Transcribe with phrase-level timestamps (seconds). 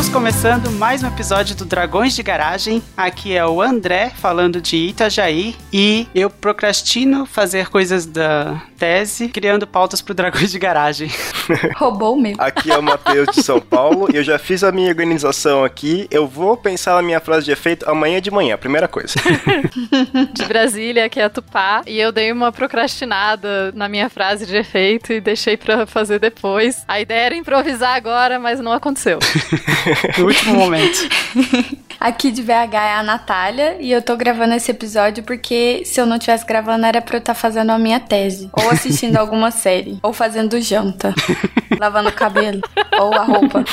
[0.00, 2.82] Estamos começando mais um episódio do Dragões de Garagem.
[2.96, 9.66] Aqui é o André falando de Itajaí e eu procrastino fazer coisas da tese, criando
[9.66, 11.10] pautas pro Dragões de Garagem.
[11.76, 12.34] Roubou o meu.
[12.38, 16.08] Aqui é o Matheus de São Paulo e eu já fiz a minha organização aqui.
[16.10, 19.14] Eu vou pensar na minha frase de efeito amanhã de manhã, primeira coisa.
[20.32, 24.56] De Brasília, que é a Tupá, e eu dei uma procrastinada na minha frase de
[24.56, 26.84] efeito e deixei pra fazer depois.
[26.86, 29.18] A ideia era improvisar agora, mas não aconteceu.
[30.18, 31.08] No último momento.
[32.00, 36.06] Aqui de BH é a Natália e eu tô gravando esse episódio porque se eu
[36.06, 39.98] não tivesse gravando era pra eu estar fazendo a minha tese, ou assistindo alguma série,
[40.02, 41.14] ou fazendo janta,
[41.78, 42.62] lavando o cabelo,
[42.98, 43.62] ou a roupa.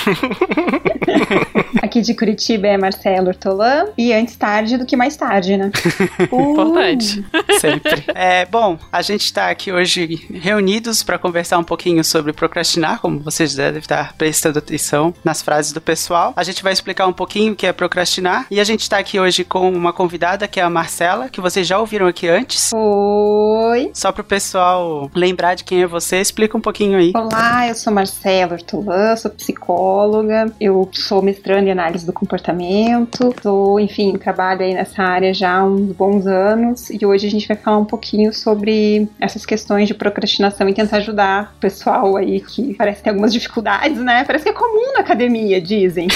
[1.98, 3.88] Aqui de Curitiba é Marcelo Ortolan.
[3.98, 5.72] E antes tarde do que mais tarde, né?
[6.32, 7.26] Importante.
[7.60, 8.04] Sempre.
[8.14, 13.20] É, bom, a gente está aqui hoje reunidos para conversar um pouquinho sobre procrastinar, como
[13.20, 16.34] vocês devem estar prestando atenção nas frases do pessoal.
[16.36, 19.20] A gente vai explicar um pouquinho o que é procrastinar e a gente está aqui
[19.20, 22.72] hoje com uma convidada que é a Marcela, que vocês já ouviram aqui antes.
[22.76, 23.90] Oi.
[23.92, 27.12] Só para o pessoal lembrar de quem é você, explica um pouquinho aí.
[27.16, 33.80] Olá, eu sou Marcela Ortolan, sou psicóloga, eu sou mestranda em análise do comportamento, sou,
[33.80, 37.56] enfim, trabalho aí nessa área já há uns bons anos e hoje a gente vai
[37.56, 42.74] falar um pouquinho sobre essas questões de procrastinação e tentar ajudar o pessoal aí que
[42.76, 44.24] parece ter algumas dificuldades, né?
[44.26, 46.08] Parece que é comum na academia, dizem.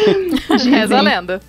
[0.70, 1.40] Reza a lenda.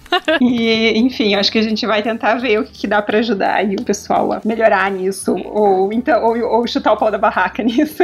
[0.41, 3.55] E, enfim, acho que a gente vai tentar ver o que, que dá pra ajudar
[3.55, 7.61] aí o pessoal a melhorar nisso, ou então, ou, ou chutar o pau da barraca
[7.63, 8.03] nisso.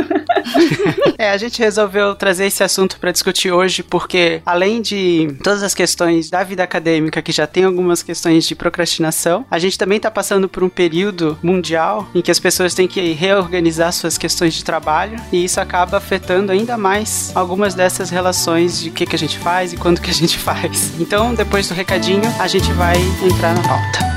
[1.17, 5.75] É, a gente resolveu trazer esse assunto para discutir hoje porque, além de todas as
[5.75, 10.09] questões da vida acadêmica, que já tem algumas questões de procrastinação, a gente também está
[10.09, 14.63] passando por um período mundial em que as pessoas têm que reorganizar suas questões de
[14.63, 19.19] trabalho e isso acaba afetando ainda mais algumas dessas relações de o que, que a
[19.19, 20.99] gente faz e quando que a gente faz.
[20.99, 24.13] Então, depois do recadinho, a gente vai entrar na pauta.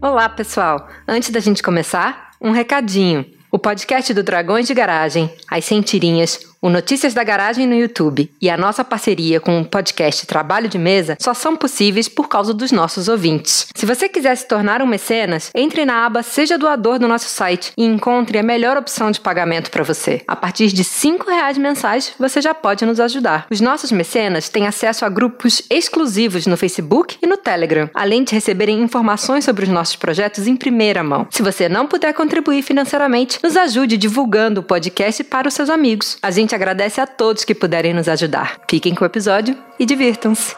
[0.00, 0.88] Olá, pessoal!
[1.08, 3.26] Antes da gente começar, um recadinho.
[3.54, 8.48] O podcast do Dragões de Garagem, as Sentirinhas, o Notícias da Garagem no YouTube e
[8.48, 12.70] a nossa parceria com o podcast Trabalho de Mesa só são possíveis por causa dos
[12.70, 13.66] nossos ouvintes.
[13.74, 17.72] Se você quiser se tornar um mecenas, entre na aba Seja Doador do nosso site
[17.76, 20.22] e encontre a melhor opção de pagamento para você.
[20.24, 23.48] A partir de 5 reais mensais, você já pode nos ajudar.
[23.50, 28.36] Os nossos mecenas têm acesso a grupos exclusivos no Facebook e no Telegram, além de
[28.36, 31.26] receberem informações sobre os nossos projetos em primeira mão.
[31.28, 36.16] Se você não puder contribuir financeiramente, nos ajude divulgando o podcast para os seus amigos.
[36.22, 38.58] A gente agradece a todos que puderem nos ajudar.
[38.68, 40.54] Fiquem com o episódio e divirtam-se.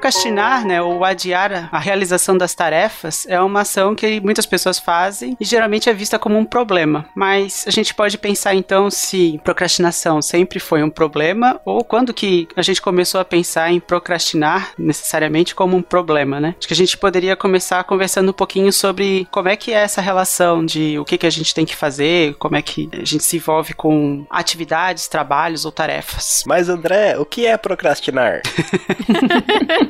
[0.00, 5.36] Procrastinar, né, ou adiar a- realização das tarefas é uma ação que muitas pessoas fazem
[5.38, 7.04] e geralmente é vista como um problema.
[7.14, 12.48] Mas a gente pode pensar então se procrastinação sempre foi um problema ou quando que
[12.56, 16.54] a gente começou a pensar em procrastinar necessariamente como um problema, né?
[16.58, 20.00] Acho que a gente poderia começar conversando um pouquinho sobre como é que é essa
[20.00, 23.22] relação de o que que a gente tem que fazer, como é que a gente
[23.22, 26.42] se envolve com atividades, trabalhos ou tarefas.
[26.46, 28.40] Mas André, o que é procrastinar?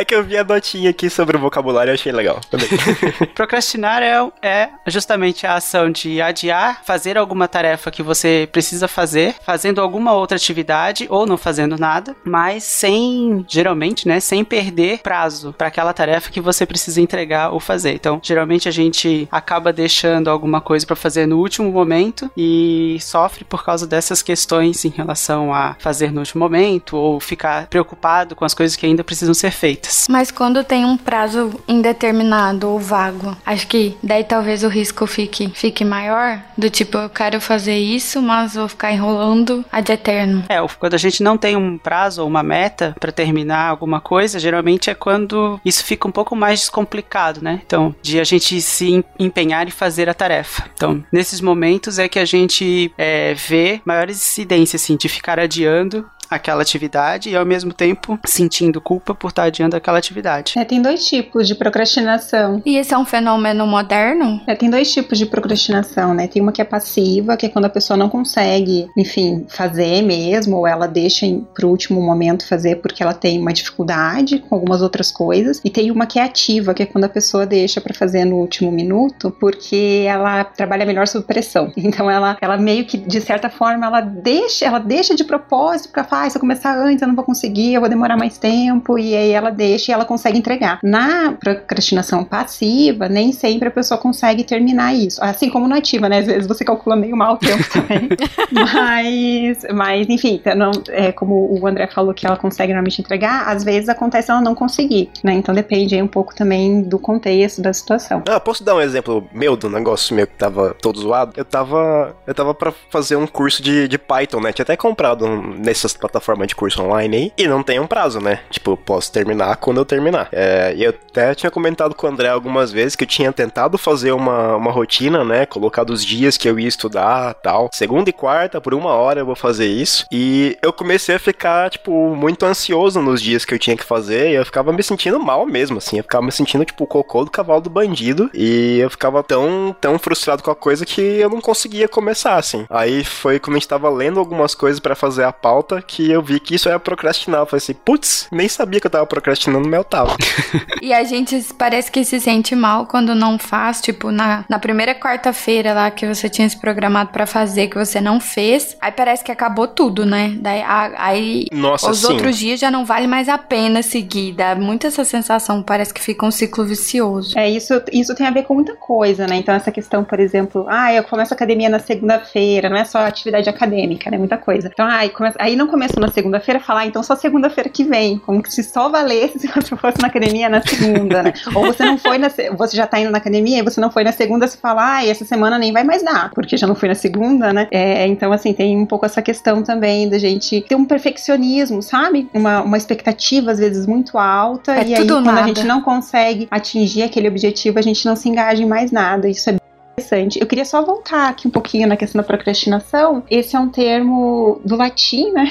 [0.00, 2.40] é que eu vi a notinha aqui sobre o vocabulário e achei legal.
[3.34, 9.34] Procrastinar é, é justamente a ação de adiar, fazer alguma tarefa que você precisa fazer,
[9.44, 15.54] fazendo alguma outra atividade ou não fazendo nada, mas sem, geralmente, né, sem perder prazo
[15.56, 17.94] para aquela tarefa que você precisa entregar ou fazer.
[17.94, 23.44] Então, geralmente a gente acaba deixando alguma coisa para fazer no último momento e sofre
[23.44, 28.44] por causa dessas questões em relação a fazer no último momento ou ficar preocupado com
[28.44, 29.87] as coisas que ainda precisam ser feitas.
[30.08, 35.50] Mas quando tem um prazo indeterminado ou vago, acho que daí talvez o risco fique,
[35.54, 36.40] fique maior.
[36.56, 40.44] Do tipo, eu quero fazer isso, mas vou ficar enrolando ad eterno.
[40.48, 44.38] É, quando a gente não tem um prazo ou uma meta para terminar alguma coisa,
[44.38, 47.60] geralmente é quando isso fica um pouco mais complicado, né?
[47.64, 50.64] Então, de a gente se em- empenhar e fazer a tarefa.
[50.74, 56.06] Então, nesses momentos é que a gente é, vê maiores incidências, assim, de ficar adiando
[56.30, 60.54] aquela atividade e ao mesmo tempo sentindo culpa por estar adiando aquela atividade.
[60.56, 62.62] É, tem dois tipos de procrastinação.
[62.64, 64.40] E esse é um fenômeno moderno?
[64.46, 66.26] É, tem dois tipos de procrastinação, né?
[66.26, 70.56] Tem uma que é passiva, que é quando a pessoa não consegue, enfim, fazer mesmo,
[70.56, 74.82] ou ela deixa para o último momento fazer porque ela tem uma dificuldade com algumas
[74.82, 75.60] outras coisas.
[75.64, 78.36] E tem uma que é ativa, que é quando a pessoa deixa para fazer no
[78.36, 81.72] último minuto, porque ela trabalha melhor sob pressão.
[81.88, 86.04] Então ela, ela meio que, de certa forma, ela deixa, ela deixa de propósito para
[86.04, 88.98] falar, ah, se eu começar antes eu não vou conseguir, eu vou demorar mais tempo,
[88.98, 90.78] e aí ela deixa e ela consegue entregar.
[90.82, 95.22] Na procrastinação passiva, nem sempre a pessoa consegue terminar isso.
[95.22, 96.18] Assim como na ativa, né?
[96.18, 98.08] Às vezes você calcula meio mal o tempo também.
[98.52, 103.48] mas, mas, enfim, tá, não, é, como o André falou que ela consegue normalmente entregar,
[103.48, 105.32] às vezes acontece ela não conseguir, né?
[105.32, 108.22] Então depende aí um pouco também do contexto, da situação.
[108.28, 111.32] Ah, posso dar um exemplo meu do negócio meu que tava todo zoado?
[111.36, 112.16] Eu tava.
[112.26, 114.52] Eu tava pra fazer um curso de, de Python, né?
[114.52, 117.32] Tinha até comprado um, nessas plataformas de curso online aí.
[117.36, 118.40] E não tem um prazo, né?
[118.50, 120.28] Tipo, eu posso terminar quando eu terminar.
[120.32, 124.12] É, eu até tinha comentado com o André algumas vezes que eu tinha tentado fazer
[124.12, 125.46] uma, uma rotina, né?
[125.46, 127.70] Colocado os dias que eu ia estudar tal.
[127.72, 130.06] Segunda e quarta, por uma hora eu vou fazer isso.
[130.10, 134.30] E eu comecei a ficar, tipo, muito ansioso nos dias que eu tinha que fazer.
[134.30, 135.98] E eu ficava me sentindo mal mesmo, assim.
[135.98, 138.30] Eu ficava me sentindo, tipo, o cocô do cavalo do bandido.
[138.34, 142.66] E eu ficava tão, tão frustrado com a coisa que eu não conseguia começar, assim.
[142.70, 146.22] Aí foi quando a gente tava lendo algumas coisas para fazer a pauta que eu
[146.22, 147.40] vi que isso era procrastinar.
[147.40, 150.16] Eu falei assim, putz, nem sabia que eu tava procrastinando, mas eu tava.
[150.82, 154.94] e a gente parece que se sente mal quando não faz, tipo, na, na primeira
[154.94, 159.24] quarta-feira lá que você tinha se programado para fazer, que você não fez, aí parece
[159.24, 160.36] que acabou tudo, né?
[160.40, 160.62] Daí,
[160.96, 162.12] aí Nossa, os sim.
[162.12, 164.32] outros dias já não vale mais a pena seguir.
[164.32, 167.38] Dá muito essa sensação, parece que fica um ciclo vicioso.
[167.38, 169.36] É, isso, isso tem a ver com muita coisa, né?
[169.36, 172.98] Então, essa questão, por exemplo, ah, eu começo a academia na segunda-feira, não é só
[172.98, 174.18] atividade acadêmica, né?
[174.18, 174.68] Muita coisa.
[174.72, 175.66] Então, ah, começa, aí não
[175.98, 179.76] na segunda-feira, falar, ah, então só segunda-feira que vem, como se só valesse se você
[179.76, 181.32] fosse na academia na segunda, né?
[181.54, 184.04] Ou você não foi na, você já tá indo na academia e você não foi
[184.04, 186.88] na segunda, você fala, ah, essa semana nem vai mais dar, porque já não foi
[186.88, 187.68] na segunda, né?
[187.70, 192.28] É, então, assim, tem um pouco essa questão também da gente ter um perfeccionismo, sabe?
[192.32, 195.40] Uma, uma expectativa, às vezes, muito alta, É e aí, quando nada.
[195.42, 199.28] a gente não consegue atingir aquele objetivo, a gente não se engaja em mais nada.
[199.28, 199.58] Isso é
[199.98, 200.40] interessante.
[200.40, 203.22] Eu queria só voltar aqui um pouquinho na questão da procrastinação.
[203.30, 205.50] Esse é um termo do latim, né?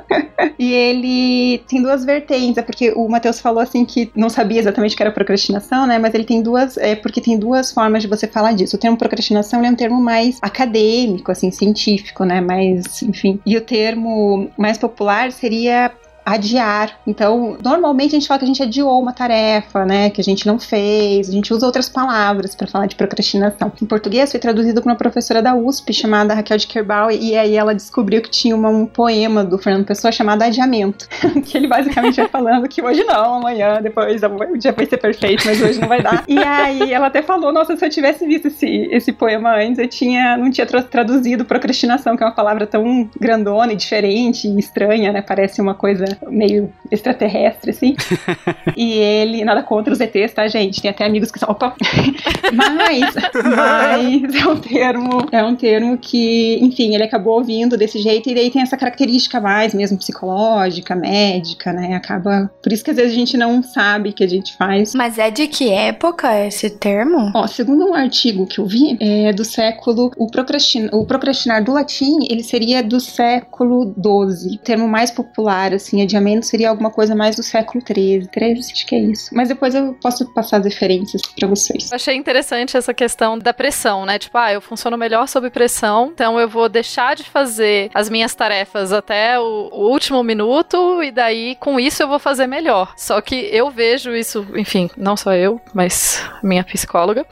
[0.58, 2.58] e ele tem duas vertentes.
[2.58, 5.98] É porque o Matheus falou assim que não sabia exatamente o que era procrastinação, né?
[5.98, 6.76] Mas ele tem duas.
[6.76, 8.76] É porque tem duas formas de você falar disso.
[8.76, 12.40] O termo procrastinação é um termo mais acadêmico, assim, científico, né?
[12.40, 13.38] Mais, enfim.
[13.44, 15.92] E o termo mais popular seria
[16.24, 16.98] adiar.
[17.06, 20.46] Então, normalmente a gente fala que a gente adiou uma tarefa, né, que a gente
[20.46, 21.28] não fez.
[21.28, 23.72] A gente usa outras palavras para falar de procrastinação.
[23.80, 27.56] Em português foi traduzido por uma professora da USP chamada Raquel de Kerbal e aí
[27.56, 31.08] ela descobriu que tinha uma, um poema do Fernando Pessoa chamado Adiamento,
[31.44, 35.42] que ele basicamente vai falando que hoje não, amanhã, depois o dia vai ser perfeito,
[35.46, 36.24] mas hoje não vai dar.
[36.28, 39.88] E aí ela até falou, nossa, se eu tivesse visto esse, esse poema antes, eu
[39.88, 44.58] tinha não tinha tra- traduzido procrastinação, que é uma palavra tão grandona e diferente e
[44.58, 45.22] estranha, né?
[45.22, 47.96] Parece uma coisa meio extraterrestre, assim.
[48.76, 50.80] e ele, nada contra os ETs, tá, gente?
[50.80, 51.50] Tem até amigos que são.
[51.50, 51.74] Opa!
[52.52, 58.28] mas, mas é um termo, é um termo que, enfim, ele acabou ouvindo desse jeito
[58.28, 61.94] e daí tem essa característica mais mesmo psicológica, médica, né?
[61.94, 62.50] Acaba.
[62.62, 64.94] Por isso que às vezes a gente não sabe que a gente faz.
[64.94, 67.32] Mas é de que época esse termo?
[67.34, 70.10] Ó, segundo um artigo que eu vi, é do século.
[70.16, 74.56] O, procrastin, o procrastinar do latim, ele seria do século XII.
[74.56, 78.28] O termo mais popular, assim, adiamento, seria alguma coisa mais do século XIII.
[78.32, 79.30] XIII, acho que é isso.
[79.34, 81.90] Mas depois eu posso passar as referências pra vocês.
[81.90, 84.18] Eu achei interessante essa questão da pressão, né?
[84.18, 88.34] Tipo, ah, eu funciono melhor sob pressão, então eu vou deixar de fazer as minhas
[88.34, 92.92] tarefas até o, o último minuto e daí com isso eu vou fazer melhor.
[92.96, 97.26] Só que eu vejo isso, enfim, não só eu, mas minha psicóloga,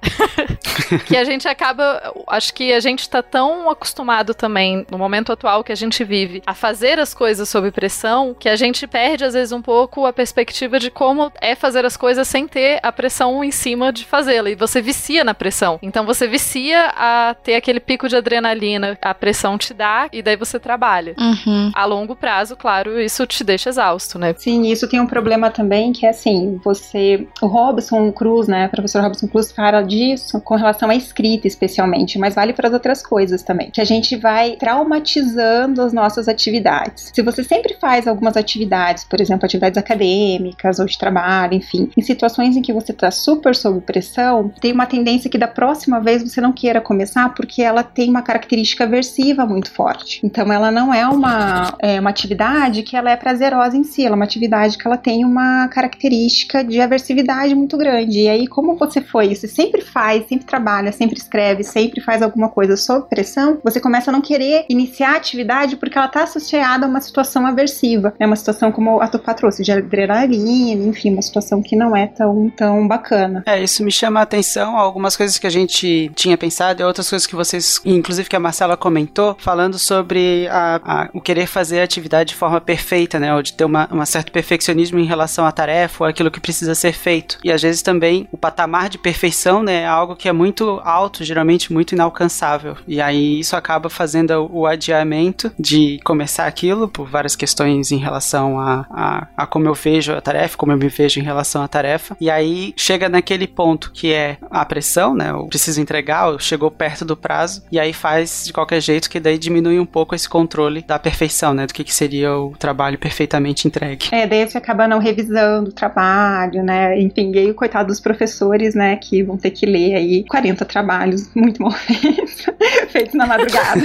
[1.07, 5.65] que a gente acaba, acho que a gente tá tão acostumado também no momento atual
[5.65, 9.35] que a gente vive a fazer as coisas sob pressão que a gente perde às
[9.35, 13.43] vezes um pouco a perspectiva de como é fazer as coisas sem ter a pressão
[13.43, 14.51] em cima de fazê-la.
[14.51, 15.79] E você vicia na pressão.
[15.83, 20.37] Então você vicia a ter aquele pico de adrenalina, a pressão te dá e daí
[20.37, 21.15] você trabalha.
[21.19, 21.71] Uhum.
[21.75, 24.35] A longo prazo, claro, isso te deixa exausto, né?
[24.37, 28.71] Sim, isso tem um problema também que é assim, você, o Robson Cruz, né, o
[28.71, 33.03] professor Robson Cruz fala disso com relação à escrita especialmente, mas vale para as outras
[33.03, 37.11] coisas também, que a gente vai traumatizando as nossas atividades.
[37.15, 41.91] Se você sempre faz algumas atividades atividades, por exemplo, atividades acadêmicas ou de trabalho, enfim,
[41.97, 46.01] em situações em que você está super sob pressão, tem uma tendência que da próxima
[46.01, 50.21] vez você não queira começar porque ela tem uma característica aversiva muito forte.
[50.25, 54.15] Então, ela não é uma, é, uma atividade que ela é prazerosa em si, ela
[54.15, 58.21] é uma atividade que ela tem uma característica de aversividade muito grande.
[58.21, 62.49] E aí, como você foi, você sempre faz, sempre trabalha, sempre escreve, sempre faz alguma
[62.49, 66.87] coisa sob pressão, você começa a não querer iniciar a atividade porque ela está associada
[66.87, 68.15] a uma situação aversiva.
[68.19, 72.07] É uma situação como a Tupá trouxe, de adrenalina, enfim, uma situação que não é
[72.07, 73.43] tão, tão bacana.
[73.47, 77.09] É, isso me chama a atenção, algumas coisas que a gente tinha pensado e outras
[77.09, 81.81] coisas que vocês, inclusive que a Marcela comentou, falando sobre a, a, o querer fazer
[81.81, 85.53] a atividade de forma perfeita, né, ou de ter um certo perfeccionismo em relação à
[85.53, 87.39] tarefa ou aquilo que precisa ser feito.
[87.45, 91.25] E às vezes também o patamar de perfeição, né, é algo que é muito alto,
[91.25, 92.77] geralmente muito inalcançável.
[92.87, 98.30] E aí isso acaba fazendo o adiamento de começar aquilo por várias questões em relação
[98.39, 101.69] a, a, a como eu vejo a tarefa, como eu me vejo em relação à
[101.69, 102.17] tarefa.
[102.21, 107.05] E aí chega naquele ponto que é a pressão, né, eu preciso entregar, chegou perto
[107.05, 110.83] do prazo, e aí faz de qualquer jeito que daí diminui um pouco esse controle
[110.83, 114.07] da perfeição, né, do que, que seria o trabalho perfeitamente entregue.
[114.13, 117.01] É, daí você acaba não revisando o trabalho, né?
[117.01, 120.65] Enfim, e aí o coitado dos professores, né, que vão ter que ler aí 40
[120.65, 122.47] trabalhos muito mal feitos,
[122.89, 123.83] feitos na madrugada.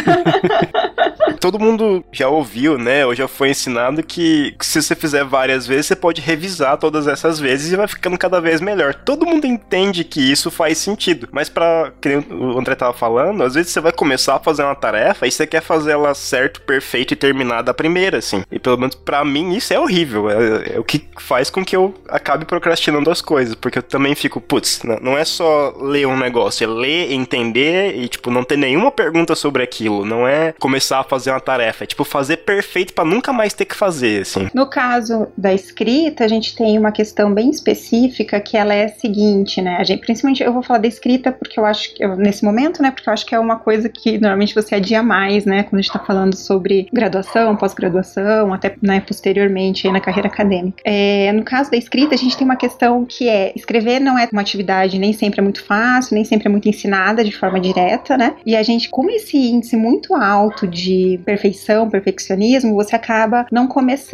[1.39, 4.25] Todo mundo já ouviu, né, ou já foi ensinado que
[4.62, 8.39] se você fizer várias vezes, você pode revisar todas essas vezes e vai ficando cada
[8.39, 8.94] vez melhor.
[8.94, 13.55] Todo mundo entende que isso faz sentido, mas para que o André tava falando, às
[13.55, 17.13] vezes você vai começar a fazer uma tarefa e você quer fazer ela certo, perfeito
[17.13, 18.44] e terminada a primeira, assim.
[18.51, 20.29] E pelo menos para mim isso é horrível.
[20.29, 24.15] É, é, o que faz com que eu acabe procrastinando as coisas, porque eu também
[24.15, 28.58] fico, putz, não é só ler um negócio, é ler, entender e tipo não ter
[28.58, 32.94] nenhuma pergunta sobre aquilo, não é começar a fazer uma tarefa, é tipo fazer perfeito
[32.94, 34.48] para nunca mais ter que fazer, assim.
[34.53, 38.89] No caso da escrita, a gente tem uma questão bem específica que ela é a
[38.89, 39.77] seguinte, né?
[39.77, 42.81] A gente, principalmente eu vou falar da escrita porque eu acho que eu, nesse momento,
[42.81, 42.91] né?
[42.91, 45.63] Porque eu acho que é uma coisa que normalmente você adia mais, né?
[45.63, 50.81] Quando a gente tá falando sobre graduação, pós-graduação, até né, posteriormente na carreira acadêmica.
[50.84, 54.27] É, no caso da escrita, a gente tem uma questão que é escrever não é
[54.31, 58.17] uma atividade nem sempre é muito fácil, nem sempre é muito ensinada de forma direta,
[58.17, 58.36] né?
[58.45, 64.04] E a gente, com esse índice muito alto de perfeição, perfeccionismo, você acaba não começando.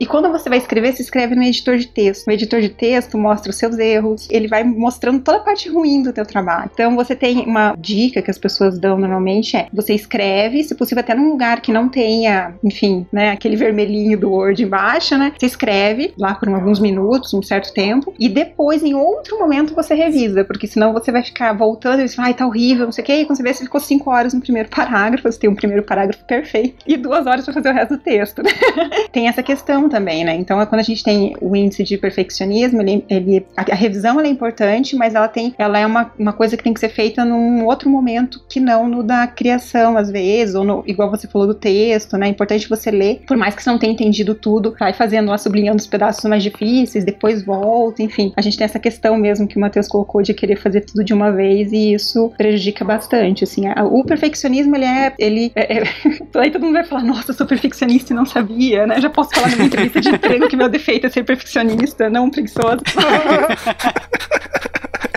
[0.00, 2.26] E quando você vai escrever, se escreve no editor de texto.
[2.26, 6.02] O editor de texto mostra os seus erros, ele vai mostrando toda a parte ruim
[6.02, 6.70] do teu trabalho.
[6.72, 11.00] Então você tem uma dica que as pessoas dão normalmente é: você escreve, se possível
[11.00, 15.32] até num lugar que não tenha, enfim, né, aquele vermelhinho do Word embaixo, né?
[15.38, 19.94] Você escreve lá por alguns minutos, um certo tempo, e depois em outro momento você
[19.94, 23.02] revisa, porque senão você vai ficar voltando e você vai, ai, tá horrível, não sei
[23.02, 25.50] o que, e quando você vê, você ficou cinco horas no primeiro parágrafo, você tem
[25.50, 28.50] um primeiro parágrafo perfeito, e duas horas para fazer o resto do texto, né?
[29.12, 30.34] tem essa questão também, né?
[30.34, 34.28] Então, quando a gente tem o índice de perfeccionismo, ele, ele a, a, revisão é
[34.28, 37.64] importante, mas ela tem, ela é uma, uma coisa que tem que ser feita num
[37.64, 41.54] outro momento que não no da criação, às vezes, ou no, igual você falou do
[41.54, 42.26] texto, né?
[42.26, 45.38] É importante você ler, por mais que você não tenha entendido tudo, vai fazendo lá,
[45.38, 48.32] sublinhando os pedaços mais difíceis, depois volta, enfim.
[48.36, 51.12] A gente tem essa questão mesmo que o Matheus colocou de querer fazer tudo de
[51.12, 53.64] uma vez e isso prejudica bastante, assim.
[53.90, 55.82] O perfeccionismo, ele é, ele é, é,
[56.38, 59.00] aí todo mundo vai falar, nossa, sou perfeccionista e não sabia, né?
[59.00, 62.82] Já posso falar numa entrevista de emprego que meu defeito é ser perfeccionista, não preguiçoso.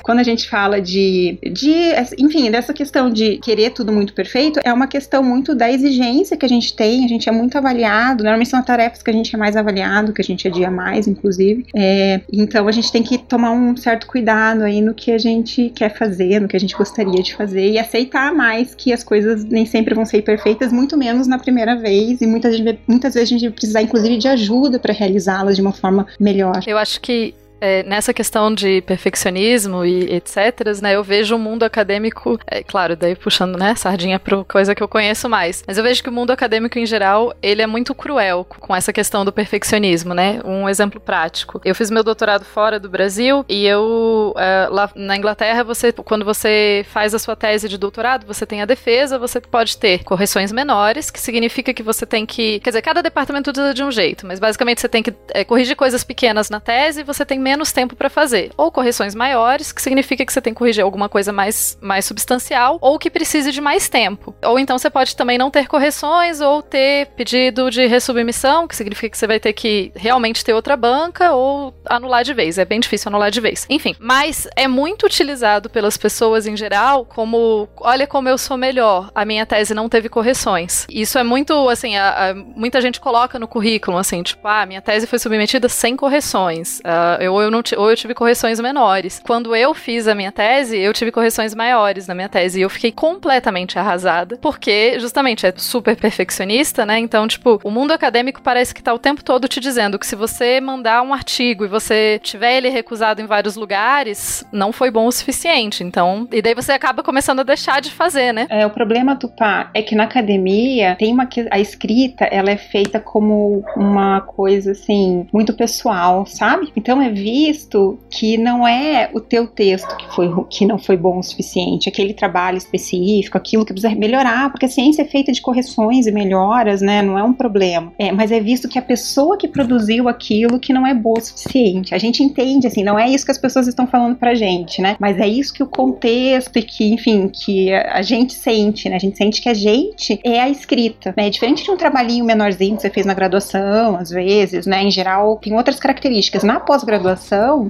[0.07, 4.71] quando a gente fala de, de, enfim, dessa questão de querer tudo muito perfeito, é
[4.71, 8.47] uma questão muito da exigência que a gente tem, a gente é muito avaliado, normalmente
[8.47, 11.65] são tarefas que a gente é mais avaliado, que a gente adia mais, inclusive.
[11.75, 15.73] É, então a gente tem que tomar um certo cuidado aí no que a gente
[15.75, 19.43] quer fazer, no que a gente gostaria de fazer e aceitar mais que as coisas
[19.43, 22.55] nem sempre vão ser perfeitas, muito menos na primeira vez, e muitas,
[22.87, 26.61] muitas vezes a gente vai precisar, inclusive, de ajuda para realizá-las de uma forma melhor.
[26.65, 31.63] Eu acho que é, nessa questão de perfeccionismo e etc, né, eu vejo o mundo
[31.63, 35.83] acadêmico, é, claro, daí puxando, né, sardinha para coisa que eu conheço mais, mas eu
[35.83, 39.31] vejo que o mundo acadêmico em geral, ele é muito cruel com essa questão do
[39.31, 41.59] perfeccionismo, né, um exemplo prático.
[41.65, 46.23] Eu fiz meu doutorado fora do Brasil e eu, é, lá na Inglaterra, você, quando
[46.23, 50.51] você faz a sua tese de doutorado, você tem a defesa, você pode ter correções
[50.51, 54.25] menores, que significa que você tem que, quer dizer, cada departamento usa de um jeito,
[54.25, 57.95] mas basicamente você tem que é, corrigir coisas pequenas na tese você tem menos tempo
[57.95, 58.51] para fazer.
[58.57, 62.77] Ou correções maiores, que significa que você tem que corrigir alguma coisa mais, mais substancial,
[62.81, 64.35] ou que precise de mais tempo.
[64.43, 69.11] Ou então você pode também não ter correções, ou ter pedido de ressubmissão, que significa
[69.11, 72.57] que você vai ter que realmente ter outra banca, ou anular de vez.
[72.57, 73.65] É bem difícil anular de vez.
[73.69, 79.09] Enfim, mas é muito utilizado pelas pessoas em geral como: olha como eu sou melhor,
[79.15, 80.85] a minha tese não teve correções.
[80.89, 84.81] Isso é muito, assim, a, a, muita gente coloca no currículo, assim, tipo, ah, minha
[84.81, 86.79] tese foi submetida sem correções.
[86.79, 89.21] Uh, eu, eu não ou eu tive correções menores.
[89.25, 92.69] Quando eu fiz a minha tese, eu tive correções maiores na minha tese e eu
[92.69, 96.99] fiquei completamente arrasada, porque justamente é super perfeccionista, né?
[96.99, 100.15] Então, tipo, o mundo acadêmico parece que tá o tempo todo te dizendo que se
[100.15, 105.07] você mandar um artigo e você tiver ele recusado em vários lugares, não foi bom
[105.07, 105.83] o suficiente.
[105.83, 108.47] Então, e daí você acaba começando a deixar de fazer, né?
[108.49, 112.99] É, o problema, Tupá, é que na academia tem uma a escrita, ela é feita
[112.99, 116.71] como uma coisa assim, muito pessoal, sabe?
[116.75, 121.19] Então é visto que não é o teu texto que foi que não foi bom
[121.19, 125.41] o suficiente, aquele trabalho específico, aquilo que precisa melhorar, porque a ciência é feita de
[125.41, 127.01] correções e melhoras, né?
[127.01, 127.91] Não é um problema.
[127.99, 131.21] É, mas é visto que a pessoa que produziu aquilo que não é boa o
[131.21, 131.93] suficiente.
[131.93, 134.95] A gente entende assim, não é isso que as pessoas estão falando pra gente, né?
[134.99, 138.95] Mas é isso que o contexto e que, enfim, que a gente sente, né?
[138.95, 141.29] A gente sente que a gente é a escrita, né?
[141.29, 144.83] Diferente de um trabalhinho menorzinho que você fez na graduação, às vezes, né?
[144.83, 146.43] Em geral, tem outras características.
[146.43, 147.16] Na pós-graduação,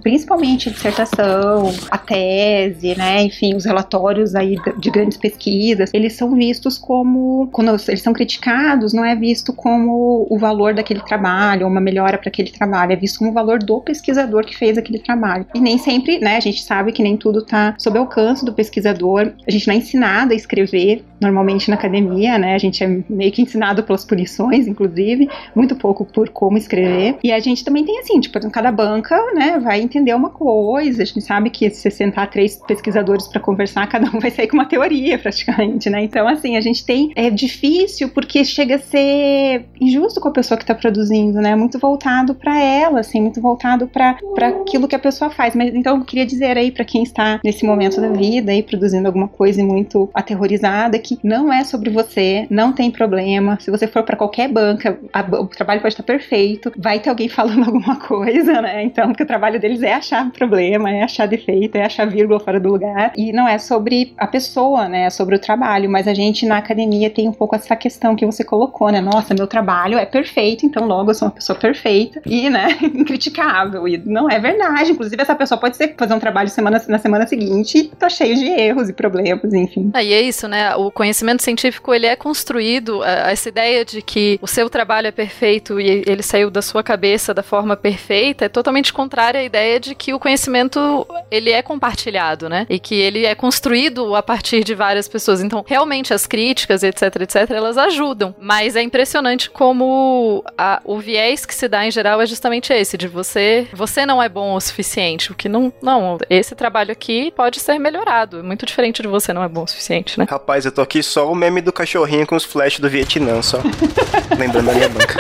[0.01, 3.23] principalmente a dissertação, a tese, né?
[3.23, 8.93] Enfim, os relatórios aí de grandes pesquisas, eles são vistos como, quando eles são criticados,
[8.93, 13.19] não é visto como o valor daquele trabalho, uma melhora para aquele trabalho, é visto
[13.19, 15.45] como o valor do pesquisador que fez aquele trabalho.
[15.53, 16.37] E nem sempre, né?
[16.37, 19.33] A gente sabe que nem tudo está sob alcance do pesquisador.
[19.47, 22.55] A gente não é ensinado a escrever normalmente na academia, né?
[22.55, 27.17] A gente é meio que ensinado pelas punições, inclusive, muito pouco por como escrever.
[27.23, 31.01] E a gente também tem assim, tipo, cada banca, né, vai entender uma coisa.
[31.01, 34.55] A gente sabe que se sentar três pesquisadores para conversar, cada um vai sair com
[34.55, 36.03] uma teoria, praticamente, né?
[36.03, 40.57] Então, assim, a gente tem é difícil porque chega a ser injusto com a pessoa
[40.57, 41.55] que está produzindo, né?
[41.55, 45.55] Muito voltado para ela, assim, muito voltado para aquilo que a pessoa faz.
[45.55, 49.07] Mas então eu queria dizer aí para quem está nesse momento da vida aí produzindo
[49.07, 53.57] alguma coisa e muito aterrorizada não é sobre você, não tem problema.
[53.59, 57.29] Se você for para qualquer banca, a, o trabalho pode estar perfeito, vai ter alguém
[57.29, 58.83] falando alguma coisa, né?
[58.83, 62.59] Então, porque o trabalho deles é achar problema, é achar defeito, é achar vírgula fora
[62.59, 63.13] do lugar.
[63.15, 65.03] E não é sobre a pessoa, né?
[65.03, 65.89] É sobre o trabalho.
[65.89, 69.01] Mas a gente na academia tem um pouco essa questão que você colocou, né?
[69.01, 73.87] Nossa, meu trabalho é perfeito, então logo eu sou uma pessoa perfeita e, né, incriticável.
[73.87, 74.91] E não é verdade.
[74.91, 78.35] Inclusive, essa pessoa pode ser fazer um trabalho semana, na semana seguinte e tá cheio
[78.35, 79.91] de erros e problemas, enfim.
[79.93, 80.75] Aí é isso, né?
[80.75, 85.79] O conhecimento científico ele é construído, essa ideia de que o seu trabalho é perfeito
[85.79, 89.93] e ele saiu da sua cabeça da forma perfeita é totalmente contrária à ideia de
[89.93, 92.65] que o conhecimento ele é compartilhado, né?
[92.67, 95.43] E que ele é construído a partir de várias pessoas.
[95.43, 98.33] Então, realmente as críticas, etc, etc, elas ajudam.
[98.39, 102.97] Mas é impressionante como a, o viés que se dá em geral é justamente esse
[102.97, 107.31] de você, você não é bom o suficiente, o que não, não, esse trabalho aqui
[107.35, 108.39] pode ser melhorado.
[108.39, 110.25] É muito diferente de você não é bom o suficiente, né?
[110.27, 113.59] Rapaz, eu tô aqui só o meme do cachorrinho com os flash do Vietnã, só.
[114.39, 115.17] Lembrando da minha banca.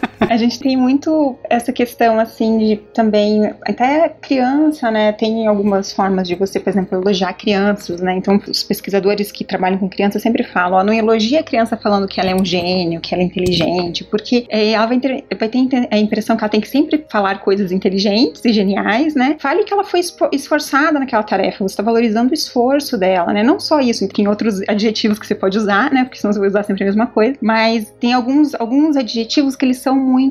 [0.36, 6.28] A gente tem muito essa questão, assim, de também, até criança, né, tem algumas formas
[6.28, 10.44] de você, por exemplo, elogiar crianças, né, então os pesquisadores que trabalham com crianças sempre
[10.44, 13.26] falam, ó, não elogia a criança falando que ela é um gênio, que ela é
[13.26, 17.02] inteligente, porque é, ela vai ter, vai ter a impressão que ela tem que sempre
[17.10, 20.00] falar coisas inteligentes e geniais, né, fale que ela foi
[20.32, 24.60] esforçada naquela tarefa, você está valorizando o esforço dela, né, não só isso, tem outros
[24.68, 27.38] adjetivos que você pode usar, né, porque senão você vai usar sempre a mesma coisa,
[27.40, 30.25] mas tem alguns, alguns adjetivos que eles são muito.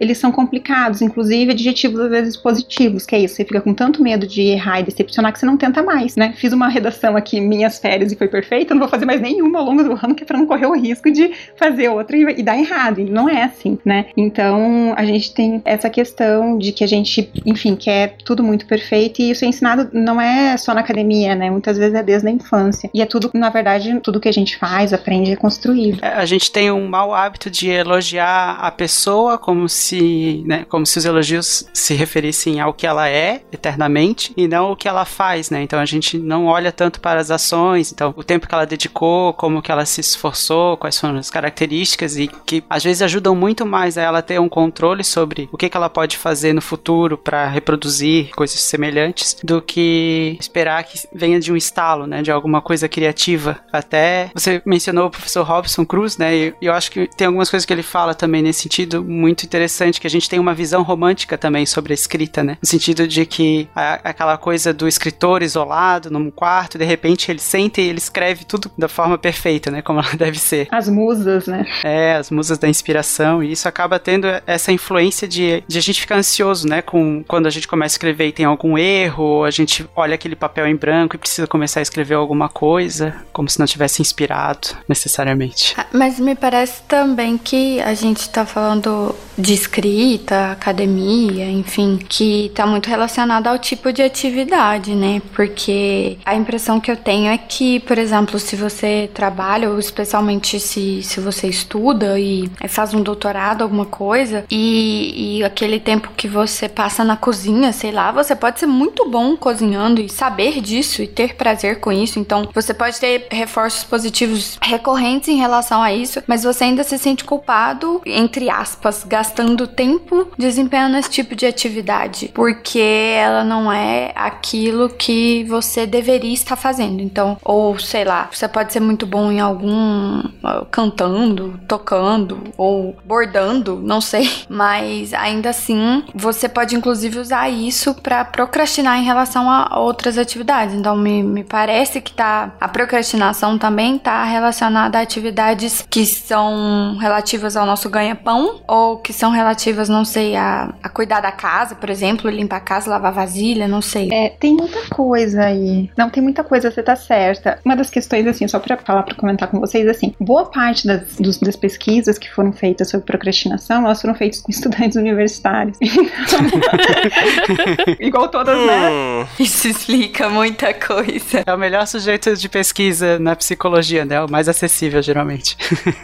[0.00, 3.36] Eles são complicados, inclusive adjetivos às vezes positivos, que é isso.
[3.36, 6.32] Você fica com tanto medo de errar e decepcionar que você não tenta mais, né?
[6.36, 9.64] Fiz uma redação aqui, minhas férias, e foi perfeita, não vou fazer mais nenhuma ao
[9.64, 12.42] longo do ano, que é pra não correr o risco de fazer outra e, e
[12.42, 13.00] dar errado.
[13.00, 14.06] E não é assim, né?
[14.16, 19.20] Então a gente tem essa questão de que a gente, enfim, quer tudo muito perfeito
[19.20, 21.50] e isso é ensinado não é só na academia, né?
[21.50, 22.90] Muitas vezes é desde a infância.
[22.92, 25.98] E é tudo, na verdade, tudo que a gente faz, aprende, é construído.
[26.02, 30.86] É, a gente tem um mau hábito de elogiar a pessoa, como se, né, como
[30.86, 35.04] se os elogios se referissem ao que ela é eternamente e não o que ela
[35.04, 35.62] faz, né?
[35.62, 39.32] Então a gente não olha tanto para as ações, então o tempo que ela dedicou,
[39.34, 43.64] como que ela se esforçou, quais foram as características e que às vezes ajudam muito
[43.66, 47.16] mais a ela ter um controle sobre o que, que ela pode fazer no futuro
[47.16, 52.60] para reproduzir coisas semelhantes do que esperar que venha de um estalo, né, de alguma
[52.60, 53.58] coisa criativa.
[53.72, 56.34] Até você mencionou o professor Robson Cruz, né?
[56.36, 59.46] E eu acho que tem algumas coisas que ele fala também nesse sentido muito muito
[59.46, 62.58] interessante que a gente tem uma visão romântica também sobre a escrita, né?
[62.60, 67.38] No sentido de que a, aquela coisa do escritor isolado num quarto, de repente ele
[67.38, 69.82] senta e ele escreve tudo da forma perfeita, né?
[69.82, 70.66] Como ela deve ser.
[70.70, 71.64] As musas, né?
[71.84, 76.00] É, as musas da inspiração, e isso acaba tendo essa influência de, de a gente
[76.00, 76.82] ficar ansioso, né?
[76.82, 80.16] Com, quando a gente começa a escrever e tem algum erro, ou a gente olha
[80.16, 84.02] aquele papel em branco e precisa começar a escrever alguma coisa, como se não tivesse
[84.02, 85.74] inspirado necessariamente.
[85.76, 89.09] Ah, Mas me parece também que a gente tá falando
[89.40, 95.22] de escrita, academia, enfim, que tá muito relacionado ao tipo de atividade, né?
[95.34, 100.60] Porque a impressão que eu tenho é que, por exemplo, se você trabalha, ou especialmente
[100.60, 106.28] se, se você estuda e faz um doutorado, alguma coisa, e, e aquele tempo que
[106.28, 111.02] você passa na cozinha, sei lá, você pode ser muito bom cozinhando e saber disso
[111.02, 112.18] e ter prazer com isso.
[112.18, 116.98] Então, você pode ter reforços positivos recorrentes em relação a isso, mas você ainda se
[116.98, 124.12] sente culpado, entre aspas, gastando tempo desempenhando esse tipo de atividade, porque ela não é
[124.14, 127.00] aquilo que você deveria estar fazendo.
[127.00, 130.22] Então, ou sei lá, você pode ser muito bom em algum
[130.70, 138.24] cantando, tocando ou bordando, não sei, mas ainda assim, você pode inclusive usar isso para
[138.24, 140.74] procrastinar em relação a outras atividades.
[140.74, 146.96] Então, me, me parece que tá a procrastinação também tá relacionada a atividades que são
[147.00, 151.74] relativas ao nosso ganha-pão ou que são relativas, não sei, a, a cuidar da casa,
[151.74, 154.08] por exemplo, limpar a casa, lavar vasilha, não sei.
[154.12, 155.90] É, tem muita coisa aí.
[155.96, 157.58] Não, tem muita coisa, você tá certa.
[157.64, 161.16] Uma das questões, assim, só pra falar, pra comentar com vocês, assim, boa parte das,
[161.16, 165.78] dos- das pesquisas que foram feitas sobre procrastinação, elas foram feitas com estudantes universitários.
[167.98, 168.90] Igual todas, né?
[168.90, 171.42] Hum, Isso explica muita coisa.
[171.46, 174.20] É o melhor sujeito de pesquisa na psicologia, né?
[174.22, 175.56] O mais acessível, geralmente.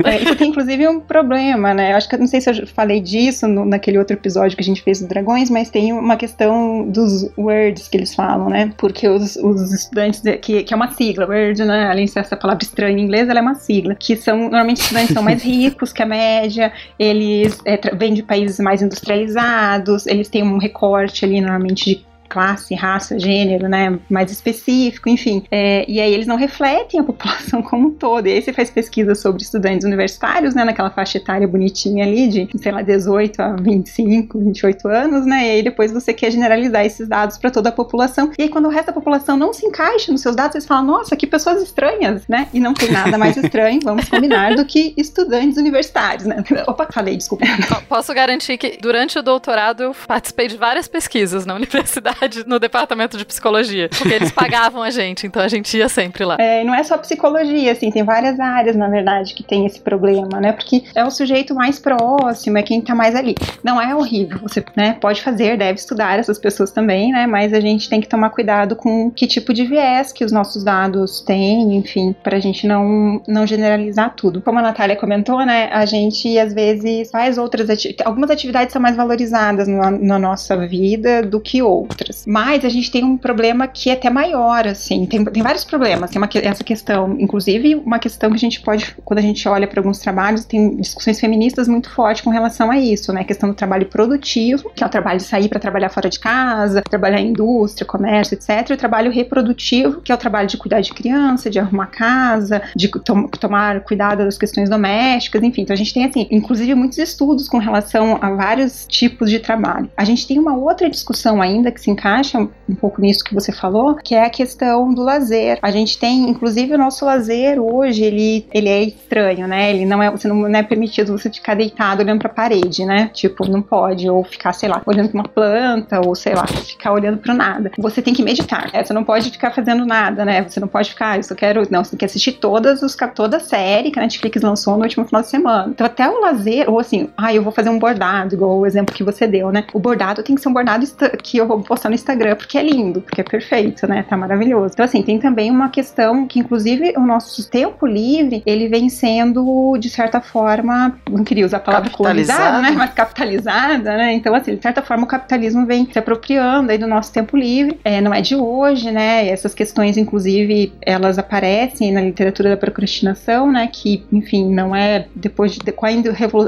[0.05, 1.93] É, isso tem inclusive um problema, né?
[1.93, 4.63] Eu acho que eu não sei se eu falei disso no- naquele outro episódio que
[4.63, 8.73] a gente fez dos dragões, mas tem uma questão dos words que eles falam, né?
[8.77, 11.89] Porque os, os estudantes, que, que é uma sigla, word, né?
[11.89, 13.95] Além de ser essa palavra estranha em inglês, ela é uma sigla.
[13.95, 18.61] Que são, normalmente, estudantes são mais ricos que a média, eles é, vêm de países
[18.61, 25.09] mais industrializados, eles têm um recorte ali, normalmente, de classe, raça, gênero, né, mais específico,
[25.09, 25.43] enfim.
[25.51, 28.27] É, e aí eles não refletem a população como um todo.
[28.27, 32.49] E aí você faz pesquisa sobre estudantes universitários, né, naquela faixa etária bonitinha ali de,
[32.59, 37.09] sei lá, 18 a 25, 28 anos, né, e aí depois você quer generalizar esses
[37.09, 38.31] dados para toda a população.
[38.39, 40.85] E aí quando o resto da população não se encaixa nos seus dados, vocês falam,
[40.85, 42.49] nossa, que pessoas estranhas, né?
[42.53, 46.43] E não tem nada mais estranho, vamos combinar, do que estudantes universitários, né?
[46.67, 47.45] Opa, falei, desculpa.
[47.89, 52.16] Posso garantir que durante o doutorado eu participei de várias pesquisas na universidade,
[52.47, 56.37] no departamento de psicologia, porque eles pagavam a gente, então a gente ia sempre lá.
[56.39, 60.41] É, não é só psicologia, assim, tem várias áreas, na verdade, que tem esse problema,
[60.41, 60.53] né?
[60.53, 63.35] Porque é o sujeito mais próximo, é quem tá mais ali.
[63.63, 67.27] Não é horrível, você né, pode fazer, deve estudar essas pessoas também, né?
[67.27, 70.65] Mas a gente tem que tomar cuidado com que tipo de viés que os nossos
[70.65, 74.41] dados têm, enfim, pra gente não, não generalizar tudo.
[74.41, 75.69] Como a Natália comentou, né?
[75.73, 78.07] A gente às vezes faz outras atividades.
[78.07, 82.06] Algumas atividades são mais valorizadas na, na nossa vida do que outras.
[82.27, 85.07] Mas a gente tem um problema que é até maior, assim.
[85.07, 86.11] Tem, tem vários problemas.
[86.11, 89.67] Tem uma, essa questão, inclusive, uma questão que a gente pode, quando a gente olha
[89.67, 93.21] para alguns trabalhos, tem discussões feministas muito fortes com relação a isso, né?
[93.21, 96.19] A questão do trabalho produtivo, que é o trabalho de sair para trabalhar fora de
[96.19, 98.71] casa, trabalhar em indústria, comércio, etc.
[98.71, 102.63] E o trabalho reprodutivo, que é o trabalho de cuidar de criança, de arrumar casa,
[102.75, 105.63] de tom- tomar cuidado das questões domésticas, enfim.
[105.63, 109.91] Então a gente tem, assim, inclusive muitos estudos com relação a vários tipos de trabalho.
[109.97, 113.51] A gente tem uma outra discussão ainda que se encaixa um pouco nisso que você
[113.53, 115.59] falou, que é a questão do lazer.
[115.63, 119.71] A gente tem, inclusive, o nosso lazer hoje, ele, ele é estranho, né?
[119.71, 123.11] Ele não é, você não, é permitido você ficar deitado olhando pra parede, né?
[123.13, 126.93] Tipo, não pode, ou ficar, sei lá, olhando pra uma planta, ou sei lá, ficar
[126.93, 127.71] olhando pro nada.
[127.79, 128.85] Você tem que meditar, né?
[128.85, 130.43] Você não pode ficar fazendo nada, né?
[130.43, 131.63] Você não pode ficar, "Ah, eu só quero.
[131.71, 134.83] Não, você tem que assistir todas os, toda a série que a Netflix lançou no
[134.83, 135.69] último final de semana.
[135.69, 138.95] Então, até o lazer, ou assim, ah, eu vou fazer um bordado, igual o exemplo
[138.95, 139.65] que você deu, né?
[139.73, 140.87] O bordado tem que ser um bordado
[141.23, 144.05] que eu vou postar no Instagram, porque é lindo, porque é perfeito, né?
[144.09, 144.73] Tá maravilhoso.
[144.75, 149.77] Então, assim, tem também uma questão que, inclusive, o nosso tempo livre, ele vem sendo,
[149.79, 152.71] de certa forma, não queria usar a palavra colonizado, né?
[152.73, 154.13] Mas capitalizada, né?
[154.13, 157.79] Então, assim, de certa forma, o capitalismo vem se apropriando aí do nosso tempo livre.
[157.85, 159.29] É, não é de hoje, né?
[159.29, 163.69] Essas questões, inclusive, elas aparecem na literatura da procrastinação, né?
[163.73, 165.61] Que, enfim, não é depois de,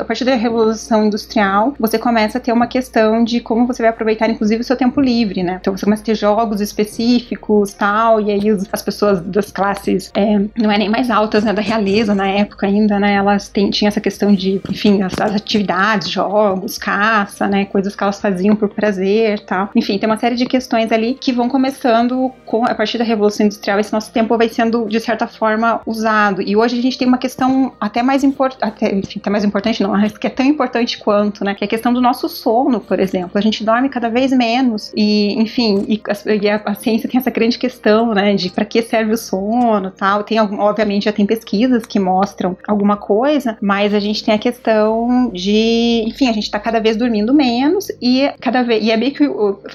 [0.00, 3.90] a partir da revolução industrial, você começa a ter uma questão de como você vai
[3.90, 5.27] aproveitar, inclusive, o seu tempo livre.
[5.28, 5.58] Livre, né?
[5.60, 10.40] Então você começa a ter jogos específicos tal, e aí as pessoas das classes é,
[10.56, 13.14] não é nem mais altas, né, da realeza na época ainda, né?
[13.14, 17.64] Elas têm, tinham essa questão de, enfim, as, as atividades, jogos, caça, né?
[17.66, 19.70] Coisas que elas faziam por prazer tal.
[19.74, 23.46] Enfim, tem uma série de questões ali que vão começando com, a partir da Revolução
[23.46, 26.42] Industrial, esse nosso tempo vai sendo, de certa forma, usado.
[26.42, 29.90] E hoje a gente tem uma questão até mais importante, enfim, até mais importante não,
[29.90, 31.54] mas que é tão importante quanto, né?
[31.54, 33.32] Que é a questão do nosso sono, por exemplo.
[33.34, 37.18] A gente dorme cada vez menos e, enfim, e a, e a, a ciência tem
[37.18, 38.34] essa grande questão, né?
[38.34, 40.22] De para que serve o sono, tal.
[40.24, 45.30] Tem, obviamente, já tem pesquisas que mostram alguma coisa, mas a gente tem a questão
[45.32, 49.12] de, enfim, a gente tá cada vez dormindo menos e cada vez e é meio
[49.12, 49.28] que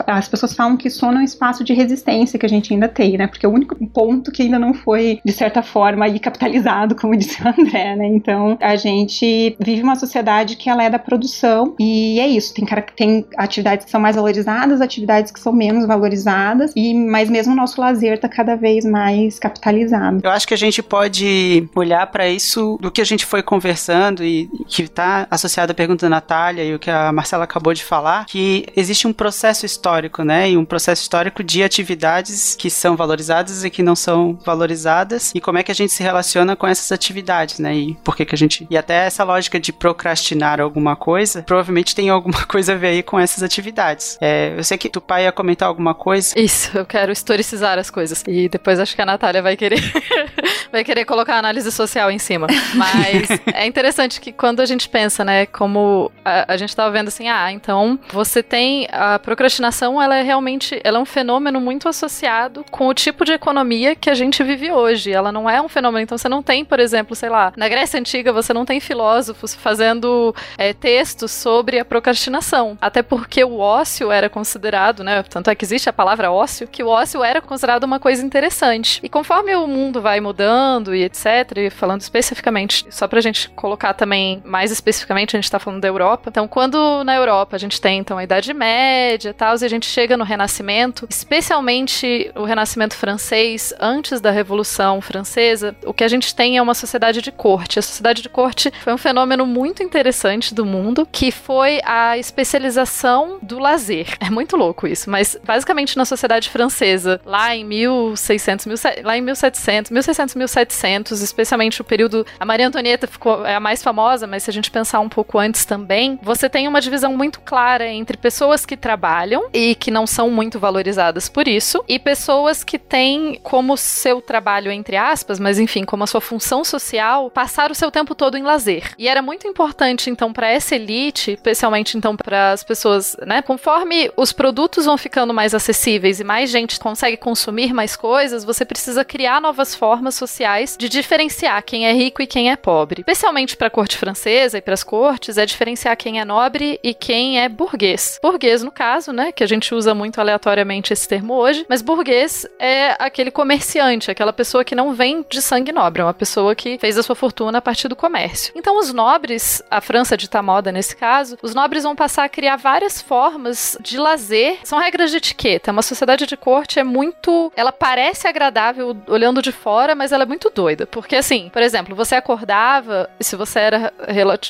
[0.08, 3.18] as pessoas falam que sono é um espaço de resistência que a gente ainda tem,
[3.18, 3.28] né?
[3.28, 7.16] Porque é o único ponto que ainda não foi de certa forma aí capitalizado, como
[7.16, 8.08] disse o André, né?
[8.08, 12.54] Então a gente vive uma sociedade que ela é da produção e é isso.
[12.54, 17.54] Tem, tem atividades que são mais valorizadas, atividades que são menos valorizadas e mas mesmo
[17.54, 20.22] o nosso lazer está cada vez mais capitalizado.
[20.24, 24.24] Eu acho que a gente pode olhar para isso do que a gente foi conversando
[24.24, 27.84] e que está associado à pergunta da Natália e o que a Marcela acabou de
[27.84, 30.52] falar, que existe um processo histórico, né?
[30.52, 35.42] E um processo histórico de atividades que são valorizadas e que não são valorizadas e
[35.42, 37.76] como é que a gente se relaciona com essas atividades, né?
[37.76, 41.96] E por que que a gente e até essa lógica de procrastinar alguma coisa, provavelmente
[41.96, 44.18] tem alguma coisa a ver aí com essas atividades.
[44.22, 46.38] É, eu sei que tu pai ia comentar alguma coisa.
[46.38, 48.24] Isso, eu quero historicizar as coisas.
[48.28, 49.80] E depois acho que a Natália vai querer
[50.74, 52.48] vai querer colocar análise social em cima.
[52.74, 57.10] Mas é interessante que quando a gente pensa, né, como a, a gente estava vendo
[57.10, 61.88] assim, ah, então você tem a procrastinação, ela é realmente, ela é um fenômeno muito
[61.88, 65.12] associado com o tipo de economia que a gente vive hoje.
[65.12, 68.00] Ela não é um fenômeno, então você não tem, por exemplo, sei lá, na Grécia
[68.00, 72.80] Antiga você não tem filósofos fazendo é, textos sobre a procrastinação.
[72.82, 76.82] Até porque o ócio era considerado, né, tanto é que existe a palavra ócio, que
[76.82, 79.00] o ócio era considerado uma coisa interessante.
[79.04, 81.26] E conforme o mundo vai mudando, falando e etc.
[81.58, 85.88] E falando especificamente, só pra gente colocar também mais especificamente, a gente tá falando da
[85.88, 86.30] Europa.
[86.30, 89.68] Então, quando na Europa a gente tem então a Idade Média e tal, e a
[89.68, 96.08] gente chega no Renascimento, especialmente o Renascimento francês, antes da Revolução Francesa, o que a
[96.08, 97.78] gente tem é uma sociedade de corte.
[97.78, 103.38] A sociedade de corte foi um fenômeno muito interessante do mundo, que foi a especialização
[103.42, 104.16] do lazer.
[104.20, 108.66] É muito louco isso, mas basicamente na sociedade francesa, lá em 1600,
[109.04, 112.26] lá em 1700, 1600, 1700 1700, especialmente o período.
[112.40, 115.40] A Maria Antonieta ficou, é a mais famosa, mas se a gente pensar um pouco
[115.40, 120.06] antes também, você tem uma divisão muito clara entre pessoas que trabalham e que não
[120.06, 125.60] são muito valorizadas por isso, e pessoas que têm como seu trabalho, entre aspas, mas
[125.60, 128.94] enfim, como a sua função social, passar o seu tempo todo em lazer.
[128.98, 133.42] E era muito importante, então, para essa elite, especialmente então para as pessoas, né?
[133.42, 138.66] Conforme os produtos vão ficando mais acessíveis e mais gente consegue consumir mais coisas, você
[138.66, 143.02] precisa criar novas formas sociais sociais de diferenciar quem é rico e quem é pobre.
[143.02, 146.94] Especialmente para a corte francesa e para as cortes, é diferenciar quem é nobre e
[146.94, 148.20] quem é burguês.
[148.22, 152.46] Burguês, no caso, né, que a gente usa muito aleatoriamente esse termo hoje, mas burguês
[152.60, 156.78] é aquele comerciante, aquela pessoa que não vem de sangue nobre, é uma pessoa que
[156.78, 158.52] fez a sua fortuna a partir do comércio.
[158.56, 162.58] Então, os nobres, a França de moda nesse caso, os nobres vão passar a criar
[162.58, 164.58] várias formas de lazer.
[164.64, 165.72] São regras de etiqueta.
[165.72, 167.52] Uma sociedade de corte é muito.
[167.56, 170.86] Ela parece agradável olhando de fora, mas ela é muito doida.
[170.86, 173.94] Porque, assim, por exemplo, você acordava, se você era,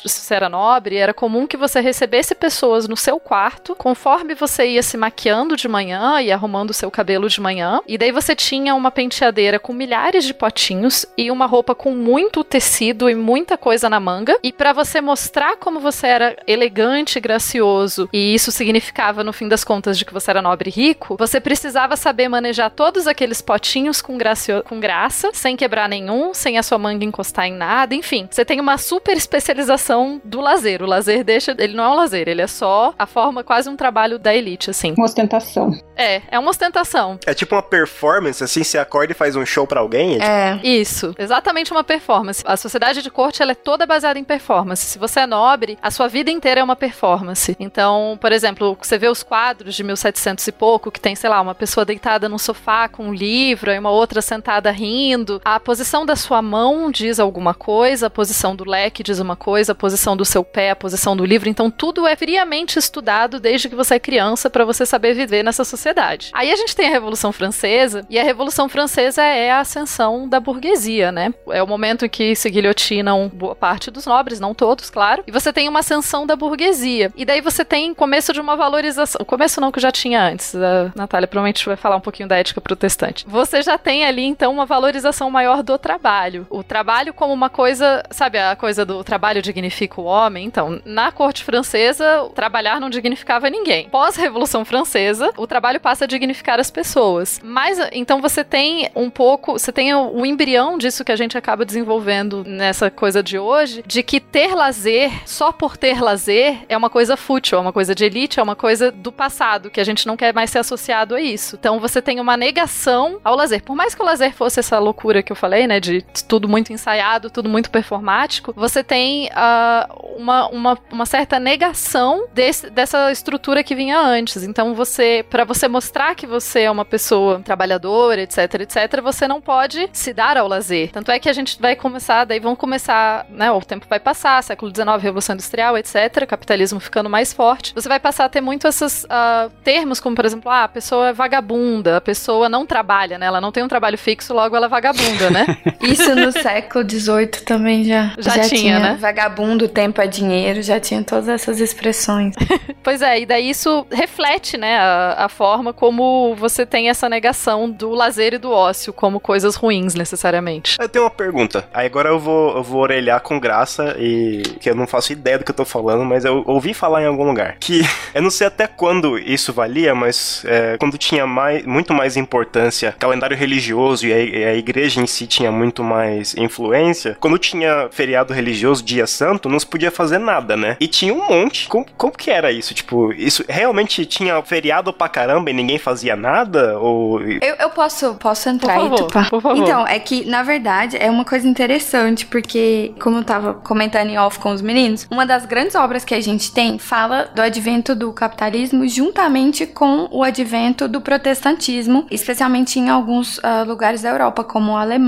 [0.04, 4.66] se você era nobre, era comum que você recebesse pessoas no seu quarto, conforme você
[4.66, 7.80] ia se maquiando de manhã e arrumando o seu cabelo de manhã.
[7.86, 12.42] E daí você tinha uma penteadeira com milhares de potinhos e uma roupa com muito
[12.44, 14.38] tecido e muita coisa na manga.
[14.42, 19.64] E para você mostrar como você era elegante, gracioso, e isso significava, no fim das
[19.64, 24.00] contas, de que você era nobre e rico, você precisava saber manejar todos aqueles potinhos
[24.00, 27.94] com, gracio com graça, sem quebrar quebrar nenhum, sem a sua manga encostar em nada,
[27.94, 28.28] enfim.
[28.30, 30.82] Você tem uma super especialização do lazer.
[30.82, 31.56] O lazer deixa.
[31.58, 34.68] Ele não é um lazer, ele é só a forma, quase um trabalho da elite,
[34.68, 34.92] assim.
[34.98, 35.70] Uma ostentação.
[35.96, 37.18] É, é uma ostentação.
[37.24, 40.20] É tipo uma performance, assim, você acorda e faz um show para alguém?
[40.20, 40.60] É.
[40.62, 40.66] é.
[40.66, 41.14] Isso.
[41.18, 42.44] Exatamente uma performance.
[42.46, 44.84] A sociedade de corte, ela é toda baseada em performance.
[44.84, 47.56] Se você é nobre, a sua vida inteira é uma performance.
[47.58, 51.40] Então, por exemplo, você vê os quadros de 1700 e pouco, que tem, sei lá,
[51.40, 55.40] uma pessoa deitada num sofá com um livro, e uma outra sentada rindo.
[55.42, 59.36] A a posição da sua mão diz alguma coisa, a posição do leque diz uma
[59.36, 61.48] coisa, a posição do seu pé, a posição do livro.
[61.48, 65.64] Então, tudo é friamente estudado desde que você é criança para você saber viver nessa
[65.64, 66.30] sociedade.
[66.32, 70.40] Aí a gente tem a Revolução Francesa, e a Revolução Francesa é a ascensão da
[70.40, 71.32] burguesia, né?
[71.50, 75.30] É o momento em que se guilhotinam boa parte dos nobres, não todos, claro, e
[75.30, 77.12] você tem uma ascensão da burguesia.
[77.14, 79.20] E daí você tem começo de uma valorização.
[79.22, 80.52] O começo não que já tinha antes.
[80.56, 83.24] A Natália provavelmente vai falar um pouquinho da ética protestante.
[83.28, 86.46] Você já tem ali, então, uma valorização maior do trabalho.
[86.50, 90.46] O trabalho como uma coisa, sabe, a coisa do trabalho dignifica o homem.
[90.46, 93.88] Então, na corte francesa, trabalhar não dignificava ninguém.
[93.88, 97.40] Pós-Revolução Francesa, o trabalho passa a dignificar as pessoas.
[97.42, 101.64] Mas, então, você tem um pouco, você tem o embrião disso que a gente acaba
[101.64, 106.90] desenvolvendo nessa coisa de hoje, de que ter lazer, só por ter lazer, é uma
[106.90, 110.06] coisa fútil, é uma coisa de elite, é uma coisa do passado, que a gente
[110.06, 111.56] não quer mais ser associado a isso.
[111.58, 113.62] Então, você tem uma negação ao lazer.
[113.62, 116.72] Por mais que o lazer fosse essa loucura que eu falei, né, de tudo muito
[116.72, 123.62] ensaiado, tudo muito performático, você tem uh, uma, uma, uma certa negação desse, dessa estrutura
[123.62, 124.42] que vinha antes.
[124.44, 129.40] Então, você, para você mostrar que você é uma pessoa trabalhadora, etc, etc, você não
[129.40, 130.90] pode se dar ao lazer.
[130.92, 134.42] Tanto é que a gente vai começar, daí vão começar, né, o tempo vai passar,
[134.42, 137.74] século XIX, Revolução Industrial, etc, capitalismo ficando mais forte.
[137.74, 141.08] Você vai passar a ter muito esses uh, termos, como, por exemplo, ah, a pessoa
[141.08, 144.66] é vagabunda, a pessoa não trabalha, né, ela não tem um trabalho fixo, logo ela
[144.66, 145.46] é vagabunda, né?
[145.82, 148.98] Isso no século XVIII também já, já, já tinha, tinha, né?
[149.00, 152.34] Vagabundo, tempo é dinheiro, já tinha todas essas expressões.
[152.82, 157.70] pois é, e daí isso reflete, né, a, a forma como você tem essa negação
[157.70, 160.76] do lazer e do ócio como coisas ruins, necessariamente.
[160.80, 161.66] Eu tenho uma pergunta.
[161.72, 165.38] Aí agora eu vou, eu vou orelhar com graça e que eu não faço ideia
[165.38, 167.56] do que eu tô falando, mas eu ouvi falar em algum lugar.
[167.58, 167.82] Que
[168.14, 172.94] eu não sei até quando isso valia, mas é, quando tinha mais, muito mais importância
[172.98, 177.88] calendário religioso e a, e a igreja em si tinha muito mais influência, quando tinha
[177.90, 180.76] feriado religioso, dia santo, não se podia fazer nada, né?
[180.80, 181.68] E tinha um monte.
[181.68, 182.74] Como, como que era isso?
[182.74, 186.78] Tipo, isso realmente tinha feriado pra caramba e ninguém fazia nada?
[186.78, 187.20] Ou...
[187.20, 189.24] Eu, eu posso, posso entrar por favor, aí, Tupá?
[189.30, 189.62] Por favor.
[189.62, 194.18] Então, é que, na verdade, é uma coisa interessante, porque, como eu tava comentando em
[194.18, 197.94] off com os meninos, uma das grandes obras que a gente tem fala do advento
[197.94, 204.42] do capitalismo juntamente com o advento do protestantismo, especialmente em alguns uh, lugares da Europa,
[204.42, 205.03] como a Alemanha,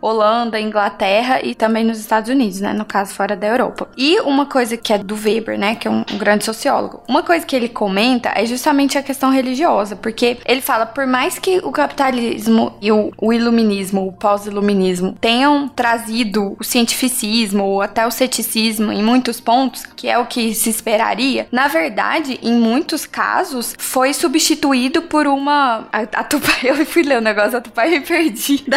[0.00, 2.72] Holanda, Inglaterra e também nos Estados Unidos, né?
[2.72, 3.88] No caso, fora da Europa.
[3.96, 5.74] E uma coisa que é do Weber, né?
[5.74, 7.02] Que é um, um grande sociólogo.
[7.08, 11.38] Uma coisa que ele comenta é justamente a questão religiosa, porque ele fala, por mais
[11.38, 18.06] que o capitalismo e o, o iluminismo, o pós-iluminismo, tenham trazido o cientificismo ou até
[18.06, 23.06] o ceticismo em muitos pontos, que é o que se esperaria, na verdade, em muitos
[23.06, 25.88] casos, foi substituído por uma.
[25.92, 28.64] A, a Tupai, eu fui ler o negócio da Tupai e perdi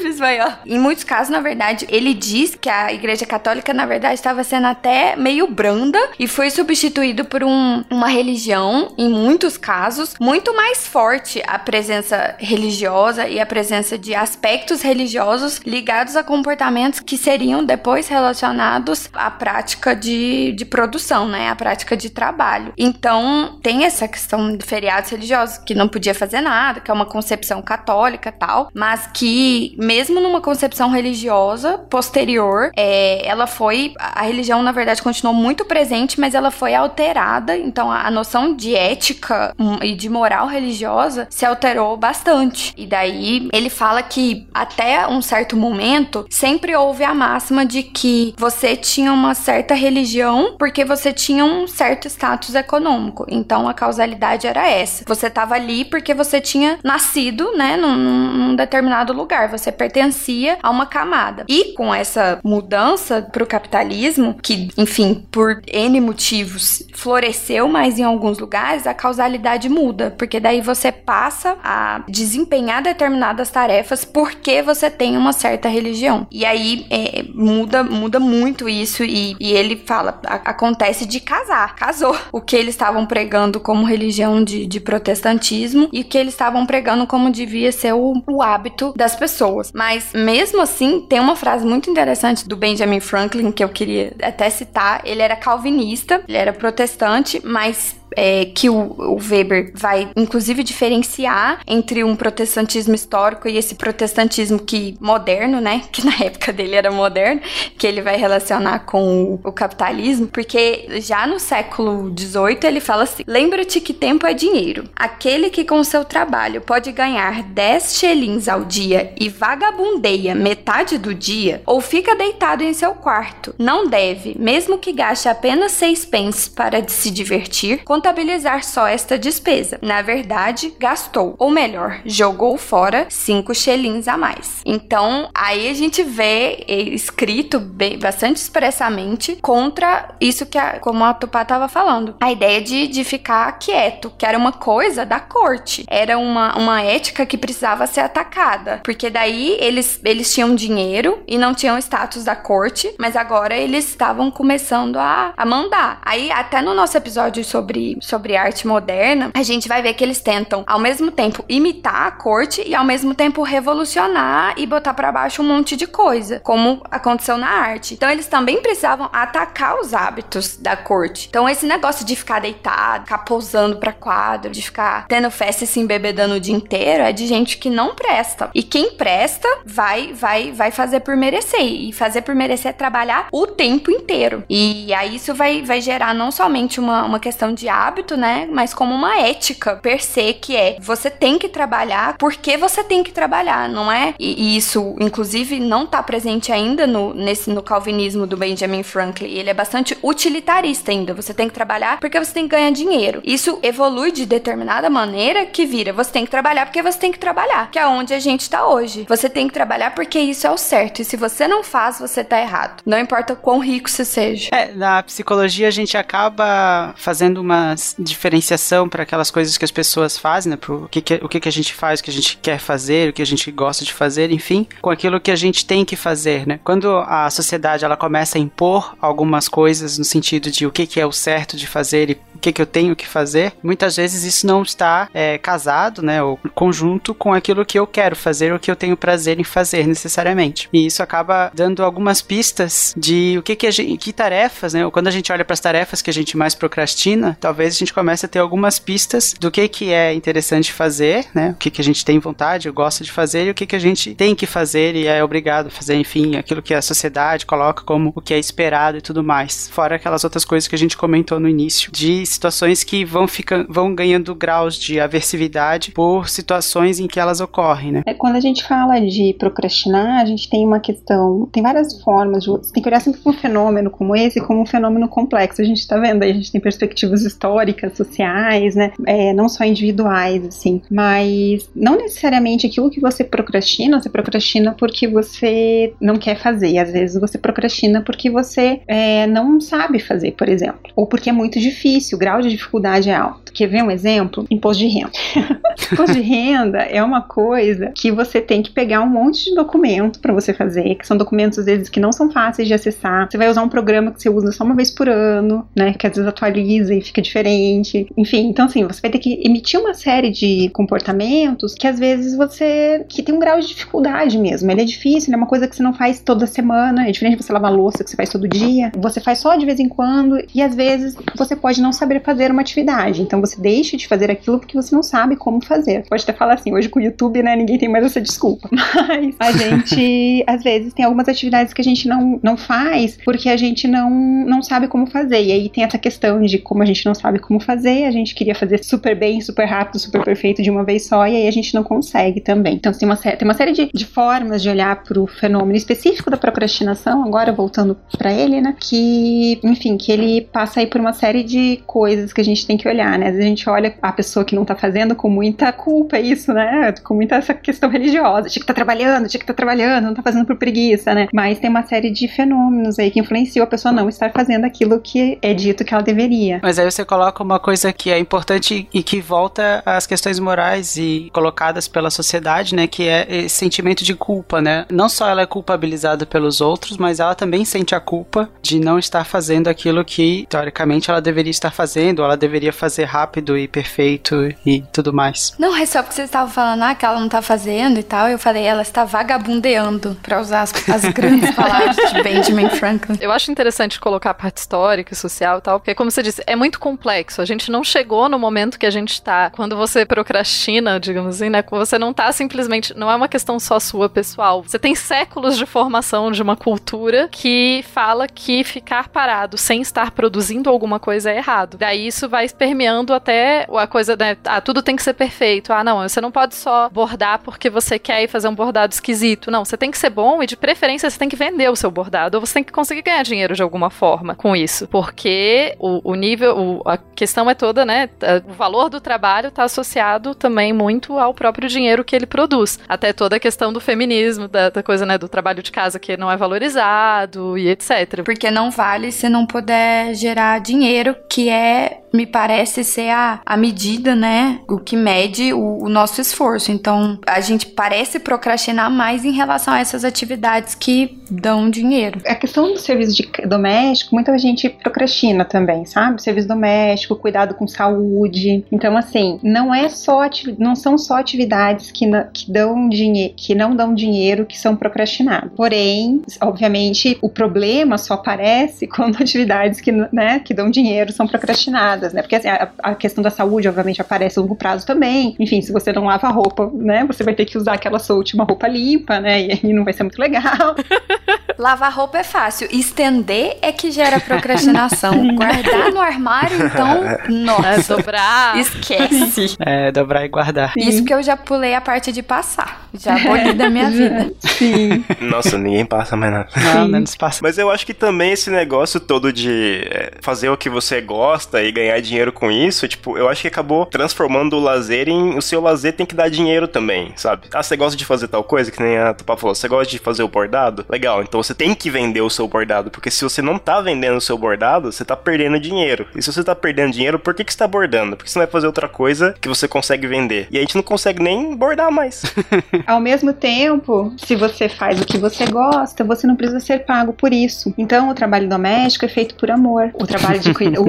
[0.00, 0.60] gripe espanhola.
[0.66, 4.66] Em muitos casos, na verdade, ele diz que a Igreja Católica, na verdade, estava sendo
[4.66, 10.86] até meio branda e foi substituído por um, uma religião, em muitos casos, muito mais
[10.86, 17.64] forte a presença religiosa e a presença de aspectos religiosos ligados a comportamentos que seriam
[17.64, 21.48] depois relacionados à prática de, de produção, né?
[21.50, 22.72] A prática de trabalho.
[22.76, 27.06] Então, tem essa questão de feriados religiosos, que não podia fazer nada, que é uma
[27.06, 33.94] concepção católica tal, mas que, mesmo numa concepção religiosa posterior, é, ela foi.
[33.98, 37.56] A religião, na verdade, continuou muito presente, mas ela foi alterada.
[37.56, 42.74] Então, a, a noção de ética hum, e de moral religiosa se alterou bastante.
[42.76, 48.34] E daí ele fala que até um certo momento sempre houve a máxima de que
[48.36, 53.26] você tinha uma certa religião porque você tinha um certo status econômico.
[53.28, 55.04] Então a causalidade era essa.
[55.06, 59.48] Você estava ali porque você tinha nascido, né, num, num, determinado lugar.
[59.48, 61.44] Você pertencia a uma camada.
[61.48, 68.04] E com essa mudança para o capitalismo, que, enfim, por N motivos floresceu, mas em
[68.04, 74.90] alguns lugares a causalidade muda, porque daí você passa a desempenhar determinadas tarefas porque você
[74.90, 76.26] tem uma certa religião.
[76.30, 81.74] E aí é, muda, muda muito isso e, e ele fala, a, acontece de casar,
[81.74, 82.16] casou.
[82.32, 86.66] O que eles estavam pregando como religião de, de protestantismo e o que eles estavam
[86.66, 89.59] pregando como devia ser o, o hábito das pessoas.
[89.74, 94.48] Mas mesmo assim, tem uma frase muito interessante do Benjamin Franklin que eu queria até
[94.48, 95.02] citar.
[95.04, 101.60] Ele era calvinista, ele era protestante, mas é, que o, o Weber vai, inclusive, diferenciar
[101.66, 105.82] entre um protestantismo histórico e esse protestantismo que moderno, né?
[105.90, 107.42] Que na época dele era moderno,
[107.76, 113.02] que ele vai relacionar com o, o capitalismo, porque já no século XVIII ele fala
[113.02, 114.84] assim: lembra-te que tempo é dinheiro.
[114.94, 121.14] Aquele que com seu trabalho pode ganhar 10 shillings ao dia e vagabundeia metade do
[121.14, 126.50] dia, ou fica deitado em seu quarto, não deve, mesmo que gaste apenas 6 pence
[126.50, 129.78] para se divertir, contabilizar só esta despesa.
[129.82, 134.62] Na verdade, gastou, ou melhor, jogou fora 5 shillings a mais.
[134.64, 141.12] Então, aí a gente vê escrito bem, bastante expressamente contra isso que, a, como a
[141.12, 145.84] Tupá estava falando, a ideia de, de ficar quieto, que era uma coisa da corte,
[145.86, 151.36] era uma, uma ética que precisava ser atacada, porque daí eles, eles tinham dinheiro e
[151.36, 156.00] não tinham status da corte, mas agora eles estavam começando a, a mandar.
[156.02, 160.20] Aí, até no nosso episódio sobre, sobre arte moderna, a gente vai ver que eles
[160.20, 165.12] tentam, ao mesmo tempo, imitar a corte e, ao mesmo tempo, revolucionar e botar para
[165.12, 167.94] baixo um monte de coisa, como aconteceu na arte.
[167.94, 171.26] Então, eles também precisavam atacar os hábitos da corte.
[171.28, 175.66] Então, esse negócio de ficar deitado, ficar posando pra quadro, de ficar tendo festa e
[175.66, 178.50] se embebedando o dia inteiro, é de gente que não presta.
[178.54, 181.60] E quem presta vai, vai, vai fazer por merecer.
[181.60, 184.44] E fazer por merecer é trabalhar o tempo inteiro.
[184.48, 187.68] E aí isso vai, vai gerar não somente uma, uma questão de
[188.16, 188.48] né?
[188.50, 193.02] Mas como uma ética per se, que é você tem que trabalhar porque você tem
[193.02, 194.14] que trabalhar, não é?
[194.18, 199.28] E, e isso, inclusive, não tá presente ainda no, nesse, no calvinismo do Benjamin Franklin.
[199.28, 201.14] Ele é bastante utilitarista ainda.
[201.14, 203.20] Você tem que trabalhar porque você tem que ganhar dinheiro.
[203.24, 207.18] Isso evolui de determinada maneira que vira você tem que trabalhar porque você tem que
[207.18, 209.06] trabalhar, que é onde a gente tá hoje.
[209.08, 211.00] Você tem que trabalhar porque isso é o certo.
[211.00, 212.82] E se você não faz, você tá errado.
[212.84, 214.50] Não importa quão rico você seja.
[214.52, 220.16] É, na psicologia a gente acaba fazendo uma diferenciação para aquelas coisas que as pessoas
[220.16, 220.56] fazem, né?
[220.56, 223.10] Pro que que, o que, que a gente faz, o que a gente quer fazer,
[223.10, 225.96] o que a gente gosta de fazer, enfim, com aquilo que a gente tem que
[225.96, 226.60] fazer, né?
[226.64, 231.00] Quando a sociedade ela começa a impor algumas coisas no sentido de o que, que
[231.00, 234.24] é o certo de fazer e o que, que eu tenho que fazer, muitas vezes
[234.24, 236.22] isso não está é, casado, né?
[236.22, 239.86] Ou conjunto com aquilo que eu quero fazer, o que eu tenho prazer em fazer
[239.86, 240.68] necessariamente.
[240.72, 244.84] E isso acaba dando algumas pistas de o que, que gente, que tarefas, né?
[244.84, 247.78] Ou quando a gente olha para as tarefas que a gente mais procrastina, talvez a
[247.78, 251.50] gente comece a ter algumas pistas do que, que é interessante fazer, né?
[251.50, 253.80] O que, que a gente tem vontade, gosta de fazer e o que, que a
[253.80, 257.82] gente tem que fazer e é obrigado a fazer, enfim, aquilo que a sociedade coloca
[257.84, 259.68] como o que é esperado e tudo mais.
[259.68, 263.66] Fora aquelas outras coisas que a gente comentou no início, de situações que vão, ficando,
[263.72, 268.02] vão ganhando graus de aversividade por situações em que elas ocorrem, né?
[268.06, 272.44] É, quando a gente fala de procrastinar, a gente tem uma questão, tem várias formas,
[272.44, 275.62] de, você tem que olhar sempre para um fenômeno como esse como um fenômeno complexo.
[275.62, 277.49] A gente está vendo aí, a gente tem perspectivas históricas,
[277.96, 278.92] sociais, né?
[279.06, 285.06] É, não só individuais, assim, mas não necessariamente aquilo que você procrastina, você procrastina porque
[285.06, 286.78] você não quer fazer.
[286.78, 291.32] Às vezes você procrastina porque você é, não sabe fazer, por exemplo, ou porque é
[291.32, 293.49] muito difícil, o grau de dificuldade é alto.
[293.52, 294.46] Quer ver um exemplo?
[294.50, 295.10] Imposto de renda.
[295.92, 300.20] Imposto de renda é uma coisa que você tem que pegar um monte de documento
[300.20, 303.28] para você fazer, que são documentos às vezes que não são fáceis de acessar.
[303.30, 305.94] Você vai usar um programa que você usa só uma vez por ano, né?
[305.94, 308.06] Que às vezes atualiza e fica diferente.
[308.16, 312.36] Enfim, então assim, você vai ter que emitir uma série de comportamentos que às vezes
[312.36, 314.70] você que tem um grau de dificuldade mesmo.
[314.70, 317.44] Ele é difícil, é uma coisa que você não faz toda semana, é diferente de
[317.44, 318.92] você lavar louça que você faz todo dia.
[318.96, 322.50] Você faz só de vez em quando e às vezes você pode não saber fazer
[322.50, 323.22] uma atividade.
[323.22, 326.04] Então você deixa de fazer aquilo porque você não sabe como fazer.
[326.08, 328.68] Pode até falar assim, hoje com o YouTube, né, ninguém tem mais essa desculpa.
[328.72, 333.48] Mas a gente às vezes tem algumas atividades que a gente não, não faz porque
[333.48, 335.42] a gente não não sabe como fazer.
[335.42, 338.34] E aí tem essa questão de como a gente não sabe como fazer, a gente
[338.34, 341.50] queria fazer super bem, super rápido, super perfeito de uma vez só, e aí a
[341.50, 342.74] gente não consegue também.
[342.74, 346.30] Então tem uma, tem uma série de, de formas de olhar para o fenômeno específico
[346.30, 348.74] da procrastinação, agora voltando para ele, né?
[348.78, 352.76] Que, enfim, que ele passa aí por uma série de coisas que a gente tem
[352.76, 353.29] que olhar, né?
[353.30, 356.52] Às vezes a gente olha a pessoa que não tá fazendo com muita culpa, isso,
[356.52, 356.92] né?
[357.02, 358.48] Com muita essa questão religiosa.
[358.48, 361.28] Tinha que tá trabalhando, tinha que tá trabalhando, não tá fazendo por preguiça, né?
[361.32, 365.00] Mas tem uma série de fenômenos aí que influenciam a pessoa não estar fazendo aquilo
[365.00, 366.60] que é dito que ela deveria.
[366.62, 370.96] Mas aí você coloca uma coisa que é importante e que volta às questões morais
[370.96, 372.86] e colocadas pela sociedade, né?
[372.86, 374.86] Que é esse sentimento de culpa, né?
[374.90, 378.98] Não só ela é culpabilizada pelos outros, mas ela também sente a culpa de não
[378.98, 383.68] estar fazendo aquilo que, teoricamente, ela deveria estar fazendo, ela deveria fazer rápido rápido e
[383.68, 385.54] perfeito e tudo mais.
[385.58, 388.28] Não, é só porque vocês estavam falando ah, que ela não tá fazendo e tal.
[388.28, 393.18] Eu falei, ela está vagabundeando, pra usar as, as grandes palavras de Benjamin Franklin.
[393.20, 396.42] Eu acho interessante colocar a parte histórica e social e tal, porque, como você disse,
[396.46, 397.42] é muito complexo.
[397.42, 399.50] A gente não chegou no momento que a gente tá.
[399.50, 401.62] Quando você procrastina, digamos assim, né?
[401.70, 402.96] Você não tá simplesmente.
[402.96, 404.62] Não é uma questão só sua pessoal.
[404.62, 410.10] Você tem séculos de formação de uma cultura que fala que ficar parado sem estar
[410.12, 411.76] produzindo alguma coisa é errado.
[411.76, 414.36] Daí isso vai permeando até a coisa, né?
[414.44, 415.72] Ah, tudo tem que ser perfeito.
[415.72, 419.50] Ah, não, você não pode só bordar porque você quer ir fazer um bordado esquisito.
[419.50, 421.90] Não, você tem que ser bom e de preferência você tem que vender o seu
[421.90, 424.86] bordado ou você tem que conseguir ganhar dinheiro de alguma forma com isso.
[424.88, 428.08] Porque o, o nível, o, a questão é toda, né?
[428.48, 432.78] O valor do trabalho está associado também muito ao próprio dinheiro que ele produz.
[432.88, 435.18] Até toda a questão do feminismo, da, da coisa, né?
[435.18, 438.22] Do trabalho de casa que não é valorizado e etc.
[438.24, 443.56] Porque não vale se não puder gerar dinheiro, que é me parece ser a, a
[443.56, 444.60] medida, né?
[444.68, 446.72] O que mede o, o, nosso esforço.
[446.72, 452.20] Então, a gente parece procrastinar mais em relação a essas atividades que dão dinheiro.
[452.26, 456.22] A questão do serviço de, doméstico, muita gente procrastina também, sabe?
[456.22, 458.64] Serviço doméstico, cuidado com saúde.
[458.70, 460.20] Então, assim, não é só
[460.58, 465.50] não são só atividades que, que dão dinheiro, que não dão dinheiro que são procrastinadas.
[465.56, 471.99] Porém, obviamente, o problema só aparece quando atividades que, né, que dão dinheiro são procrastinadas
[472.12, 472.22] né?
[472.22, 475.36] Porque assim, a, a, questão da saúde, obviamente, aparece a longo prazo também.
[475.38, 477.04] Enfim, se você não lava a roupa, né?
[477.06, 479.42] Você vai ter que usar aquela sua última roupa limpa, né?
[479.42, 480.74] E aí não vai ser muito legal.
[481.60, 482.66] Lavar roupa é fácil.
[482.70, 485.12] Estender é que gera procrastinação.
[485.36, 487.92] Guardar no armário, então, nossa.
[487.92, 488.58] É, dobrar.
[488.58, 489.56] Esquece.
[489.60, 490.72] É, dobrar e guardar.
[490.72, 490.88] Sim.
[490.88, 492.88] Isso porque eu já pulei a parte de passar.
[492.94, 494.32] Já aboli da minha vida.
[494.40, 495.04] Sim.
[495.20, 496.48] Nossa, ninguém passa mais nada.
[496.74, 497.40] Não, não passa.
[497.42, 501.62] Mas eu acho que também esse negócio todo de é, fazer o que você gosta
[501.62, 505.36] e ganhar ganhar dinheiro com isso, tipo, eu acho que acabou transformando o lazer em.
[505.36, 507.48] O seu lazer tem que dar dinheiro também, sabe?
[507.52, 509.98] Ah, você gosta de fazer tal coisa, que nem a Tupá falou, você gosta de
[509.98, 510.84] fazer o bordado?
[510.88, 514.16] Legal, então você tem que vender o seu bordado, porque se você não tá vendendo
[514.16, 516.06] o seu bordado, você tá perdendo dinheiro.
[516.14, 518.16] E se você tá perdendo dinheiro, por que, que você tá bordando?
[518.16, 520.48] Porque você não vai fazer outra coisa que você consegue vender.
[520.50, 522.22] E a gente não consegue nem bordar mais.
[522.86, 527.12] Ao mesmo tempo, se você faz o que você gosta, você não precisa ser pago
[527.12, 527.72] por isso.
[527.76, 529.90] Então, o trabalho doméstico é feito por amor.
[529.94, 530.80] O trabalho de cuidar,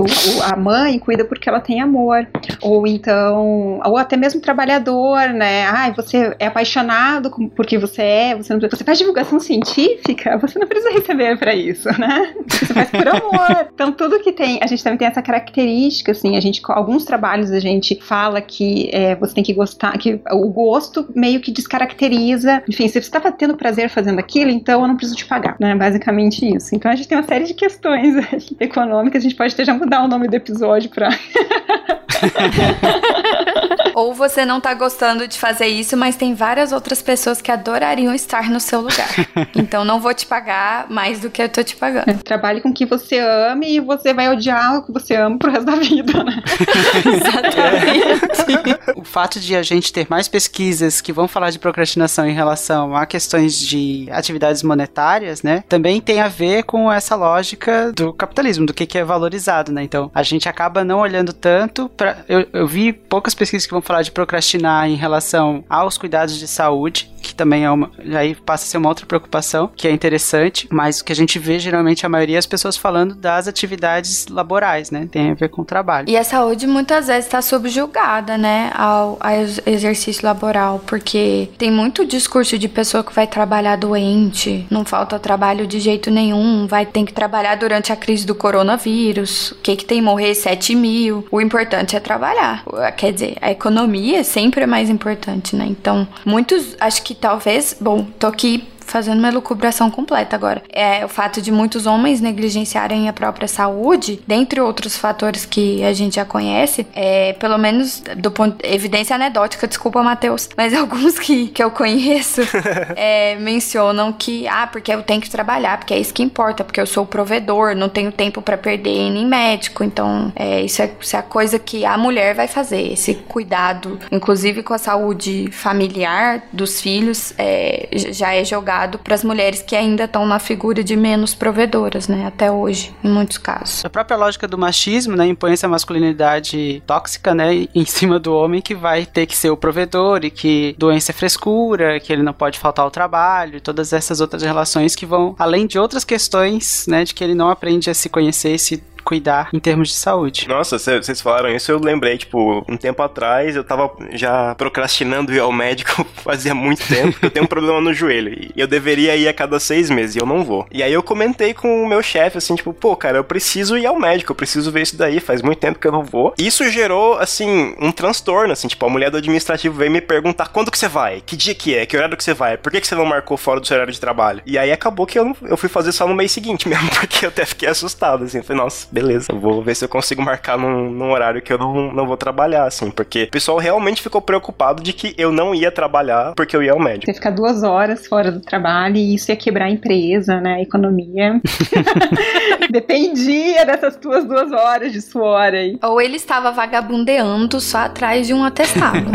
[0.43, 2.27] a mãe mãe cuida porque ela tem amor.
[2.61, 5.65] Ou então, ou até mesmo trabalhador, né?
[5.65, 10.67] Ai, você é apaixonado porque você é, você, não, você faz divulgação científica, você não
[10.67, 12.33] precisa receber para isso, né?
[12.47, 13.71] Você faz por amor.
[13.73, 17.51] Então, tudo que tem, a gente também tem essa característica, assim, a gente, alguns trabalhos
[17.51, 22.61] a gente fala que é, você tem que gostar, que o gosto meio que descaracteriza.
[22.67, 25.73] Enfim, se você estava tendo prazer fazendo aquilo, então eu não preciso te pagar, né?
[25.75, 26.75] Basicamente isso.
[26.75, 28.15] Então, a gente tem uma série de questões
[28.59, 31.09] econômicas, a gente pode até já mudar o nome do episódio pode pra.
[33.95, 38.13] Ou você não tá gostando de fazer isso, mas tem várias outras pessoas que adorariam
[38.13, 39.09] estar no seu lugar.
[39.55, 42.09] Então não vou te pagar mais do que eu tô te pagando.
[42.09, 45.37] É, trabalhe com o que você ame e você vai odiar o que você ama
[45.37, 46.41] pro resto da vida, né?
[47.05, 48.91] Exatamente.
[48.95, 52.95] o fato de a gente ter mais pesquisas que vão falar de procrastinação em relação
[52.95, 55.63] a questões de atividades monetárias, né?
[55.67, 59.83] Também tem a ver com essa lógica do capitalismo, do que, que é valorizado, né?
[59.83, 63.80] Então a gente acaba não olhando tanto para eu, eu vi poucas pesquisas que vão
[63.82, 67.91] falar de procrastinar em relação aos cuidados de saúde, que também é uma.
[68.15, 71.39] Aí passa a ser uma outra preocupação, que é interessante, mas o que a gente
[71.39, 75.07] vê geralmente a maioria é as pessoas falando das atividades laborais, né?
[75.11, 76.09] Tem a ver com o trabalho.
[76.09, 79.34] E a saúde muitas vezes está subjugada, né, ao, ao
[79.65, 85.67] exercício laboral, porque tem muito discurso de pessoa que vai trabalhar doente, não falta trabalho
[85.67, 89.86] de jeito nenhum, vai ter que trabalhar durante a crise do coronavírus, o que que
[89.86, 91.26] tem morrer 7 mil.
[91.32, 92.63] O importante é trabalhar.
[92.97, 95.65] Quer dizer, a economia sempre é mais importante, né?
[95.67, 100.61] Então, muitos, acho que talvez, bom, tô aqui fazendo uma elucubração completa agora.
[100.69, 105.93] É o fato de muitos homens negligenciarem a própria saúde, dentre outros fatores que a
[105.93, 111.47] gente já conhece, é, pelo menos do ponto evidência anedótica, desculpa, Matheus, mas alguns que,
[111.47, 112.41] que eu conheço
[112.95, 116.81] é, mencionam que, ah, porque eu tenho que trabalhar, porque é isso que importa, porque
[116.81, 120.91] eu sou o provedor, não tenho tempo para perder em médico, então é, isso, é,
[120.99, 125.49] isso é a coisa que a mulher vai fazer, esse cuidado, inclusive com a saúde
[125.51, 130.84] familiar dos filhos, é, já é jogado para as mulheres que ainda estão na figura
[130.84, 132.25] de menos provedoras, né?
[132.25, 133.84] Até hoje, em muitos casos.
[133.86, 138.61] A própria lógica do machismo, né, impõe essa masculinidade tóxica, né, em cima do homem
[138.61, 142.34] que vai ter que ser o provedor e que doença é frescura, que ele não
[142.34, 146.86] pode faltar ao trabalho, e todas essas outras relações que vão além de outras questões,
[146.88, 150.47] né, de que ele não aprende a se conhecer, se cuidar em termos de saúde.
[150.47, 155.39] Nossa, vocês falaram isso, eu lembrei, tipo, um tempo atrás eu tava já procrastinando ir
[155.39, 157.18] ao médico fazia muito tempo.
[157.22, 160.20] Eu tenho um problema no joelho e eu deveria ir a cada seis meses e
[160.20, 160.66] eu não vou.
[160.72, 163.86] E aí eu comentei com o meu chefe, assim, tipo, pô, cara, eu preciso ir
[163.86, 166.34] ao médico, eu preciso ver isso daí, faz muito tempo que eu não vou.
[166.38, 170.72] Isso gerou, assim, um transtorno, assim, tipo, a mulher do administrativo veio me perguntar quando
[170.72, 172.88] que você vai, que dia que é, que horário que você vai, por que, que
[172.88, 174.41] você não marcou fora do seu horário de trabalho?
[174.45, 177.30] E aí acabou que eu, eu fui fazer só no mês seguinte mesmo, porque eu
[177.30, 180.89] até fiquei assustado, assim, falei, nossa, beleza, eu vou ver se eu consigo marcar num,
[180.89, 184.83] num horário que eu não, não vou trabalhar, assim, porque o pessoal realmente ficou preocupado
[184.83, 187.05] de que eu não ia trabalhar porque eu ia ao médico.
[187.05, 190.61] Você ficar duas horas fora do trabalho e isso ia quebrar a empresa, né, a
[190.61, 191.41] economia.
[192.69, 195.77] Dependia dessas tuas duas horas de suor aí.
[195.83, 199.11] Ou ele estava vagabundeando só atrás de um atestado.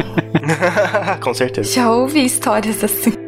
[1.20, 1.72] Com certeza.
[1.72, 3.25] Já ouvi histórias assim.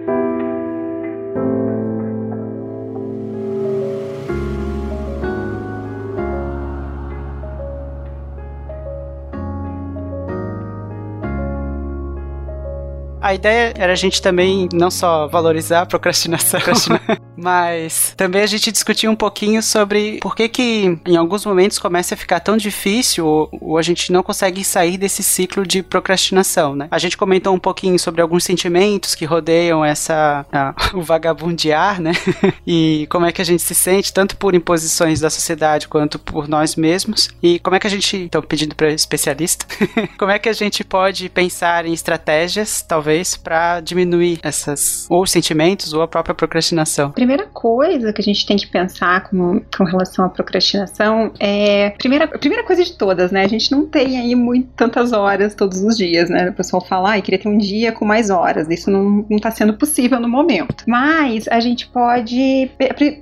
[13.29, 16.59] A ideia era a gente também não só valorizar a procrastinação,
[17.39, 22.14] mas também a gente discutir um pouquinho sobre por que que em alguns momentos começa
[22.14, 26.74] a ficar tão difícil ou, ou, a gente não consegue sair desse ciclo de procrastinação,
[26.74, 26.89] né?
[26.91, 30.45] A gente comentou um pouquinho sobre alguns sentimentos que rodeiam essa
[30.93, 32.12] o vagabundear, né?
[32.66, 36.49] e como é que a gente se sente tanto por imposições da sociedade quanto por
[36.49, 39.64] nós mesmos e como é que a gente, então pedindo para especialista,
[40.18, 45.93] como é que a gente pode pensar em estratégias, talvez para diminuir essas ou sentimentos
[45.93, 47.12] ou a própria procrastinação?
[47.29, 52.26] Primeira coisa que a gente tem que pensar com, com relação à procrastinação é primeira
[52.26, 53.45] primeira coisa de todas, né?
[53.45, 56.49] A gente não tem aí muito tantas horas todos os dias, né?
[56.49, 58.66] O pessoal fala, ah, queria ter um dia com mais horas.
[58.70, 60.85] Isso não, não tá sendo possível no momento.
[60.87, 62.70] Mas a gente pode,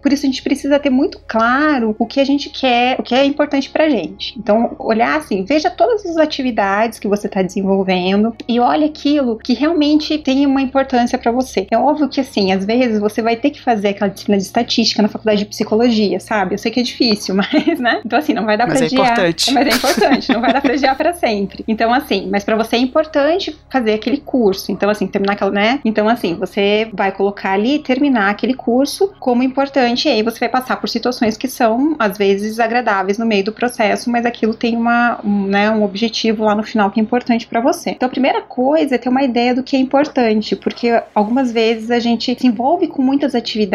[0.00, 3.12] por isso a gente precisa ter muito claro o que a gente quer, o que
[3.12, 4.38] é importante pra gente.
[4.38, 9.52] Então, olhar assim, veja todas as atividades que você está desenvolvendo e olha aquilo que
[9.52, 11.66] realmente tem uma importância para você.
[11.72, 15.02] É óbvio que, assim, às vezes você vai ter que fazer aquela disciplina de estatística
[15.02, 16.54] na faculdade de psicologia, sabe?
[16.54, 18.00] Eu sei que é difícil, mas, né?
[18.04, 19.52] Então, assim, não vai dar mas pra é Importante.
[19.52, 21.64] Mas é importante, não vai dar pra adiar pra sempre.
[21.66, 24.70] Então, assim, mas para você é importante fazer aquele curso.
[24.70, 25.80] Então, assim, terminar aquela, né?
[25.84, 30.48] Então, assim, você vai colocar ali, terminar aquele curso como importante, e aí você vai
[30.48, 34.76] passar por situações que são, às vezes, desagradáveis no meio do processo, mas aquilo tem
[34.76, 37.90] uma, um, né, um objetivo lá no final que é importante para você.
[37.90, 41.90] Então, a primeira coisa é ter uma ideia do que é importante, porque algumas vezes
[41.90, 43.66] a gente se envolve com muitas atividades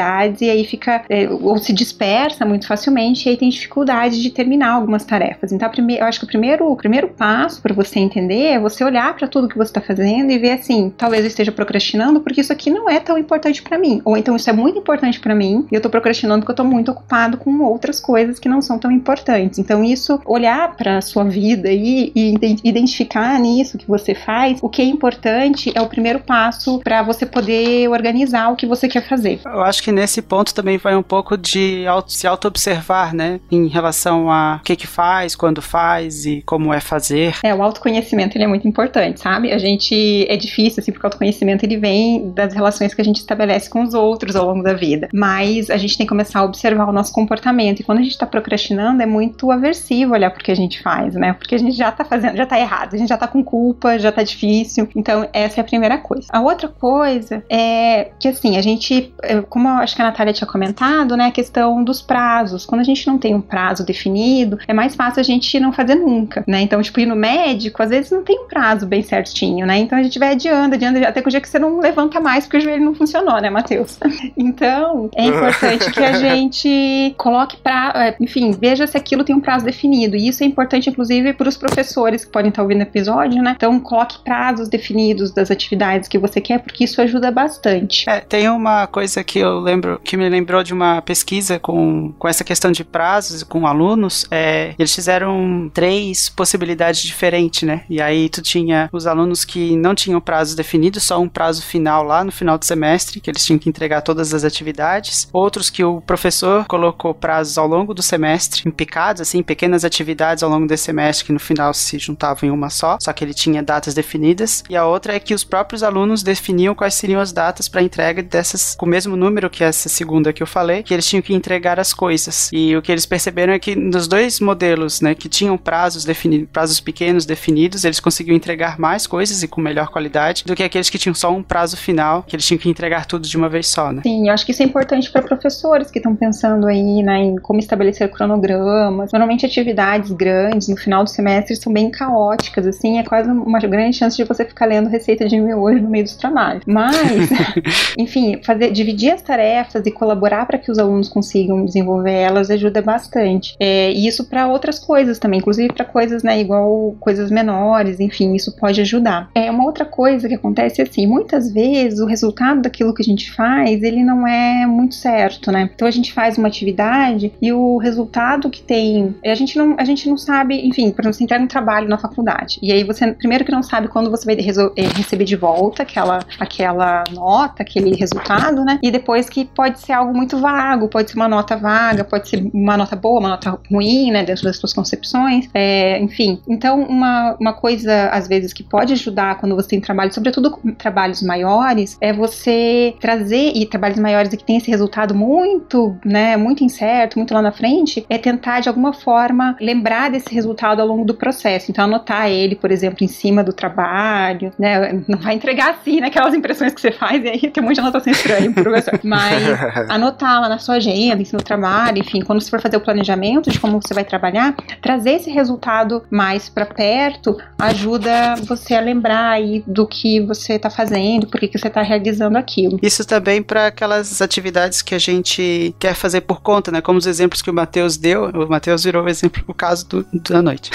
[0.42, 4.72] e aí fica, é, ou se dispersa muito facilmente e aí tem dificuldade de terminar
[4.72, 5.52] algumas tarefas.
[5.52, 9.16] Então, eu acho que o primeiro, o primeiro passo para você entender é você olhar
[9.16, 12.54] para tudo que você está fazendo e ver assim, talvez eu esteja procrastinando porque isso
[12.54, 15.66] aqui não é tão importante para mim, ou então isso é muito importante para mim
[15.72, 18.78] e eu estou procrastinando porque eu estou muito ocupado com outras coisas que não são
[18.78, 19.60] tão importantes.
[19.60, 24.82] Então, isso, olhar para sua vida e, e identificar nisso que você faz, o que
[24.82, 29.40] é importante é o primeiro passo para você poder organizar o que você quer fazer.
[29.46, 33.40] Eu acho que nesse ponto também vai um pouco de auto, se auto-observar, né?
[33.52, 37.36] Em relação a o que que faz, quando faz e como é fazer.
[37.44, 39.52] É, o autoconhecimento ele é muito importante, sabe?
[39.52, 43.18] A gente é difícil, assim, porque o autoconhecimento ele vem das relações que a gente
[43.18, 45.08] estabelece com os outros ao longo da vida.
[45.14, 47.82] Mas a gente tem que começar a observar o nosso comportamento.
[47.82, 51.34] E quando a gente tá procrastinando, é muito aversivo olhar porque a gente faz, né?
[51.34, 54.00] Porque a gente já tá fazendo, já tá errado, a gente já tá com culpa,
[54.00, 54.90] já tá difícil.
[54.96, 56.28] Então, essa é a primeira coisa.
[56.32, 60.34] A outra coisa é que, assim, a gente, é, como eu acho que a Natália
[60.34, 62.66] tinha comentado, né, a questão dos prazos.
[62.66, 65.96] Quando a gente não tem um prazo definido, é mais fácil a gente não fazer
[65.96, 66.62] nunca, né?
[66.62, 69.78] Então, tipo, ir no médico, às vezes não tem um prazo bem certinho, né?
[69.78, 72.46] Então a gente vai adiando, adiando, até que o dia que você não levanta mais
[72.46, 73.98] porque o joelho não funcionou, né, Matheus?
[74.38, 79.40] Então, é importante que a gente coloque pra, é, enfim, veja se aquilo tem um
[79.40, 80.16] prazo definido.
[80.16, 83.54] E isso é importante, inclusive, para os professores que podem estar ouvindo o episódio, né?
[83.56, 88.10] Então, coloque prazos definidos das atividades que você quer, porque isso ajuda bastante.
[88.10, 92.28] É, tem uma coisa que eu lembro, que me lembrou de uma pesquisa com, com
[92.28, 97.84] essa questão de prazos com alunos, é, eles fizeram três possibilidades diferentes, né?
[97.90, 102.04] E aí tu tinha os alunos que não tinham prazo definido, só um prazo final
[102.04, 105.84] lá no final do semestre, que eles tinham que entregar todas as atividades, outros que
[105.84, 110.68] o professor colocou prazos ao longo do semestre, em picados, assim, pequenas atividades ao longo
[110.68, 113.94] desse semestre que no final se juntavam em uma só, só que ele tinha datas
[113.94, 117.82] definidas, e a outra é que os próprios alunos definiam quais seriam as datas para
[117.82, 121.22] entrega dessas com o mesmo número que essa segunda que eu falei, que eles tinham
[121.22, 122.50] que entregar as coisas.
[122.52, 126.50] E o que eles perceberam é que nos dois modelos, né, que tinham prazos definidos,
[126.52, 130.90] prazos pequenos definidos, eles conseguiam entregar mais coisas e com melhor qualidade do que aqueles
[130.90, 133.68] que tinham só um prazo final, que eles tinham que entregar tudo de uma vez
[133.68, 134.02] só, né?
[134.04, 137.36] Sim, eu acho que isso é importante para professores que estão pensando aí né, em
[137.38, 139.12] como estabelecer cronogramas.
[139.12, 143.98] Normalmente atividades grandes no final do semestre são bem caóticas, assim, é quase uma grande
[143.98, 146.64] chance de você ficar lendo receita de miojo no meio dos trabalhos.
[146.66, 147.30] Mas,
[147.98, 149.51] enfim, fazer, dividir as tarefas
[149.86, 153.56] e colaborar para que os alunos consigam desenvolver elas ajuda bastante.
[153.60, 158.34] É, e isso para outras coisas também, inclusive para coisas, né, igual coisas menores, enfim,
[158.34, 159.30] isso pode ajudar.
[159.36, 163.32] É uma outra coisa que acontece assim, muitas vezes o resultado daquilo que a gente
[163.32, 165.70] faz, ele não é muito certo, né?
[165.74, 169.84] Então a gente faz uma atividade e o resultado que tem, a gente não, a
[169.84, 173.12] gente não sabe, enfim, por exemplo, você entrega um trabalho na faculdade e aí você
[173.14, 177.96] primeiro que não sabe quando você vai eh, receber de volta aquela aquela nota, aquele
[177.96, 178.80] resultado, né?
[178.82, 182.50] E depois que pode ser algo muito vago, pode ser uma nota vaga, pode ser
[182.54, 186.42] uma nota boa, uma nota ruim, né, dentro das suas concepções, é, enfim.
[186.48, 191.22] Então, uma, uma coisa, às vezes, que pode ajudar quando você tem trabalho, sobretudo trabalhos
[191.22, 197.18] maiores, é você trazer, e trabalhos maiores que tem esse resultado muito, né, muito incerto,
[197.18, 201.14] muito lá na frente, é tentar, de alguma forma, lembrar desse resultado ao longo do
[201.14, 201.72] processo.
[201.72, 206.08] Então, anotar ele, por exemplo, em cima do trabalho, né, não vai entregar assim, né,
[206.08, 209.00] aquelas impressões que você faz, e aí tem um monte de anotação estranha pro professor.
[209.04, 209.31] Mas
[209.90, 213.50] anotar lá na sua agenda, em do trabalho, enfim, quando você for fazer o planejamento
[213.50, 219.30] de como você vai trabalhar, trazer esse resultado mais para perto ajuda você a lembrar
[219.30, 222.80] aí do que você está fazendo, por que, que você está realizando aquilo.
[222.82, 226.82] Isso também para aquelas atividades que a gente quer fazer por conta, né?
[226.82, 230.06] Como os exemplos que o Matheus deu, o Matheus virou o exemplo o caso do,
[230.30, 230.72] da noite.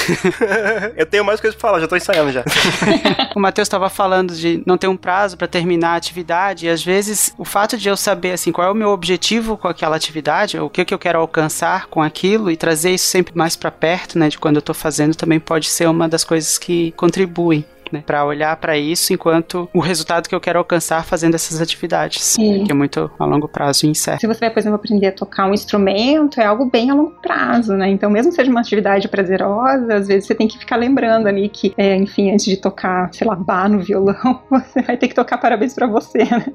[0.97, 2.45] eu tenho mais coisas para falar, já tô ensaiando já.
[3.35, 6.85] o Matheus estava falando de não ter um prazo para terminar a atividade e às
[6.85, 10.59] vezes o fato de eu saber assim qual é o meu objetivo com aquela atividade,
[10.59, 12.51] o que, que eu quero alcançar com aquilo?
[12.51, 15.69] E trazer isso sempre mais para perto, né, de quando eu tô fazendo também pode
[15.69, 18.03] ser uma das coisas que contribuem né?
[18.07, 22.65] Para olhar para isso enquanto o resultado que eu quero alcançar fazendo essas atividades, Sim.
[22.65, 24.21] que é muito a longo prazo e incerto.
[24.21, 27.13] Se você vai, por exemplo, aprender a tocar um instrumento, é algo bem a longo
[27.23, 27.89] prazo, né?
[27.89, 31.49] Então, mesmo que seja uma atividade prazerosa, às vezes você tem que ficar lembrando ali
[31.49, 35.15] que, é, enfim, antes de tocar, sei lá, bar no violão, você vai ter que
[35.15, 36.47] tocar parabéns para você, né?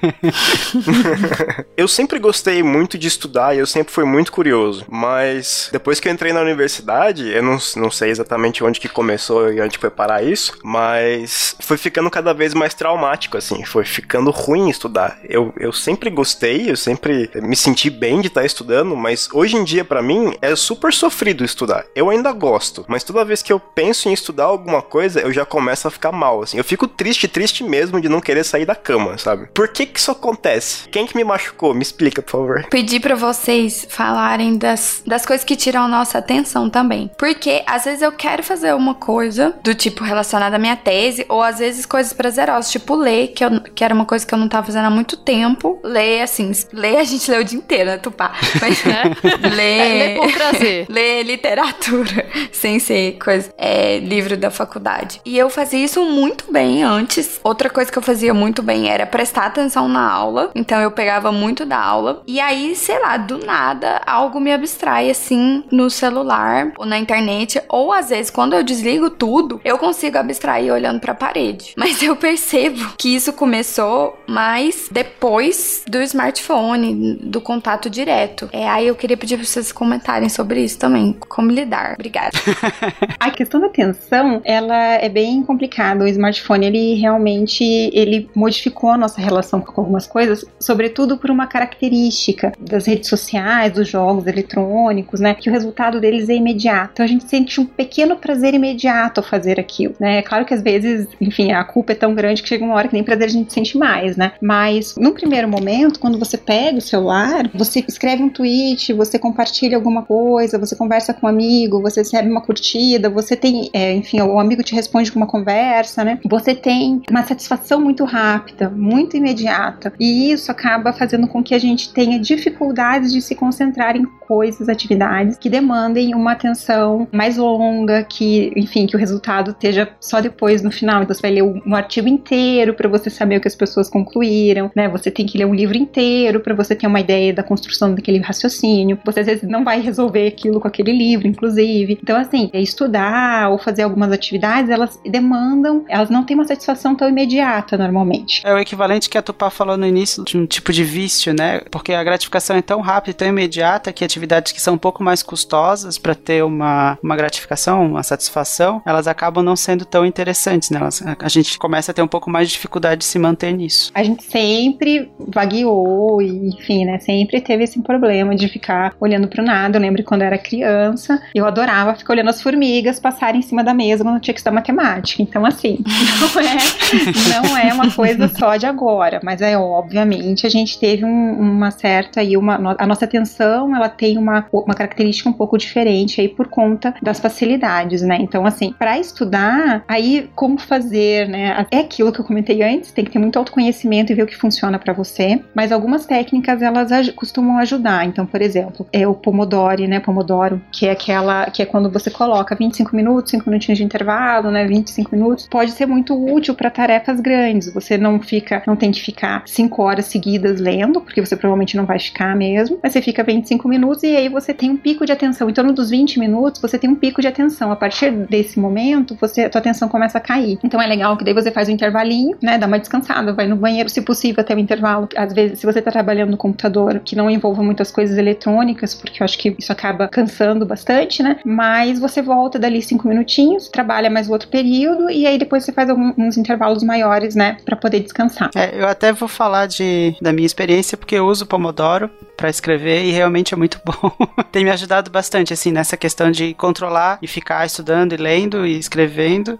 [1.76, 6.08] eu sempre gostei muito de estudar e eu sempre fui muito curioso, mas depois que
[6.08, 9.90] eu entrei na universidade, eu não, não sei exatamente onde que começou e onde foi
[9.90, 15.18] parar isso, mas foi ficando cada vez mais traumático, assim, foi ficando ruim estudar.
[15.28, 19.64] Eu, eu sempre gostei, eu sempre me senti bem de estar estudando, mas hoje em
[19.64, 21.84] dia, para mim, é super sofrido estudar.
[21.94, 25.44] Eu ainda gosto, mas toda vez que eu penso em estudar alguma coisa, eu já
[25.44, 26.58] começo a ficar mal, assim.
[26.58, 29.48] Eu fico triste, triste mesmo de não querer sair da cama, sabe?
[29.54, 30.88] Por que que isso acontece?
[30.88, 31.74] Quem que me machucou?
[31.74, 32.66] Me explica, por favor.
[32.70, 37.10] Pedir para vocês falarem das, das coisas que tiram a nossa atenção também.
[37.18, 41.42] Porque às vezes eu quero fazer uma coisa do tipo relacionada à minha tese, ou
[41.42, 44.48] às vezes coisas prazerosas, tipo ler, que, eu, que era uma coisa que eu não
[44.48, 45.78] tava fazendo há muito tempo.
[45.82, 48.32] Ler, assim, ler a gente lê o dia inteiro, né, Tupá?
[48.60, 49.02] Mas, né?
[49.54, 49.80] ler...
[49.80, 50.86] É, ler por prazer.
[50.88, 55.20] ler literatura, sem ser coisa, é, livro da faculdade.
[55.24, 57.40] E eu fazia isso muito bem antes.
[57.42, 60.50] Outra coisa que eu fazia muito bem era prestar atenção na aula.
[60.54, 62.22] Então eu pegava muito da aula.
[62.26, 67.60] E aí, sei lá, do nada, algo me abstrai, assim, no celular ou na internet.
[67.68, 71.74] Ou às vezes, quando eu desligo tudo, eu consigo consigo abstrair olhando para a parede.
[71.76, 78.48] Mas eu percebo que isso começou mais depois do smartphone, do contato direto.
[78.50, 81.94] É, aí eu queria pedir para vocês comentarem sobre isso também, como lidar.
[81.94, 82.30] Obrigada.
[83.20, 86.04] a questão da atenção, ela é bem complicada.
[86.04, 91.46] O smartphone, ele realmente ele modificou a nossa relação com algumas coisas, sobretudo por uma
[91.46, 95.34] característica das redes sociais, dos jogos eletrônicos, né?
[95.34, 96.92] Que o resultado deles é imediato.
[96.94, 100.18] Então a gente sente um pequeno prazer imediato ao fazer aquilo né?
[100.18, 102.88] É claro que às vezes, enfim, a culpa é tão grande que chega uma hora
[102.88, 104.32] que nem prazer a gente sente mais, né?
[104.40, 109.76] Mas no primeiro momento, quando você pega o celular, você escreve um tweet, você compartilha
[109.76, 114.20] alguma coisa, você conversa com um amigo, você recebe uma curtida, você tem, é, enfim,
[114.20, 116.18] o amigo te responde com uma conversa, né?
[116.28, 121.58] Você tem uma satisfação muito rápida, muito imediata, e isso acaba fazendo com que a
[121.58, 128.04] gente tenha dificuldades de se concentrar em coisas, atividades que demandem uma atenção mais longa,
[128.04, 131.02] que, enfim, que o resultado esteja seja só depois no final.
[131.02, 134.70] Então você vai ler um, artigo inteiro para você saber o que as pessoas concluíram,
[134.74, 134.88] né?
[134.88, 138.18] Você tem que ler um livro inteiro para você ter uma ideia da construção daquele
[138.18, 138.98] raciocínio.
[139.04, 141.98] Você às vezes não vai resolver aquilo com aquele livro, inclusive.
[142.02, 147.08] Então, assim, estudar ou fazer algumas atividades, elas demandam, elas não têm uma satisfação tão
[147.08, 148.42] imediata normalmente.
[148.44, 151.60] É o equivalente que a Tupá falou no início de um tipo de vício, né?
[151.70, 155.02] Porque a gratificação é tão rápida e tão imediata que atividades que são um pouco
[155.02, 160.70] mais custosas para ter uma, uma gratificação, uma satisfação, elas acabam não sendo tão interessantes,
[160.70, 160.80] né?
[161.18, 163.90] A, gente começa a ter um pouco mais de dificuldade de se manter nisso.
[163.94, 166.98] A gente sempre vagueou enfim, né?
[166.98, 169.76] Sempre teve esse problema de ficar olhando pro nada.
[169.76, 173.62] Eu lembro quando eu era criança, eu adorava ficar olhando as formigas passarem em cima
[173.62, 175.22] da mesa quando eu tinha que estudar matemática.
[175.22, 175.78] Então, assim,
[176.20, 181.04] não é, não é uma coisa só de agora, mas é obviamente a gente teve
[181.04, 185.56] um, uma certa aí uma a nossa atenção, ela tem uma, uma característica um pouco
[185.58, 188.18] diferente aí por conta das facilidades, né?
[188.20, 191.66] Então, assim, para estudar, aí como fazer, né?
[191.70, 194.36] É aquilo que eu comentei antes, tem que ter muito autoconhecimento e ver o que
[194.36, 198.06] funciona para você, mas algumas técnicas elas aj costumam ajudar.
[198.06, 200.00] Então, por exemplo, é o Pomodoro, né?
[200.00, 204.50] Pomodoro, que é aquela que é quando você coloca 25 minutos, 5 minutinhos de intervalo,
[204.50, 204.66] né?
[204.66, 207.72] 25 minutos, pode ser muito útil para tarefas grandes.
[207.72, 211.84] Você não fica, não tem que ficar 5 horas seguidas lendo, porque você provavelmente não
[211.84, 215.12] vai ficar mesmo, mas você fica 25 minutos e aí você tem um pico de
[215.12, 215.48] atenção.
[215.48, 217.70] Em torno dos 20 minutos, você tem um pico de atenção.
[217.72, 220.58] A partir desse momento, você, tua atenção começa a cair.
[220.62, 222.58] Então é legal que daí você faz um intervalinho, né?
[222.58, 225.08] Dá uma descansada, vai no banheiro, se possível, até o intervalo.
[225.16, 229.22] Às vezes, se você tá trabalhando no computador, que não envolva muitas coisas eletrônicas, porque
[229.22, 231.38] eu acho que isso acaba cansando bastante, né?
[231.44, 235.72] Mas você volta dali cinco minutinhos, trabalha mais o outro período e aí depois você
[235.72, 237.56] faz alguns intervalos maiores, né?
[237.64, 238.50] Para poder descansar.
[238.54, 243.04] É, eu até vou falar de, da minha experiência, porque eu uso Pomodoro para escrever
[243.04, 244.12] e realmente é muito bom.
[244.50, 248.78] Tem me ajudado bastante, assim, nessa questão de controlar e ficar estudando e lendo e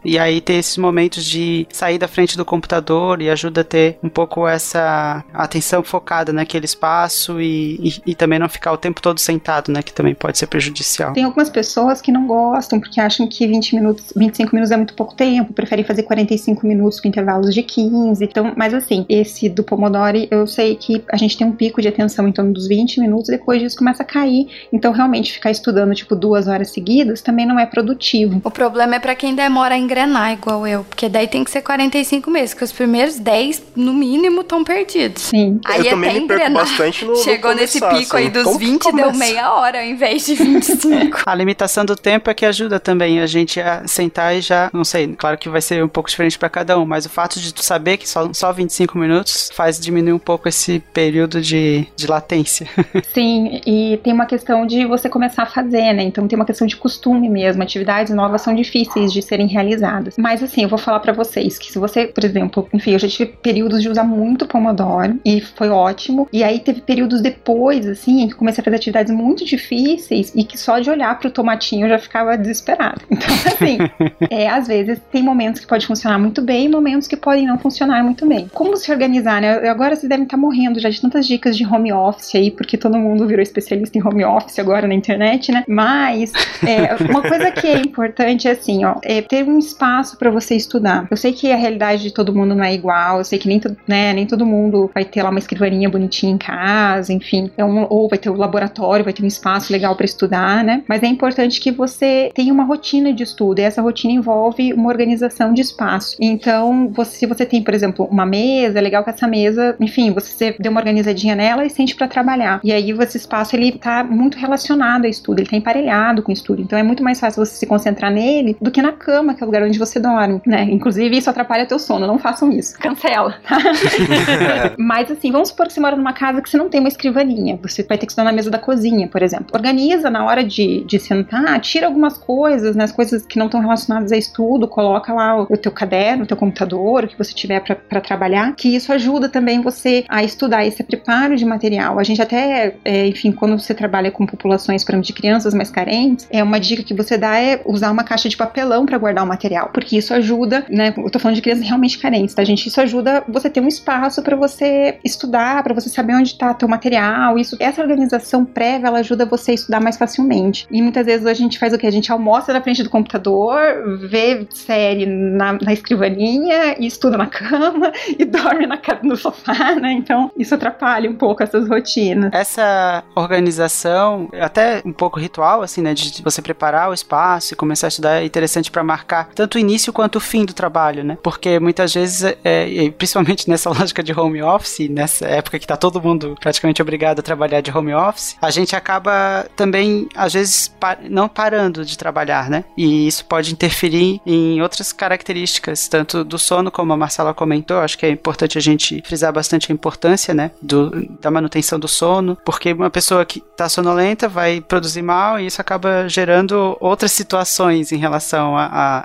[0.04, 3.98] E aí ter esses momentos de sair da frente do computador e ajuda a ter
[4.02, 9.00] um pouco essa atenção focada naquele espaço e, e, e também não ficar o tempo
[9.00, 9.82] todo sentado, né?
[9.82, 11.12] Que também pode ser prejudicial.
[11.12, 14.94] Tem algumas pessoas que não gostam porque acham que 20 minutos, 25 minutos é muito
[14.94, 18.24] pouco tempo, preferem fazer 45 minutos com intervalos de 15.
[18.24, 21.88] Então, mas assim, esse do Pomodoro, eu sei que a gente tem um pico de
[21.88, 24.48] atenção em torno dos 20 minutos, depois disso começa a cair.
[24.72, 28.40] Então, realmente, ficar estudando, tipo, duas horas seguidas também não é produtivo.
[28.42, 31.62] O problema é para quem demora a engrenar, igual eu, porque daí tem que ser
[31.62, 35.22] 45 meses, que os primeiros 10, no mínimo, estão perdidos.
[35.24, 35.60] Sim.
[35.64, 37.10] Aí eu também até me perco bastante no.
[37.12, 38.32] no Chegou nesse começar, pico aí assim.
[38.32, 41.18] dos Como que 20, deu meia hora ao invés de 25.
[41.26, 44.84] A limitação do tempo é que ajuda também a gente a sentar e já, não
[44.84, 47.52] sei, claro que vai ser um pouco diferente para cada um, mas o fato de
[47.52, 52.06] tu saber que só, só 25 minutos faz diminuir um pouco esse período de, de
[52.06, 52.66] latência.
[53.12, 56.02] Sim, e tem uma questão de você começar a fazer, né?
[56.02, 57.62] Então tem uma questão de costume mesmo.
[57.62, 60.14] Atividades novas são difíceis de serem realizadas.
[60.18, 63.08] Mas assim, eu vou falar pra vocês que se você, por exemplo, enfim, eu já
[63.08, 66.28] tive períodos de usar muito Pomodoro e foi ótimo.
[66.32, 70.44] E aí teve períodos depois, assim, em que comecei a fazer atividades muito difíceis e
[70.44, 73.00] que só de olhar pro tomatinho eu já ficava desesperada.
[73.20, 73.78] Então, assim,
[74.30, 77.58] é, às vezes tem momentos que pode funcionar muito bem e momentos que podem não
[77.58, 78.48] funcionar muito bem.
[78.52, 79.68] Como se organizar, né?
[79.68, 82.98] Agora vocês devem estar morrendo já de tantas dicas de home office aí, porque todo
[82.98, 85.64] mundo virou especialista em home office agora na internet, né?
[85.68, 86.32] Mas
[86.66, 90.54] é, uma coisa que é importante é assim, ó, é ter um espaço para você
[90.54, 91.06] estudar.
[91.10, 93.60] Eu sei que a realidade de todo mundo não é igual, eu sei que nem,
[93.86, 97.86] né, nem todo mundo vai ter lá uma escrivaninha bonitinha em casa, enfim, é um,
[97.88, 100.82] ou vai ter o laboratório, vai ter um espaço legal para estudar, né?
[100.88, 104.88] Mas é importante que você tenha uma rotina de estudo e essa rotina envolve uma
[104.88, 106.16] organização de espaço.
[106.20, 110.12] Então, você, se você tem, por exemplo, uma mesa, é legal que essa mesa, enfim,
[110.12, 112.60] você dê uma organizadinha nela e sente para trabalhar.
[112.62, 116.62] E aí, esse espaço ele tá muito relacionado ao estudo, ele tá emparelhado com estudo.
[116.62, 119.44] Então, é muito mais fácil você se concentrar nele do que na cama, que é
[119.44, 120.64] o lugar onde você dorme, né?
[120.64, 122.78] Inclusive, isso atrapalha teu sono, não façam isso.
[122.78, 123.36] Cancela.
[124.78, 127.58] Mas assim, vamos supor que você mora numa casa que você não tem uma escrivaninha.
[127.62, 129.46] Você vai ter que estudar na mesa da cozinha, por exemplo.
[129.52, 132.84] Organiza na hora de, de sentar, tira algumas coisas, né?
[132.84, 136.26] As coisas que não estão relacionadas a estudo, coloca lá o, o teu caderno, o
[136.26, 140.64] teu computador, o que você tiver para trabalhar, que isso ajuda também você a estudar
[140.64, 141.98] esse preparo de material.
[141.98, 145.70] A gente até, é, enfim, quando você trabalha com populações, por exemplo, de crianças mais
[145.70, 149.19] carentes, é uma dica que você dá é usar uma caixa de papelão para guardar
[149.22, 150.94] o material, porque isso ajuda, né?
[150.96, 152.66] Eu tô falando de crianças realmente carentes, tá, gente?
[152.66, 156.68] Isso ajuda você ter um espaço para você estudar, para você saber onde tá teu
[156.68, 157.38] material.
[157.38, 160.66] Isso, essa organização prévia, ela ajuda você a estudar mais facilmente.
[160.70, 161.86] E muitas vezes a gente faz o que?
[161.86, 163.60] A gente almoça na frente do computador,
[164.08, 169.92] vê série na, na escrivaninha e estuda na cama e dorme na, no sofá, né?
[169.92, 172.30] Então isso atrapalha um pouco essas rotinas.
[172.32, 175.94] Essa organização, até um pouco ritual, assim, né?
[175.94, 179.58] De você preparar o espaço e começar a estudar é interessante para marcar tanto o
[179.58, 181.18] início quanto o fim do trabalho, né?
[181.22, 186.00] Porque muitas vezes, é, principalmente nessa lógica de home office, nessa época que tá todo
[186.00, 190.98] mundo praticamente obrigado a trabalhar de home office, a gente acaba também, às vezes, pa
[191.08, 192.64] não parando de trabalhar, né?
[192.76, 197.98] E isso pode interferir em outras características, tanto do sono, como a Marcela comentou, acho
[197.98, 200.50] que é importante a gente frisar bastante a importância, né?
[200.60, 205.46] Do, da manutenção do sono, porque uma pessoa que tá sonolenta vai produzir mal e
[205.46, 208.56] isso acaba gerando outras situações em relação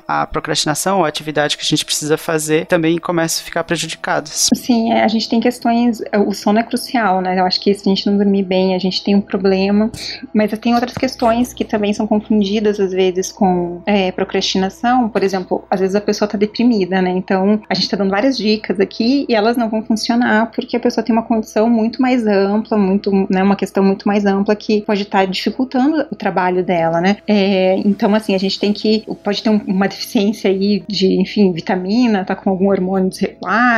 [0.08, 4.50] à procrastinação ou atividade que a gente precisa fazer, também começa a ficar prejudicados.
[4.54, 7.40] Sim, é, a gente tem questões, o sono é crucial, né?
[7.40, 9.92] Eu acho que se a gente não dormir bem, a gente tem um problema,
[10.34, 15.66] mas tem outras questões que também são confundidas às vezes com é, procrastinação, por exemplo,
[15.70, 17.12] às vezes a pessoa tá deprimida, né?
[17.12, 20.80] Então, a gente tá dando várias dicas aqui e elas não vão funcionar porque a
[20.80, 24.82] pessoa tem uma condição muito mais ampla, muito, né, uma questão muito mais ampla que
[24.82, 27.18] pode estar tá dificultando o trabalho dela, né?
[27.28, 31.52] É, então, assim, a gente tem que, pode ter um, uma deficiência aí de, enfim,
[31.52, 33.10] vitamina, tá com algum hormônio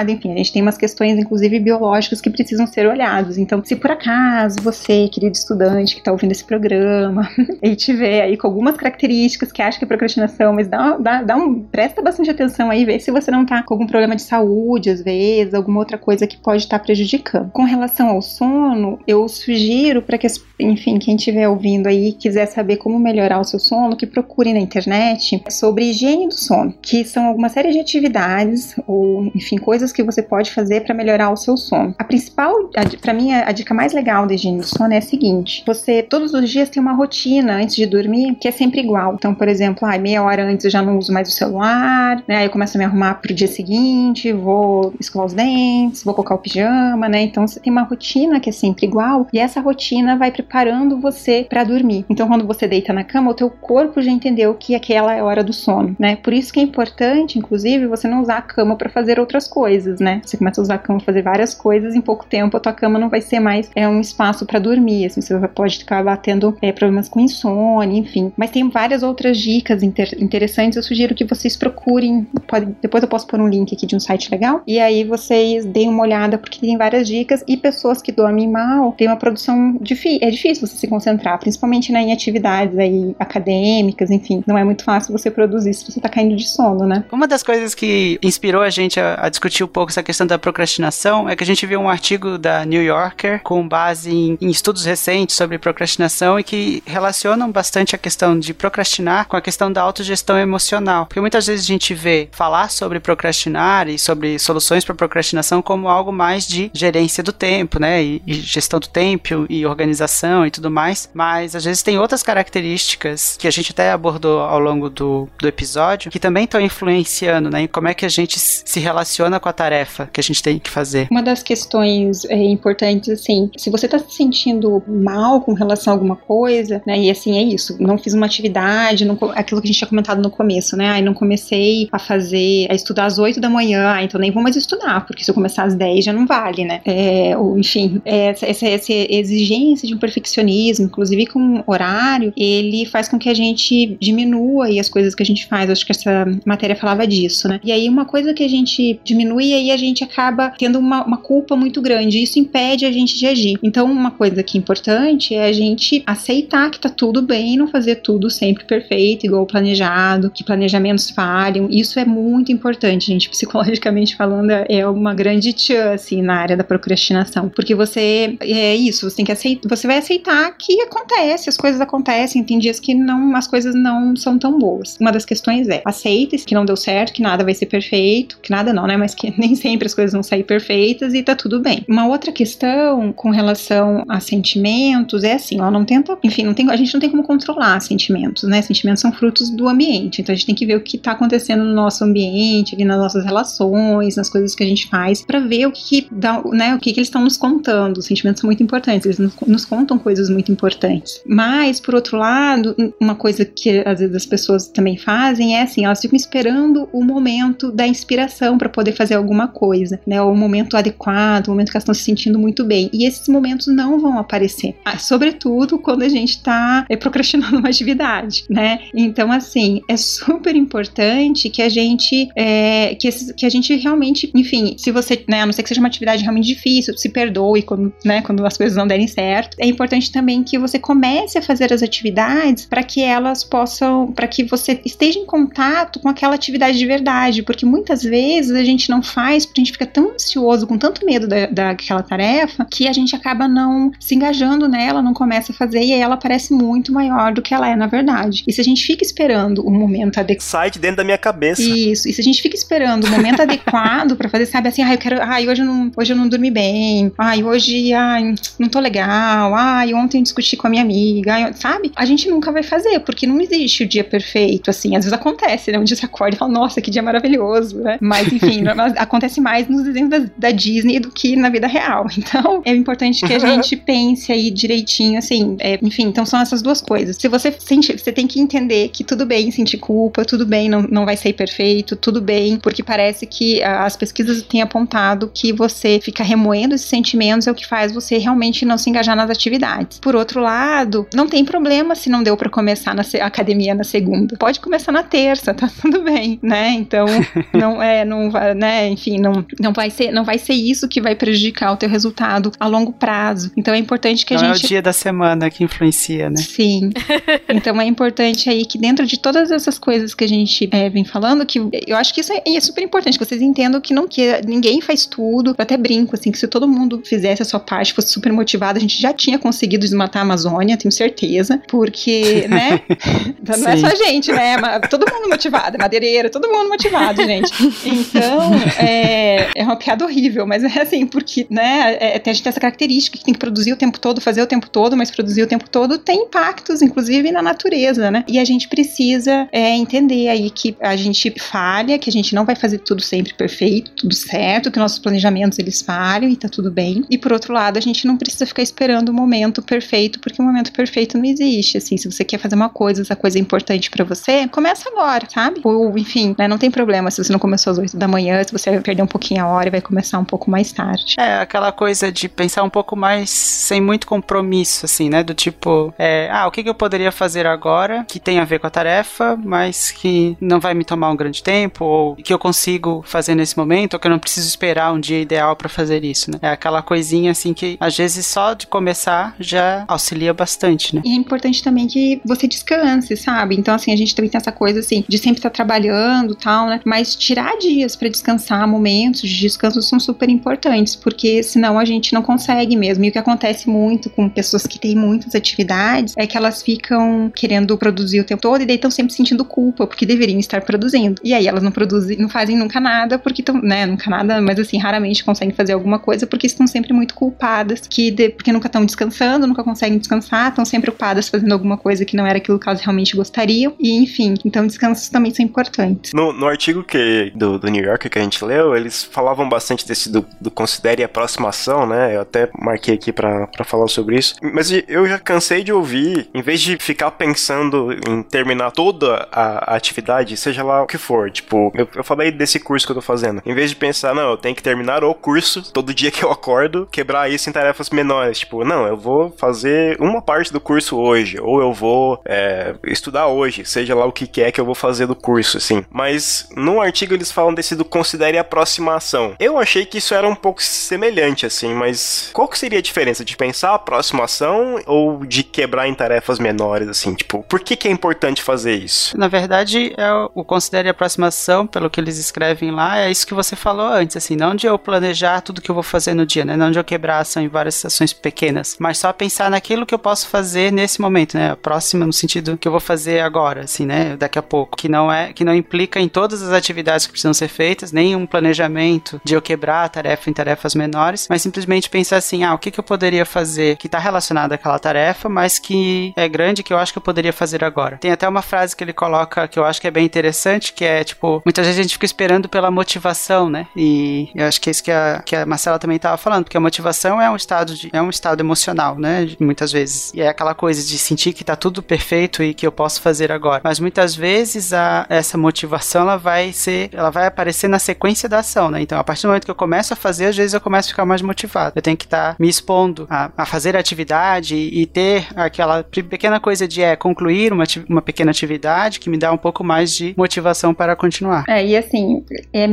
[0.07, 3.37] enfim, a gente tem umas questões, inclusive, biológicas que precisam ser olhados.
[3.37, 7.29] Então, se por acaso você, querido estudante que tá ouvindo esse programa,
[7.61, 11.35] e tiver aí com algumas características que acha que é procrastinação, mas dá, dá, dá
[11.35, 14.89] um, presta bastante atenção aí, vê se você não tá com algum problema de saúde,
[14.89, 17.51] às vezes, alguma outra coisa que pode estar tá prejudicando.
[17.51, 20.27] Com relação ao sono, eu sugiro para que,
[20.59, 24.59] enfim, quem estiver ouvindo aí quiser saber como melhorar o seu sono, que procure na
[24.59, 30.01] internet sobre higiene do sono, que são alguma série de atividades ou, enfim, coisas que
[30.01, 31.93] você pode fazer para melhorar o seu sono.
[31.99, 35.63] A principal, para mim, a, dica mais legal da higiene do sono é a seguinte:
[35.65, 39.13] você todos os dias tem uma rotina antes de dormir que é sempre igual.
[39.13, 42.37] Então, por exemplo, ah, meia hora antes eu já não uso mais o celular, né?
[42.37, 46.35] Aí eu começo a me arrumar pro dia seguinte, vou escovar os dentes, vou colocar
[46.35, 47.21] o pijama, né?
[47.21, 51.45] Então você tem uma rotina que é sempre igual e essa rotina vai preparando você
[51.47, 52.05] para dormir.
[52.09, 55.23] Então, quando você deita na cama, o teu corpo já entendeu que aquela é a
[55.23, 56.15] hora do sono, né?
[56.15, 59.99] Por isso que é importante, inclusive, você não usar a cama para fazer outras coisas,
[59.99, 60.21] né?
[60.25, 62.97] Você começa a usar a cama fazer várias coisas, em pouco tempo a tua cama
[62.97, 66.71] não vai ser mais é um espaço para dormir, assim, você pode acabar tendo é,
[66.71, 68.31] problemas com insônia, enfim.
[68.35, 70.75] Mas tem várias outras dicas inter interessantes.
[70.75, 72.27] Eu sugiro que vocês procurem.
[72.47, 74.61] Pode, depois eu posso pôr um link aqui de um site legal.
[74.65, 77.43] E aí vocês deem uma olhada, porque tem várias dicas.
[77.47, 80.19] E pessoas que dormem mal tem uma produção difícil.
[80.21, 84.43] É difícil você se concentrar, principalmente né, em atividades aí acadêmicas, enfim.
[84.47, 87.03] Não é muito fácil você produzir se você tá caindo de sono, né?
[87.11, 90.39] Uma das coisas que inspirou a gente a, a discutir um pouco essa questão da
[90.39, 94.49] procrastinação é que a gente viu um artigo da New Yorker com base em, em
[94.49, 99.71] estudos recentes sobre procrastinação e que relacionam bastante a questão de procrastinar com a questão
[99.71, 101.05] da autogestão emocional.
[101.05, 105.89] Porque muitas vezes a gente vê falar sobre procrastinar e sobre soluções para procrastinação como
[105.89, 108.01] algo mais de gerência do tempo, né?
[108.01, 111.09] E, e gestão do tempo e organização e tudo mais.
[111.13, 115.47] Mas às vezes tem outras características que a gente até abordou ao longo do, do
[115.47, 117.63] episódio que também estão influenciando, né?
[117.63, 120.59] Em como é que a gente se relaciona com a tarefa que a gente tem
[120.59, 121.07] que fazer.
[121.11, 125.95] Uma das questões é, importantes, assim, se você está se sentindo mal com relação a
[125.95, 126.99] alguma coisa, né?
[126.99, 127.75] E assim, é isso.
[127.79, 130.89] Não fiz uma atividade, não, aquilo que a gente tinha comentado no começo, né?
[130.89, 134.55] Aí não comecei a fazer, a estudar às 8 da manhã, então nem vou mais
[134.55, 136.81] estudar, porque se eu começar às 10 já não vale, né?
[136.85, 142.85] É, ou, enfim, é, essa, essa, essa, exigência de um perfeccionismo, inclusive com horário, ele
[142.85, 145.69] faz com que a gente diminua aí as coisas que a gente faz.
[145.69, 147.59] Acho que essa matéria falava disso, né?
[147.63, 151.17] E aí uma coisa que a gente diminui, aí a gente acaba tendo uma, uma
[151.17, 152.21] culpa muito grande.
[152.21, 153.57] Isso impede a gente de agir.
[153.63, 157.67] Então, uma coisa que é importante é a gente aceitar que tá tudo bem, não
[157.67, 161.67] fazer tudo sempre perfeito, igual planejado, que planejamentos falham.
[161.69, 163.29] Isso é muito importante, gente.
[163.37, 167.49] Psicologicamente falando, é uma grande tchan, assim, na área da procrastinação.
[167.49, 171.79] Porque você, é isso, você tem que aceitar, você vai aceitar que acontece, as coisas
[171.79, 174.97] acontecem, tem dias que não, as coisas não são tão boas.
[174.99, 178.51] Uma das questões é, aceita que não deu certo, que nada vai ser perfeito, que
[178.51, 181.59] nada não, né, mas que nem sempre as coisas vão sair perfeitas e tá tudo
[181.59, 181.83] bem.
[181.87, 186.69] Uma outra questão com relação a sentimentos é assim, ela não tenta, enfim, não tem,
[186.69, 188.61] a gente não tem como controlar sentimentos, né?
[188.61, 191.63] Sentimentos são frutos do ambiente, então a gente tem que ver o que tá acontecendo
[191.63, 195.67] no nosso ambiente, ali nas nossas relações, nas coisas que a gente faz, para ver
[195.67, 197.97] o que, que dá, né, o que, que eles estão nos contando.
[197.97, 201.21] Os sentimentos são muito importantes, eles nos, nos contam coisas muito importantes.
[201.25, 205.85] Mas, por outro lado, uma coisa que às vezes as pessoas também fazem é assim,
[205.85, 210.21] elas ficam esperando o momento da inspiração para poder poder fazer alguma coisa, né?
[210.21, 212.89] O momento adequado, o momento que elas estão se sentindo muito bem.
[212.93, 214.75] E esses momentos não vão aparecer.
[214.85, 218.79] Ah, sobretudo quando a gente está é, procrastinando uma atividade, né?
[218.93, 224.75] Então, assim, é super importante que a gente é, que, que a gente realmente, enfim,
[224.77, 227.93] se você, né, a não ser que seja uma atividade realmente difícil, se perdoe quando,
[228.05, 229.57] né, quando as coisas não derem certo.
[229.59, 234.27] É importante também que você comece a fazer as atividades para que elas possam, para
[234.27, 238.76] que você esteja em contato com aquela atividade de verdade, porque muitas vezes a gente
[238.89, 242.87] não faz, porque a gente fica tão ansioso, com tanto medo da, daquela tarefa, que
[242.87, 246.53] a gente acaba não se engajando nela, não começa a fazer e aí ela parece
[246.53, 248.43] muito maior do que ela é na verdade.
[248.47, 250.47] E se a gente fica esperando o momento adequado.
[250.47, 251.61] Sai de dentro da minha cabeça.
[251.61, 252.07] Isso.
[252.07, 254.97] E se a gente fica esperando o momento adequado para fazer, sabe assim, ah, eu
[254.97, 255.21] quero.
[255.21, 257.11] Ai, hoje eu não, hoje eu não dormi bem.
[257.17, 259.53] Ai, hoje, ai, não tô legal.
[259.55, 261.33] Ai, ontem eu discuti com a minha amiga.
[261.33, 261.91] Ai, sabe?
[261.95, 264.95] A gente nunca vai fazer, porque não existe o dia perfeito, assim.
[264.95, 265.79] Às vezes acontece, né?
[265.79, 267.97] Um dia você acorda e fala, nossa, que dia maravilhoso, né?
[268.01, 268.56] Mas, enfim,
[268.97, 272.07] acontece mais nos desenhos da, da, Disney do que na vida real.
[272.27, 275.55] Então, é importante que a gente pense aí direitinho, assim.
[275.59, 277.15] É, enfim, então são essas duas coisas.
[277.15, 280.81] Se você sente, você tem que entender que tudo bem sentir culpa, tudo bem, não,
[280.81, 285.99] não vai ser perfeito, tudo bem, porque parece que as pesquisas têm apontado que você
[286.01, 289.99] fica remoendo esses sentimentos é o que faz você realmente não se engajar nas atividades.
[289.99, 294.35] Por outro lado, não tem problema se não deu para começar na academia na segunda.
[294.37, 296.69] Pode começar na terça, tá tudo bem, né?
[296.71, 297.05] Então,
[297.53, 298.89] não é, não vai, né?
[298.89, 302.51] Enfim, não, não vai ser, não vai ser isso que vai prejudicar o teu resultado
[302.59, 303.51] a longo prazo.
[303.55, 306.37] Então é importante que não a gente é o dia da semana que influencia, né?
[306.37, 306.91] Sim.
[307.49, 311.05] então é importante aí que dentro de todas essas coisas que a gente é, vem
[311.05, 314.07] falando, que eu acho que isso é, é, super importante, que vocês entendam que não
[314.07, 315.51] que ninguém faz tudo.
[315.51, 318.77] Eu até brinco, assim, que se todo mundo fizesse a sua parte, fosse super motivado,
[318.77, 321.61] a gente já tinha conseguido desmatar a Amazônia, tenho certeza.
[321.67, 322.81] Porque, né?
[323.57, 324.57] não é só a gente, né?
[324.89, 327.51] Todo mundo motivado, madeireiro, todo mundo motivado, gente.
[327.85, 328.36] Então,
[328.79, 332.59] é, é uma piada horrível, mas é assim, porque, né, é, a gente tem essa
[332.59, 335.47] característica que tem que produzir o tempo todo, fazer o tempo todo, mas produzir o
[335.47, 338.23] tempo todo tem impactos, inclusive, na natureza, né?
[338.27, 342.45] E a gente precisa é, entender aí que a gente falha, que a gente não
[342.45, 346.71] vai fazer tudo sempre perfeito, tudo certo, que nossos planejamentos eles falham e tá tudo
[346.71, 347.03] bem.
[347.09, 350.45] E por outro lado, a gente não precisa ficar esperando o momento perfeito, porque o
[350.45, 351.77] momento perfeito não existe.
[351.77, 355.27] Assim, se você quer fazer uma coisa, essa coisa é importante para você, começa agora,
[355.29, 355.61] sabe?
[355.63, 358.51] Ou, enfim, né, não tem problema se você não começou às 8 da manhã, se
[358.51, 361.15] você vai perder um pouquinho a hora e vai começar um pouco mais tarde.
[361.19, 365.23] É, aquela coisa de pensar um pouco mais sem muito compromisso, assim, né?
[365.23, 368.59] Do tipo, é, ah, o que, que eu poderia fazer agora que tem a ver
[368.59, 372.39] com a tarefa, mas que não vai me tomar um grande tempo, ou que eu
[372.39, 376.03] consigo fazer nesse momento, ou que eu não preciso esperar um dia ideal para fazer
[376.03, 376.37] isso, né?
[376.41, 381.01] É aquela coisinha assim que às vezes só de começar já auxilia bastante, né?
[381.05, 383.55] E é importante também que você descanse, sabe?
[383.55, 386.67] Então, assim, a gente também tem essa coisa assim de sempre estar tá trabalhando tal,
[386.67, 386.79] né?
[386.85, 392.13] Mas tirar dias para descansar, momentos de descanso são super importantes, porque senão a gente
[392.13, 393.05] não consegue mesmo.
[393.05, 397.31] E o que acontece muito com pessoas que têm muitas atividades é que elas ficam
[397.33, 401.21] querendo produzir o tempo todo e daí estão sempre sentindo culpa porque deveriam estar produzindo.
[401.23, 404.59] E aí elas não produzem, não fazem nunca nada porque estão, né, nunca nada, mas
[404.59, 408.67] assim, raramente conseguem fazer alguma coisa porque estão sempre muito culpadas, que de, porque nunca
[408.67, 412.59] estão descansando, nunca conseguem descansar, estão sempre ocupadas fazendo alguma coisa que não era aquilo
[412.59, 413.73] que elas realmente gostariam.
[413.79, 416.11] E enfim, então descansos também são importantes.
[416.13, 419.87] No, no artigo que do, do New York que a gente leu, eles falavam bastante
[419.87, 422.15] desse do, do considere aproximação, né?
[422.15, 424.35] Eu até marquei aqui para falar sobre isso.
[424.41, 429.75] Mas eu já cansei de ouvir, em vez de ficar pensando em terminar toda a,
[429.75, 433.01] atividade, seja lá o que for, tipo, eu, eu falei desse curso que eu tô
[433.01, 433.41] fazendo.
[433.45, 436.31] Em vez de pensar, não, eu tenho que terminar o curso todo dia que eu
[436.31, 438.39] acordo, quebrar isso em tarefas menores.
[438.39, 443.27] Tipo, não, eu vou fazer uma parte do curso hoje, ou eu vou é, estudar
[443.27, 445.85] hoje, seja lá o que quer que eu vou fazer do curso, assim.
[445.91, 449.35] Mas no artigo eles falam desse do considere aproximação.
[449.39, 453.25] Eu achei que isso era um pouco semelhante, assim, mas qual que seria a diferença
[453.25, 457.15] de pensar aproximação ou de quebrar em tarefas menores, assim?
[457.15, 459.17] Tipo, por que, que é importante fazer isso?
[459.17, 463.55] Na verdade, é o considere aproximação, pelo que eles escrevem lá, é isso que você
[463.55, 466.55] falou antes, assim, não de eu planejar tudo que eu vou fazer no dia, né?
[466.55, 469.93] Não de eu quebrar a ação em várias ações pequenas, mas só pensar naquilo que
[469.93, 471.51] eu posso fazer nesse momento, né?
[471.51, 474.15] A próxima no sentido que eu vou fazer agora, assim, né?
[474.15, 477.33] Daqui a pouco, que não é, que não implica em todas as atividades que precisam
[477.33, 481.89] ser feitas, nem um planejamento de eu quebrar a tarefa em tarefas menores, mas simplesmente
[481.89, 485.59] pensar assim, ah, o que, que eu poderia fazer que está relacionado àquela tarefa, mas
[485.59, 487.97] que é grande que eu acho que eu poderia fazer agora.
[487.97, 490.85] Tem até uma frase que ele coloca que eu acho que é bem interessante, que
[490.85, 493.67] é tipo, muitas vezes a gente fica esperando pela motivação, né?
[493.75, 496.57] E eu acho que é isso que a, que a Marcela também estava falando, porque
[496.57, 499.29] a motivação é um estado de, é um estado emocional, né?
[499.39, 500.11] Muitas vezes.
[500.13, 503.31] E é aquela coisa de sentir que tá tudo perfeito e que eu posso fazer
[503.31, 503.61] agora.
[503.63, 508.27] Mas muitas vezes a, essa motivação ela vai ser, ela vai aparecer na na sequência
[508.27, 508.81] da ação, né?
[508.81, 510.91] Então, a partir do momento que eu começo a fazer, às vezes eu começo a
[510.91, 511.73] ficar mais motivado.
[511.75, 515.83] Eu tenho que estar tá me expondo a, a, fazer a atividade e, ter aquela
[515.83, 519.93] pequena coisa de é, concluir uma, uma pequena atividade que me dá um pouco mais
[519.93, 521.43] de motivação para continuar.
[521.47, 522.23] É, e assim,
[522.53, 522.67] é,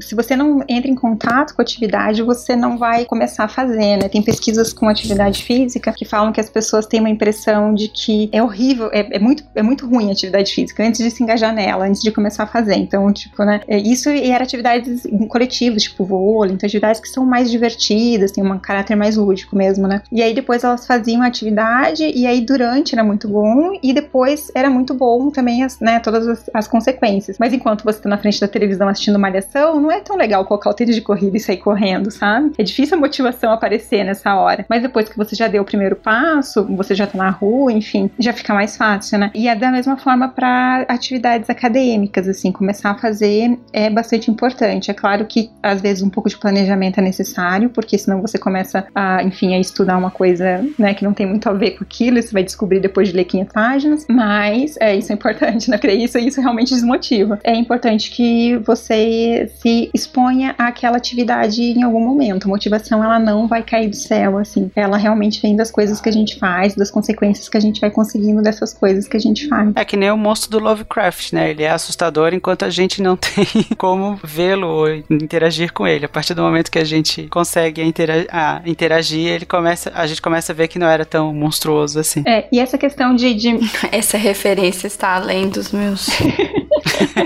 [0.00, 3.96] se você não entra em contato com a atividade, você não vai começar a fazer,
[3.96, 4.08] né?
[4.08, 8.28] Tem pesquisas com atividade física que falam que as pessoas têm uma impressão de que
[8.32, 11.54] é horrível, é, é muito, é muito ruim a atividade física antes de se engajar
[11.54, 12.74] nela, antes de começar a fazer.
[12.74, 13.60] Então, tipo, né?
[13.68, 15.28] É, isso era atividades em
[15.76, 20.02] tipo vôlei, então atividades que são mais divertidas, tem um caráter mais lúdico mesmo, né?
[20.10, 24.50] E aí depois elas faziam a atividade e aí durante era muito bom e depois
[24.54, 27.36] era muito bom também as, né, todas as, as consequências.
[27.38, 30.70] Mas enquanto você tá na frente da televisão assistindo malhação, não é tão legal colocar
[30.70, 32.52] o tênis de corrida e sair correndo, sabe?
[32.58, 34.64] É difícil a motivação aparecer nessa hora.
[34.68, 38.10] Mas depois que você já deu o primeiro passo, você já tá na rua, enfim,
[38.18, 39.30] já fica mais fácil, né?
[39.34, 44.90] E é da mesma forma para atividades acadêmicas, assim, começar a fazer é bastante importante.
[44.90, 48.86] É claro que às vezes um pouco de planejamento é necessário, porque senão você começa
[48.94, 52.18] a, enfim, a estudar uma coisa, né, que não tem muito a ver com aquilo,
[52.18, 55.78] e você vai descobrir depois de ler 500 páginas, mas é isso é importante, né?
[55.78, 57.38] Porque isso, isso realmente desmotiva.
[57.42, 62.46] É importante que você se exponha àquela atividade em algum momento.
[62.46, 64.70] A motivação ela não vai cair do céu, assim.
[64.74, 67.90] Ela realmente vem das coisas que a gente faz, das consequências que a gente vai
[67.90, 69.72] conseguindo dessas coisas que a gente faz.
[69.74, 71.50] É que nem o monstro do Lovecraft, né?
[71.50, 76.04] Ele é assustador enquanto a gente não tem como vê-lo ou interagir com ele.
[76.04, 80.22] A partir do momento que a gente consegue interagir, ah, interagir ele começa, a gente
[80.22, 82.22] começa a ver que não era tão monstruoso assim.
[82.26, 83.58] É, e essa questão de, de...
[83.92, 86.08] essa referência está além dos meus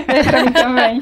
[0.07, 0.99] é, também.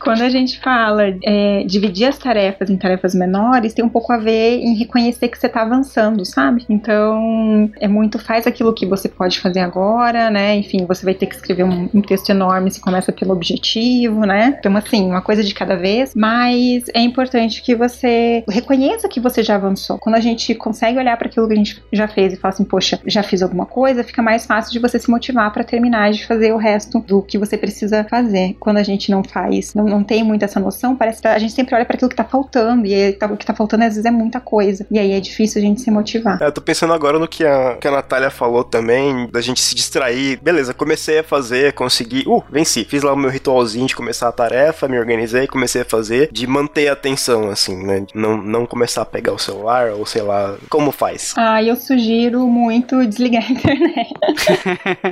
[0.00, 4.18] Quando a gente fala é, dividir as tarefas em tarefas menores, tem um pouco a
[4.18, 6.64] ver em reconhecer que você tá avançando, sabe?
[6.68, 10.56] Então, é muito faz aquilo que você pode fazer agora, né?
[10.56, 14.56] Enfim, você vai ter que escrever um, um texto enorme se começa pelo objetivo, né?
[14.58, 19.42] Então, assim, uma coisa de cada vez, mas é importante que você reconheça que você
[19.42, 19.98] já avançou.
[19.98, 22.64] Quando a gente consegue olhar para aquilo que a gente já fez e fala assim,
[22.64, 26.26] poxa, já fiz alguma coisa, fica mais fácil de você se motivar para terminar de
[26.26, 28.56] fazer o resto do que você precisa fazer.
[28.60, 31.52] Quando a gente não faz, não, não tem muito essa noção, parece que a gente
[31.52, 34.04] sempre olha para aquilo que tá faltando, e tá, o que tá faltando às vezes
[34.04, 34.86] é muita coisa.
[34.90, 36.40] E aí é difícil a gente se motivar.
[36.42, 39.60] É, eu tô pensando agora no que a, que a Natália falou também, da gente
[39.60, 40.38] se distrair.
[40.42, 42.24] Beleza, comecei a fazer, consegui.
[42.26, 42.84] Uh, venci.
[42.84, 45.13] Fiz lá o meu ritualzinho de começar a tarefa, me organizei,
[45.48, 48.04] comecei a fazer, de manter a atenção, assim, né?
[48.14, 51.34] Não, não começar a pegar o celular, ou sei lá, como faz?
[51.36, 54.14] Ah, eu sugiro muito desligar a internet.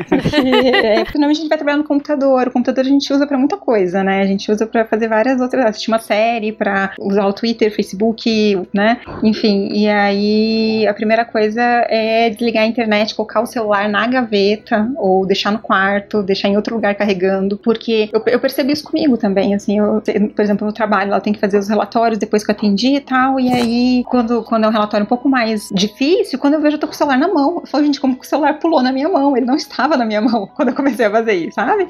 [0.09, 2.49] Porque, é, finalmente a gente vai trabalhar no computador.
[2.49, 4.21] O computador a gente usa para muita coisa, né?
[4.21, 8.59] A gente usa para fazer várias outras, assistir uma série, para usar o Twitter, Facebook,
[8.73, 9.01] né?
[9.23, 14.91] Enfim, e aí a primeira coisa é desligar a internet, colocar o celular na gaveta
[14.97, 19.17] ou deixar no quarto, deixar em outro lugar carregando, porque eu, eu percebi isso comigo
[19.17, 22.51] também, assim, eu, por exemplo, no trabalho, ela tem que fazer os relatórios depois que
[22.51, 26.39] eu atendi e tal, e aí quando, quando é um relatório um pouco mais difícil,
[26.39, 28.25] quando eu vejo eu tô com o celular na mão, eu falo, gente, como que
[28.25, 29.37] o celular pulou na minha mão?
[29.37, 31.87] Ele não estava na minha mão quando eu comecei a fazer isso, sabe?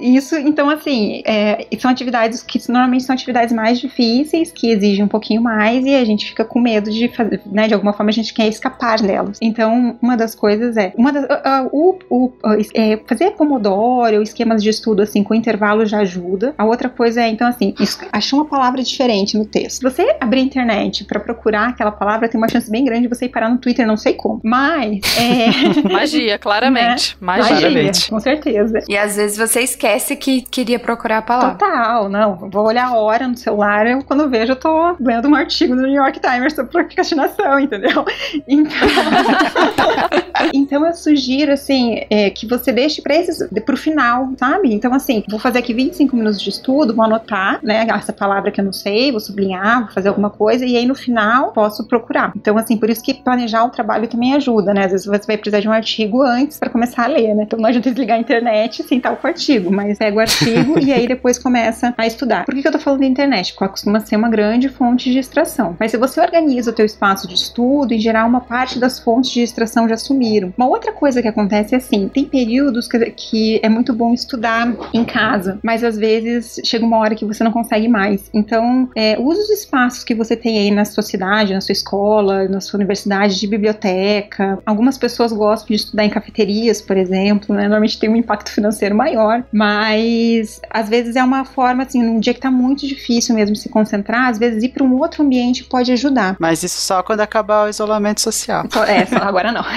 [0.00, 5.08] Isso, então, assim, é, são atividades que normalmente são atividades mais difíceis, que exigem um
[5.08, 7.68] pouquinho mais, e a gente fica com medo de fazer, né?
[7.68, 9.38] De alguma forma a gente quer escapar delas.
[9.40, 12.32] Então, uma das coisas é, uma das, uh, uh, uh,
[12.74, 16.54] é, fazer pomodoro, esquemas de estudo, assim, com intervalo já ajuda.
[16.56, 17.74] A outra coisa é, então, assim,
[18.12, 19.78] achar uma palavra diferente no texto.
[19.78, 23.08] Se você abrir a internet para procurar aquela palavra, tem uma chance bem grande de
[23.08, 24.40] você ir parar no Twitter, não sei como.
[24.42, 25.88] Mas, é...
[25.92, 27.16] Magia, claramente.
[27.20, 27.26] Né?
[27.26, 28.08] Magia, claramente.
[28.08, 28.80] com certeza.
[28.88, 31.54] E às vezes você esquece que queria procurar a palavra.
[31.54, 32.36] Total, não.
[32.50, 35.74] Vou olhar a hora no celular, eu, quando eu vejo, eu tô lendo um artigo
[35.74, 38.04] do New York Times sobre procrastinação, entendeu?
[38.46, 38.72] Então,
[40.52, 44.72] então eu sugiro, assim, é, que você deixe pra esses, pro final, sabe?
[44.72, 48.60] Então, assim, vou fazer aqui 25 minutos de estudo, vou anotar, né, essa palavra que
[48.60, 52.32] eu não sei, vou sublinhar, vou fazer alguma coisa, e aí no final posso procurar.
[52.36, 54.84] Então, assim, por isso que planejar o trabalho também ajuda, né?
[54.84, 57.44] Às vezes você vai precisar de um artigo antes para começar a ler, né?
[57.44, 60.92] Então não adianta desligar a internet sem estar o artigo, mas pega o artigo e
[60.92, 62.44] aí depois começa a estudar.
[62.44, 63.54] Por que, que eu tô falando da internet?
[63.54, 65.76] Porque costuma ser uma grande fonte de distração.
[65.78, 69.30] Mas se você organiza o teu espaço de estudo, em geral, uma parte das fontes
[69.30, 70.52] de distração já sumiram.
[70.56, 75.04] Uma outra coisa que acontece é assim, tem períodos que é muito bom estudar em
[75.04, 78.28] casa, mas às vezes chega uma hora que você não consegue mais.
[78.32, 82.48] Então, é, use os espaços que você tem aí na sua cidade, na sua escola,
[82.48, 84.58] na sua universidade, de biblioteca.
[84.64, 87.62] Algumas pessoas gostam de estudar em cafeterias, por exemplo, né?
[87.62, 92.34] Normalmente tem um impacto financeiro maior, mas às vezes é uma forma, assim, num dia
[92.34, 95.92] que tá muito difícil mesmo se concentrar, às vezes ir para um outro ambiente pode
[95.92, 96.36] ajudar.
[96.38, 98.64] Mas isso só quando acabar o isolamento social.
[98.72, 99.64] Só- É, só agora não.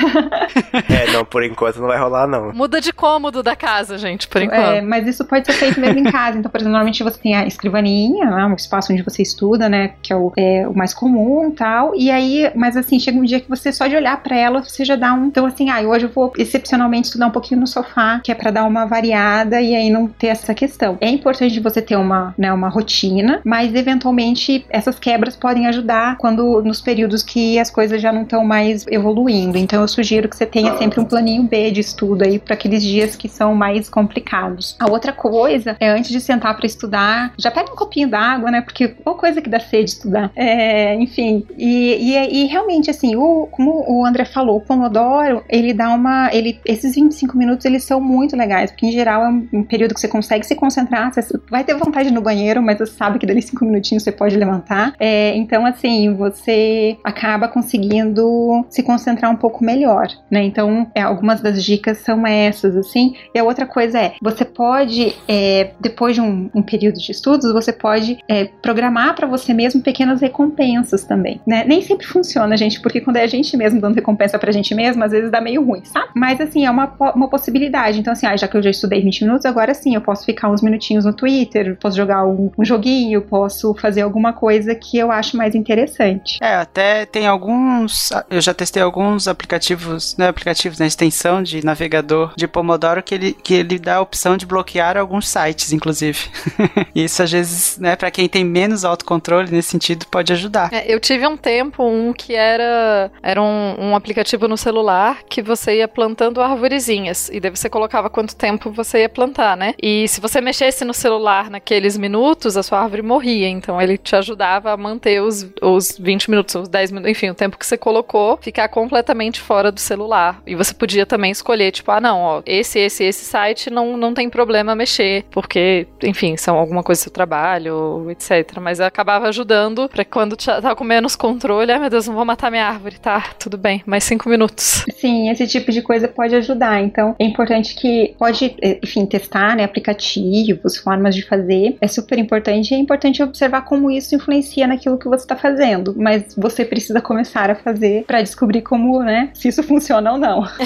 [0.89, 2.53] É, não, por enquanto não vai rolar, não.
[2.53, 4.83] Muda de cômodo da casa, gente, por É, enquanto.
[4.85, 6.37] mas isso pode ser feito mesmo em casa.
[6.37, 9.91] Então, por exemplo, normalmente você tem a escrivaninha, né, um espaço onde você estuda, né,
[10.01, 11.93] que é o, é o mais comum tal.
[11.95, 14.83] E aí, mas assim, chega um dia que você só de olhar pra ela, você
[14.85, 15.25] já dá um.
[15.25, 18.51] Então, assim, ah, hoje eu vou excepcionalmente estudar um pouquinho no sofá, que é pra
[18.51, 20.97] dar uma variada e aí não ter essa questão.
[21.01, 26.61] É importante você ter uma, né, uma rotina, mas eventualmente essas quebras podem ajudar quando
[26.61, 29.57] nos períodos que as coisas já não estão mais evoluindo.
[29.57, 32.83] Então, eu sugiro que você tenha sempre um planinho B de estudo aí para aqueles
[32.83, 34.75] dias que são mais complicados.
[34.79, 38.61] A outra coisa é antes de sentar para estudar, já pega um copinho d'água, né?
[38.61, 40.31] Porque qual coisa que dá sede estudar.
[40.35, 45.73] É, enfim, e, e, e realmente assim, o, como o André falou, o Pomodoro, ele
[45.73, 49.47] dá uma, ele, esses 25 minutos eles são muito legais, porque em geral é um,
[49.53, 52.93] um período que você consegue se concentrar, você vai ter vontade no banheiro, mas você
[52.93, 54.93] sabe que dali 5 minutinhos você pode levantar.
[54.99, 60.43] É, então assim, você acaba conseguindo se concentrar um pouco melhor, né?
[60.43, 63.15] Então, é, algumas das dicas são essas, assim.
[63.33, 67.51] E a outra coisa é, você pode, é, depois de um, um período de estudos,
[67.53, 71.63] você pode é, programar para você mesmo pequenas recompensas também, né?
[71.65, 75.03] Nem sempre funciona, gente, porque quando é a gente mesmo dando recompensa pra gente mesmo,
[75.03, 76.09] às vezes dá meio ruim, sabe?
[76.15, 77.99] Mas, assim, é uma, uma possibilidade.
[77.99, 80.49] Então, assim, ah, já que eu já estudei 20 minutos, agora sim, eu posso ficar
[80.49, 85.11] uns minutinhos no Twitter, posso jogar um, um joguinho, posso fazer alguma coisa que eu
[85.11, 86.37] acho mais interessante.
[86.41, 88.11] É, até tem alguns.
[88.29, 90.27] Eu já testei alguns aplicativos, né?
[90.27, 90.87] Aplicativos, né?
[90.87, 95.27] Extensão de navegador de Pomodoro que ele, que ele dá a opção de bloquear alguns
[95.27, 96.19] sites, inclusive.
[96.97, 100.73] Isso às vezes, né, pra quem tem menos autocontrole nesse sentido, pode ajudar.
[100.73, 105.41] É, eu tive um tempo um que era era um, um aplicativo no celular que
[105.41, 109.75] você ia plantando arvorezinhas e daí você colocava quanto tempo você ia plantar, né?
[109.81, 113.47] E se você mexesse no celular naqueles minutos, a sua árvore morria.
[113.47, 117.35] Então ele te ajudava a manter os, os 20 minutos, os 10 minutos, enfim, o
[117.35, 120.41] tempo que você colocou, ficar completamente fora do celular.
[120.47, 124.13] E você podia também escolher, tipo, ah, não, ó, esse, esse, esse site não, não
[124.13, 128.59] tem problema mexer, porque, enfim, são alguma coisa do seu trabalho, etc.
[128.61, 132.23] Mas acabava ajudando pra que quando tava com menos controle, ai meu Deus, não vou
[132.23, 133.31] matar minha árvore, tá?
[133.37, 134.85] Tudo bem, mais cinco minutos.
[134.95, 136.81] Sim, esse tipo de coisa pode ajudar.
[136.81, 141.75] Então, é importante que pode, eh, enfim, testar, né, aplicativos, formas de fazer.
[141.81, 142.71] É super importante.
[142.71, 145.93] E é importante observar como isso influencia naquilo que você está fazendo.
[145.97, 150.47] Mas você precisa começar a fazer para descobrir como, né, se isso funciona ou não.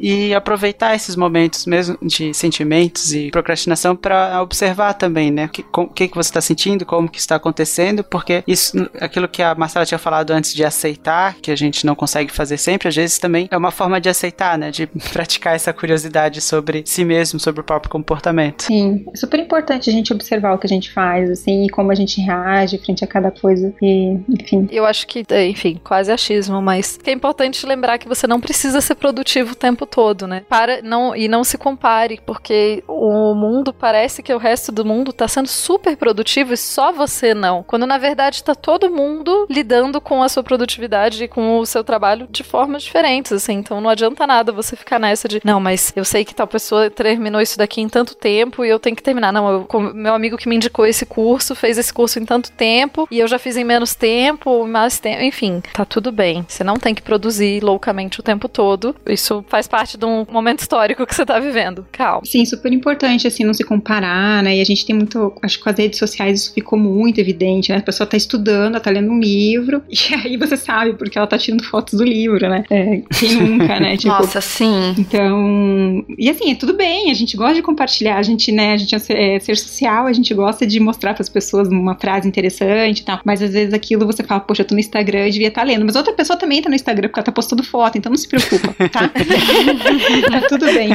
[0.00, 5.46] E aproveitar esses momentos mesmo de sentimentos e procrastinação pra observar também, né?
[5.46, 8.76] O que, com- o que, que você está sentindo, como que está acontecendo, porque isso,
[9.00, 12.56] aquilo que a Marcela tinha falado antes de aceitar, que a gente não consegue fazer
[12.56, 14.70] sempre, às vezes também é uma forma de aceitar, né?
[14.70, 18.62] De praticar essa curiosidade sobre si mesmo, sobre o próprio comportamento.
[18.64, 21.90] Sim, é super importante a gente observar o que a gente faz, assim, e como
[21.90, 23.72] a gente reage frente a cada coisa.
[23.82, 24.68] E, enfim.
[24.70, 28.80] Eu acho que, é, enfim, quase achismo, mas é importante lembrar que você não precisa
[28.80, 30.42] ser produtivo o tempo todo, né?
[30.48, 35.12] Para não e não se compare, porque o mundo parece que o resto do mundo
[35.20, 37.62] tá sendo super produtivo e só você não.
[37.62, 41.84] Quando na verdade tá todo mundo lidando com a sua produtividade e com o seu
[41.84, 43.54] trabalho de formas diferentes, assim.
[43.54, 46.88] Então não adianta nada você ficar nessa de, não, mas eu sei que tal pessoa
[46.88, 49.30] terminou isso daqui em tanto tempo e eu tenho que terminar.
[49.30, 53.06] Não, eu, meu amigo que me indicou esse curso fez esse curso em tanto tempo
[53.10, 56.46] e eu já fiz em menos tempo, mais tempo, enfim, tá tudo bem.
[56.48, 58.96] Você não tem que produzir loucamente o tempo todo.
[59.06, 61.86] Isso faz parte de um momento histórico que você tá vivendo.
[61.92, 62.24] Calma.
[62.24, 64.56] Sim, super importante, assim, não se comparar, né?
[64.56, 65.32] E a gente tem muito.
[65.42, 67.78] Acho que com as redes sociais isso ficou muito evidente, né?
[67.78, 71.26] A pessoa tá estudando, ela tá lendo um livro, e aí você sabe, porque ela
[71.26, 72.64] tá tirando fotos do livro, né?
[72.70, 73.96] É, quem nunca, né?
[74.00, 74.94] Tipo, Nossa, sim.
[74.98, 78.76] Então, e assim, é tudo bem, a gente gosta de compartilhar, a gente, né, a
[78.76, 81.94] gente é ser, é ser social, a gente gosta de mostrar para as pessoas uma
[81.94, 85.26] frase interessante e tal, mas às vezes aquilo você fala, poxa, eu tô no Instagram,
[85.26, 87.62] eu devia estar lendo, mas outra pessoa também tá no Instagram porque ela tá postando
[87.62, 89.08] foto, então não se preocupa, tá?
[90.30, 90.90] tá tudo bem.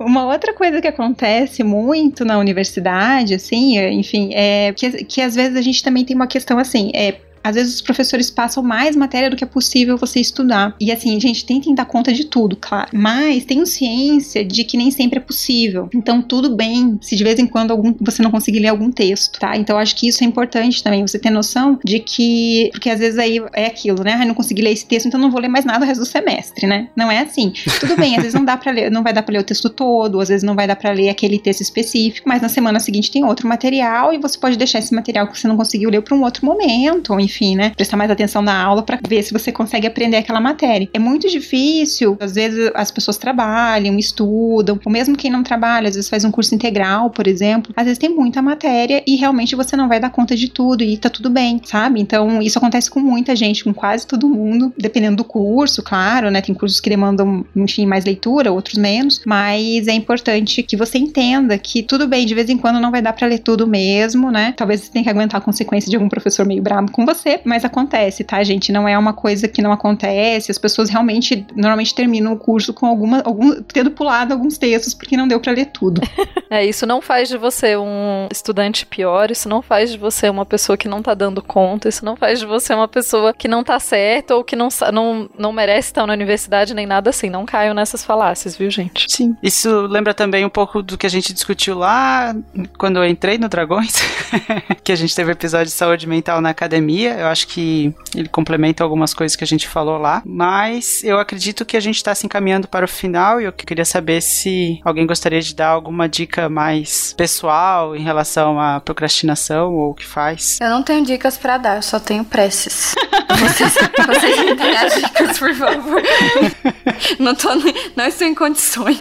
[0.00, 5.34] Uma outra coisa que acontece muito na universidade, assim, é, enfim, é que, que às
[5.34, 8.96] vezes a gente também tem uma questão assim, é às vezes os professores passam mais
[8.96, 10.74] matéria do que é possível você estudar.
[10.80, 12.88] E assim, gente, tentem dar conta de tudo, claro.
[12.92, 15.88] Mas tenham ciência de que nem sempre é possível.
[15.94, 19.38] Então, tudo bem se de vez em quando algum, você não conseguir ler algum texto,
[19.38, 19.56] tá?
[19.56, 21.06] Então, acho que isso é importante também.
[21.06, 22.68] Você ter noção de que.
[22.72, 24.18] Porque às vezes aí é aquilo, né?
[24.20, 26.06] Ah, não consegui ler esse texto, então não vou ler mais nada o resto do
[26.06, 26.88] semestre, né?
[26.96, 27.52] Não é assim.
[27.78, 29.70] Tudo bem, às vezes não dá para ler, não vai dar para ler o texto
[29.70, 33.10] todo, às vezes não vai dar para ler aquele texto específico, mas na semana seguinte
[33.10, 36.16] tem outro material e você pode deixar esse material que você não conseguiu ler para
[36.16, 37.72] um outro momento, enfim enfim, né?
[37.76, 40.88] Prestar mais atenção na aula para ver se você consegue aprender aquela matéria.
[40.92, 45.94] É muito difícil, às vezes as pessoas trabalham, estudam, ou mesmo quem não trabalha, às
[45.94, 49.76] vezes faz um curso integral, por exemplo, às vezes tem muita matéria e realmente você
[49.76, 52.00] não vai dar conta de tudo e tá tudo bem, sabe?
[52.00, 56.40] Então, isso acontece com muita gente, com quase todo mundo, dependendo do curso, claro, né?
[56.40, 61.58] Tem cursos que demandam, enfim, mais leitura, outros menos, mas é importante que você entenda
[61.58, 64.54] que tudo bem, de vez em quando não vai dar para ler tudo mesmo, né?
[64.56, 67.64] Talvez você tenha que aguentar a consequência de algum professor meio brabo com você, mas
[67.64, 68.72] acontece, tá, gente?
[68.72, 72.86] Não é uma coisa que não acontece, as pessoas realmente normalmente terminam o curso com
[72.86, 76.00] alguma algum tendo pulado alguns textos porque não deu para ler tudo.
[76.50, 80.44] é, isso não faz de você um estudante pior, isso não faz de você uma
[80.44, 83.62] pessoa que não tá dando conta, isso não faz de você uma pessoa que não
[83.62, 87.30] tá certa ou que não, não, não merece estar na universidade nem nada assim.
[87.30, 89.06] Não caiam nessas falácias, viu, gente?
[89.08, 89.36] Sim.
[89.42, 92.34] Isso lembra também um pouco do que a gente discutiu lá
[92.78, 93.94] quando eu entrei no Dragões,
[94.82, 97.05] que a gente teve episódio de saúde mental na academia.
[97.08, 101.64] Eu acho que ele complementa algumas coisas que a gente falou lá, mas eu acredito
[101.64, 105.06] que a gente está se encaminhando para o final e eu queria saber se alguém
[105.06, 110.58] gostaria de dar alguma dica mais pessoal em relação à procrastinação ou o que faz.
[110.60, 112.94] Eu não tenho dicas para dar, eu só tenho preces.
[113.38, 113.74] vocês,
[114.06, 116.02] vocês me as dicas, por favor.
[117.18, 117.48] Não, tô,
[117.94, 118.98] não estou em condições.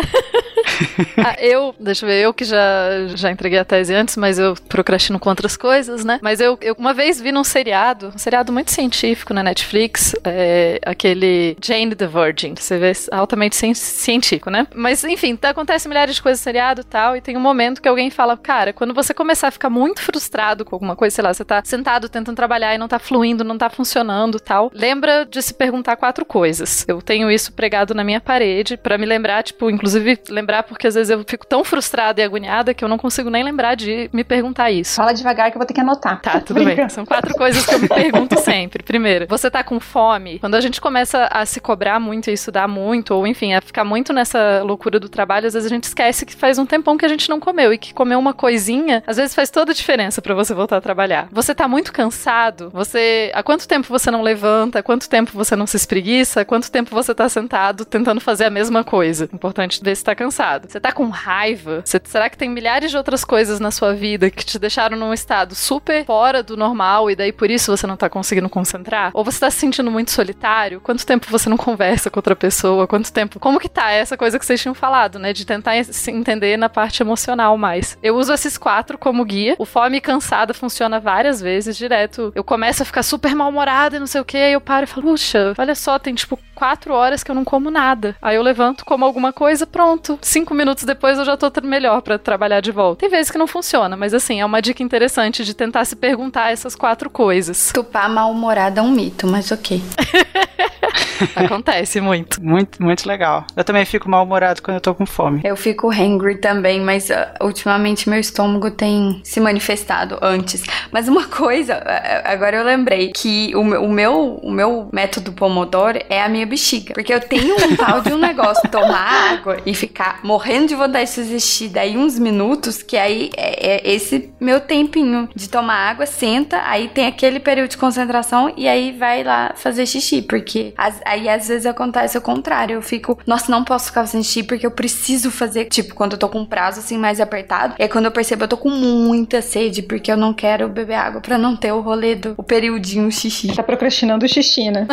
[1.17, 4.55] ah, eu, deixa eu ver, eu que já, já entreguei a tese antes, mas eu
[4.67, 6.19] procrastino com outras coisas, né?
[6.21, 10.79] Mas eu, eu uma vez vi num seriado, um seriado muito científico na Netflix, é,
[10.85, 12.55] aquele Jane the Virgin.
[12.55, 14.67] Você vê altamente científico, né?
[14.73, 17.81] Mas enfim, tá, acontece milhares de coisas no seriado e tal, e tem um momento
[17.81, 21.23] que alguém fala, cara, quando você começar a ficar muito frustrado com alguma coisa, sei
[21.23, 25.25] lá, você tá sentado tentando trabalhar e não tá fluindo, não tá funcionando tal, lembra
[25.25, 26.85] de se perguntar quatro coisas.
[26.87, 30.95] Eu tenho isso pregado na minha parede para me lembrar, tipo, inclusive lembrar porque às
[30.95, 34.23] vezes eu fico tão frustrada e agoniada que eu não consigo nem lembrar de me
[34.23, 34.95] perguntar isso.
[34.95, 36.21] Fala devagar que eu vou ter que anotar.
[36.21, 36.87] Tá, tudo bem.
[36.89, 38.83] São quatro coisas que eu me pergunto sempre.
[38.83, 40.39] Primeiro, você tá com fome?
[40.39, 43.83] Quando a gente começa a se cobrar muito e estudar muito, ou enfim, a ficar
[43.83, 47.05] muito nessa loucura do trabalho, às vezes a gente esquece que faz um tempão que
[47.05, 50.21] a gente não comeu e que comer uma coisinha, às vezes faz toda a diferença
[50.21, 51.27] para você voltar a trabalhar.
[51.31, 52.69] Você tá muito cansado?
[52.71, 53.31] Você.
[53.33, 54.79] Há quanto tempo você não levanta?
[54.79, 56.41] Há quanto tempo você não se espreguiça?
[56.41, 59.29] Há quanto tempo você tá sentado tentando fazer a mesma coisa?
[59.33, 60.54] Importante ver se tá cansado.
[60.67, 61.83] Você tá com raiva?
[61.85, 65.55] Será que tem milhares de outras coisas na sua vida que te deixaram num estado
[65.55, 69.11] super fora do normal e daí por isso você não tá conseguindo concentrar?
[69.13, 70.79] Ou você tá se sentindo muito solitário?
[70.81, 72.87] Quanto tempo você não conversa com outra pessoa?
[72.87, 73.39] Quanto tempo?
[73.39, 75.33] Como que tá essa coisa que vocês tinham falado, né?
[75.33, 77.97] De tentar se entender na parte emocional mais.
[78.01, 79.55] Eu uso esses quatro como guia.
[79.57, 82.31] O fome cansada funciona várias vezes, direto.
[82.35, 84.87] Eu começo a ficar super mal-humorada e não sei o que, aí eu paro e
[84.87, 88.15] falo, puxa, olha só, tem tipo quatro horas que eu não como nada.
[88.21, 90.17] Aí eu levanto, como alguma coisa, pronto.
[90.21, 92.99] Cinco minutos depois eu já tô melhor para trabalhar de volta.
[92.99, 96.51] Tem vezes que não funciona, mas assim, é uma dica interessante de tentar se perguntar
[96.51, 97.71] essas quatro coisas.
[97.73, 99.81] Tupá mal-humorada é um mito, mas ok.
[101.35, 102.43] Acontece muito.
[102.43, 103.45] Muito, muito legal.
[103.55, 105.41] Eu também fico mal-humorado quando eu tô com fome.
[105.43, 110.63] Eu fico hangry também, mas uh, ultimamente meu estômago tem se manifestado antes.
[110.91, 115.99] Mas uma coisa, uh, agora eu lembrei que o, o, meu, o meu método Pomodoro
[116.09, 116.93] é a minha bexiga.
[116.93, 121.13] Porque eu tenho um tal de um negócio, tomar água e ficar morrendo de vontade
[121.13, 126.05] de existir daí uns minutos, que aí é, é esse meu tempinho de tomar água,
[126.05, 131.01] senta, aí tem aquele período de concentração e aí vai lá fazer xixi, porque as,
[131.05, 134.65] aí às vezes acontece o contrário, eu fico, nossa, não posso ficar fazendo xixi porque
[134.65, 137.89] eu preciso fazer, tipo, quando eu tô com um prazo assim mais apertado, e aí
[137.89, 141.37] quando eu percebo eu tô com muita sede, porque eu não quero beber água para
[141.37, 143.55] não ter o rolê do o periodinho xixi.
[143.55, 144.87] Tá procrastinando o xixi, né?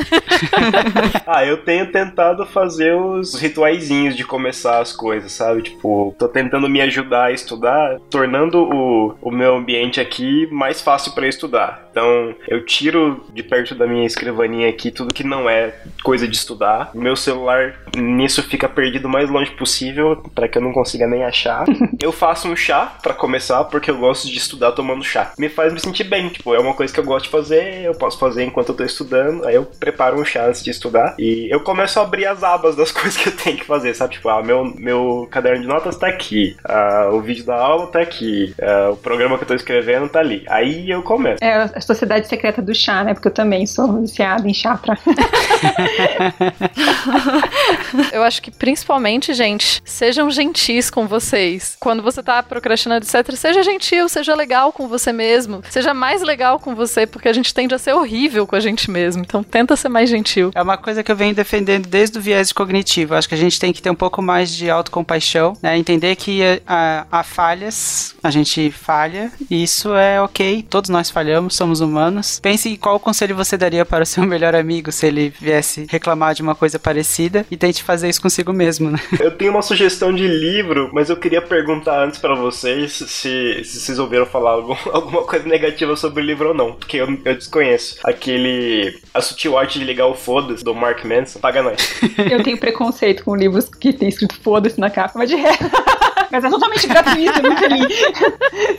[1.27, 5.63] ah, eu tenho tentado fazer os rituaizinhos de começar as coisas, sabe?
[5.63, 11.13] Tipo, tô tentando me ajudar a estudar, tornando o, o meu ambiente aqui mais fácil
[11.13, 11.89] para estudar.
[11.91, 15.72] Então, eu tiro de perto da minha escrivaninha aqui tudo que não é
[16.03, 16.91] coisa de estudar.
[16.95, 21.25] Meu celular nisso fica perdido o mais longe possível para que eu não consiga nem
[21.25, 21.65] achar.
[22.01, 25.33] eu faço um chá para começar porque eu gosto de estudar tomando chá.
[25.39, 27.95] Me faz me sentir bem, tipo, é uma coisa que eu gosto de fazer, eu
[27.95, 29.45] posso fazer enquanto eu tô estudando.
[29.47, 32.77] Aí eu preparo um chá antes de estudar e eu começo a abrir as abas
[32.77, 34.15] das coisas que eu tenho que fazer, sabe?
[34.15, 38.01] Tipo, ah, meu, meu caderno de notas tá aqui, ah, o vídeo da aula tá
[38.01, 40.45] aqui, ah, o programa que eu tô escrevendo tá ali.
[40.49, 41.43] Aí eu começo.
[41.43, 43.15] É a sociedade secreta do chá, né?
[43.15, 44.97] Porque eu também sou viciada em chá pra
[48.13, 51.77] Eu acho que principalmente, gente, sejam gentis com vocês.
[51.79, 55.63] Quando você tá procrastinando, etc., seja gentil, seja legal com você mesmo.
[55.69, 58.91] Seja mais legal com você, porque a gente tende a ser horrível com a gente
[58.91, 59.23] mesmo.
[59.23, 60.51] Então tenta ser mais gentil.
[60.55, 63.15] É uma coisa que eu venho defendendo desde o viés cognitivo.
[63.15, 65.77] Acho que a gente tem que ter um pouco mais de autocompaixão, né?
[65.77, 70.65] Entender que há falhas, a gente falha, e isso é ok.
[70.69, 72.41] Todos nós falhamos, somos humanos.
[72.41, 76.35] Pense em qual conselho você daria para o seu melhor amigo se ele viesse reclamar
[76.35, 78.99] de uma coisa parecida e tente fazer isso consigo mesmo, né?
[79.21, 83.81] Eu tenho uma sugestão de livro, mas eu queria perguntar antes para vocês se, se,
[83.81, 87.35] vocês ouviram falar algum, alguma coisa negativa sobre o livro ou não, porque eu, eu
[87.35, 87.99] desconheço.
[88.05, 92.01] Aquele A Sutil Arte de Ligar o Foda-se, do Mark Manson, paga nós.
[92.31, 95.65] Eu tenho preconceito com livros que tem escrito foda-se na capa, mas de resto.
[96.33, 97.87] Mas é totalmente gratuito, eu nunca li.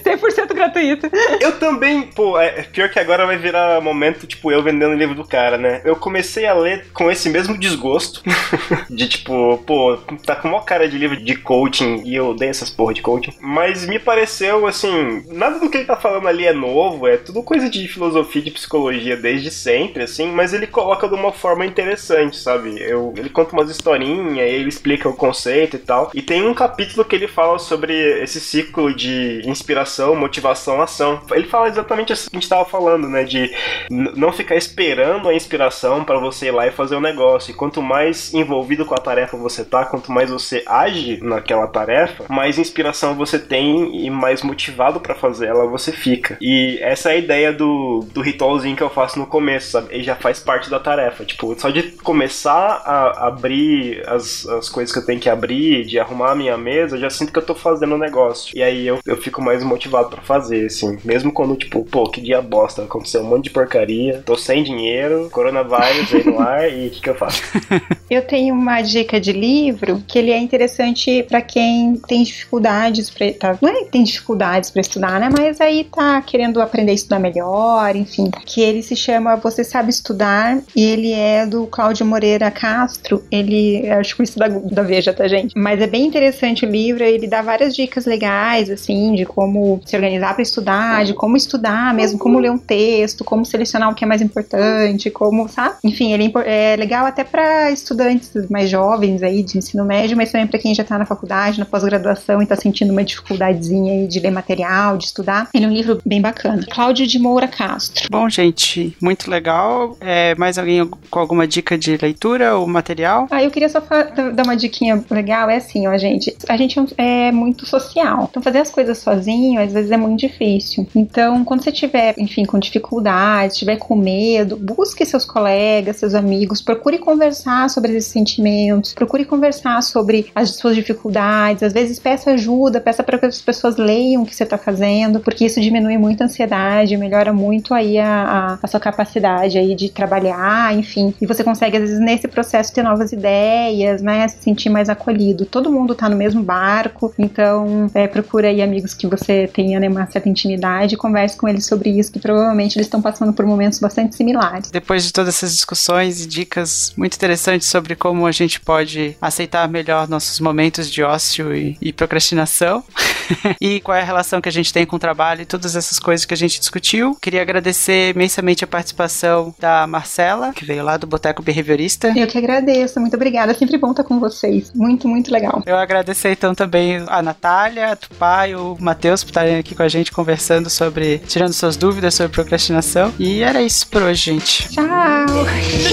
[0.04, 1.08] 100% gratuito.
[1.40, 5.14] Eu também, pô, é pior que agora vai virar momento, tipo, eu vendendo o livro
[5.14, 5.80] do cara, né?
[5.86, 8.24] Eu comecei a ler com esse mesmo desgosto.
[8.90, 12.70] de tipo, pô, tá com uma cara de livro de coaching e eu odeio essas
[12.70, 13.34] porra de coaching.
[13.40, 17.44] Mas me pareceu, assim, nada do que ele tá falando ali é novo, é tudo
[17.44, 22.38] coisa de filosofia, de psicologia desde sempre, assim, mas ele coloca de uma forma interessante,
[22.38, 22.80] sabe?
[22.82, 26.12] Eu, ele conta umas historinhas, ele explica o conceito e tal.
[26.14, 31.22] E tem um capítulo que ele fala sobre esse ciclo de inspiração, motivação, ação.
[31.32, 33.24] Ele fala exatamente assim que a gente estava falando, né?
[33.24, 33.52] De
[33.90, 37.52] não ficar esperando a inspiração para você ir lá e fazer o um negócio.
[37.52, 42.26] E quanto mais envolvido com a tarefa você tá, quanto mais você age naquela tarefa,
[42.30, 46.38] mais inspiração você tem e mais motivado para fazer ela você fica.
[46.42, 49.88] E essa é a ideia do, do ritualzinho que eu faço no começo, sabe?
[49.92, 51.26] Ele já faz parte da tarefa.
[51.26, 56.00] Tipo, só de começar a abrir as, as coisas que eu tenho que abrir, de
[56.00, 58.56] arrumar a minha mesa, eu já sinto que eu tô fazendo o um negócio.
[58.56, 60.98] E aí eu, eu fico mais motivado para fazer, assim.
[61.04, 65.30] Mesmo quando, tipo, pô, que dia bosta, aconteceu um monte de porcaria, tô sem dinheiro,
[65.32, 67.42] coronavírus aí no ar, e o que, que eu faço?
[68.10, 73.32] Eu tenho uma dica de livro que ele é interessante para quem tem dificuldades pra,
[73.34, 75.30] tá, não é que tem dificuldades para estudar, né?
[75.36, 78.30] Mas aí tá querendo aprender a estudar melhor, enfim.
[78.46, 83.24] Que ele se chama Você Sabe Estudar e ele é do Cláudio Moreira Castro.
[83.32, 83.84] Ele,
[84.16, 85.58] que isso da, da Veja, tá, gente?
[85.58, 89.96] Mas é bem interessante o livro, ele dá várias dicas legais, assim, de como se
[89.96, 94.04] organizar para estudar, de como estudar mesmo, como ler um texto, como selecionar o que
[94.04, 95.76] é mais importante, como, sabe?
[95.84, 100.32] Enfim, ele é, é legal até para estudantes mais jovens aí de ensino médio, mas
[100.32, 104.08] também para quem já tá na faculdade, na pós-graduação e tá sentindo uma dificuldadezinha aí
[104.08, 105.50] de ler material, de estudar.
[105.54, 106.66] Ele é um livro bem bacana.
[106.70, 108.08] Cláudio de Moura Castro.
[108.12, 109.98] Bom, gente, muito legal.
[110.00, 113.28] É, mais alguém com alguma dica de leitura ou material?
[113.32, 115.50] Ah, eu queria só dar uma diquinha legal.
[115.50, 116.36] É assim, ó, gente.
[116.48, 118.28] A gente é é muito social.
[118.30, 120.88] Então, fazer as coisas sozinho, às vezes, é muito difícil.
[120.96, 126.62] Então, quando você tiver, enfim, com dificuldades, estiver com medo, busque seus colegas, seus amigos,
[126.62, 131.64] procure conversar sobre esses sentimentos, procure conversar sobre as suas dificuldades.
[131.64, 135.20] Às vezes, peça ajuda, peça para que as pessoas leiam o que você está fazendo,
[135.20, 139.76] porque isso diminui muito a ansiedade, melhora muito aí a, a, a sua capacidade aí
[139.76, 141.14] de trabalhar, enfim.
[141.22, 144.28] E você consegue, às vezes, nesse processo ter novas ideias, né?
[144.28, 145.46] Se sentir mais acolhido.
[145.46, 149.88] Todo mundo está no mesmo barco, então, é, procura aí amigos que você tenha né,
[149.88, 153.80] uma certa intimidade converse com eles sobre isso, que provavelmente eles estão passando por momentos
[153.80, 154.72] bastante similares.
[154.72, 159.68] Depois de todas essas discussões e dicas muito interessantes sobre como a gente pode aceitar
[159.68, 162.84] melhor nossos momentos de ócio e, e procrastinação,
[163.60, 166.00] e qual é a relação que a gente tem com o trabalho e todas essas
[166.00, 170.98] coisas que a gente discutiu, queria agradecer imensamente a participação da Marcela, que veio lá
[170.98, 172.14] do Boteco Behaviorista.
[172.16, 174.72] Eu que agradeço, muito obrigada, é sempre bom estar com vocês.
[174.74, 175.62] Muito, muito legal.
[175.66, 179.84] Eu agradecer então também a Natália, a Tupá e o Matheus por estarem aqui com
[179.84, 183.14] a gente conversando sobre, tirando suas dúvidas sobre procrastinação.
[183.20, 184.70] E era isso por hoje, gente.
[184.70, 184.84] Tchau!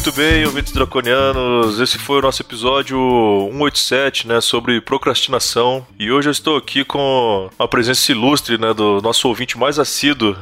[0.00, 2.96] Muito bem, ouvintes draconianos, esse foi o nosso episódio
[3.52, 5.86] 187, né, sobre procrastinação.
[5.98, 10.34] E hoje eu estou aqui com a presença ilustre, né, do nosso ouvinte mais assíduo.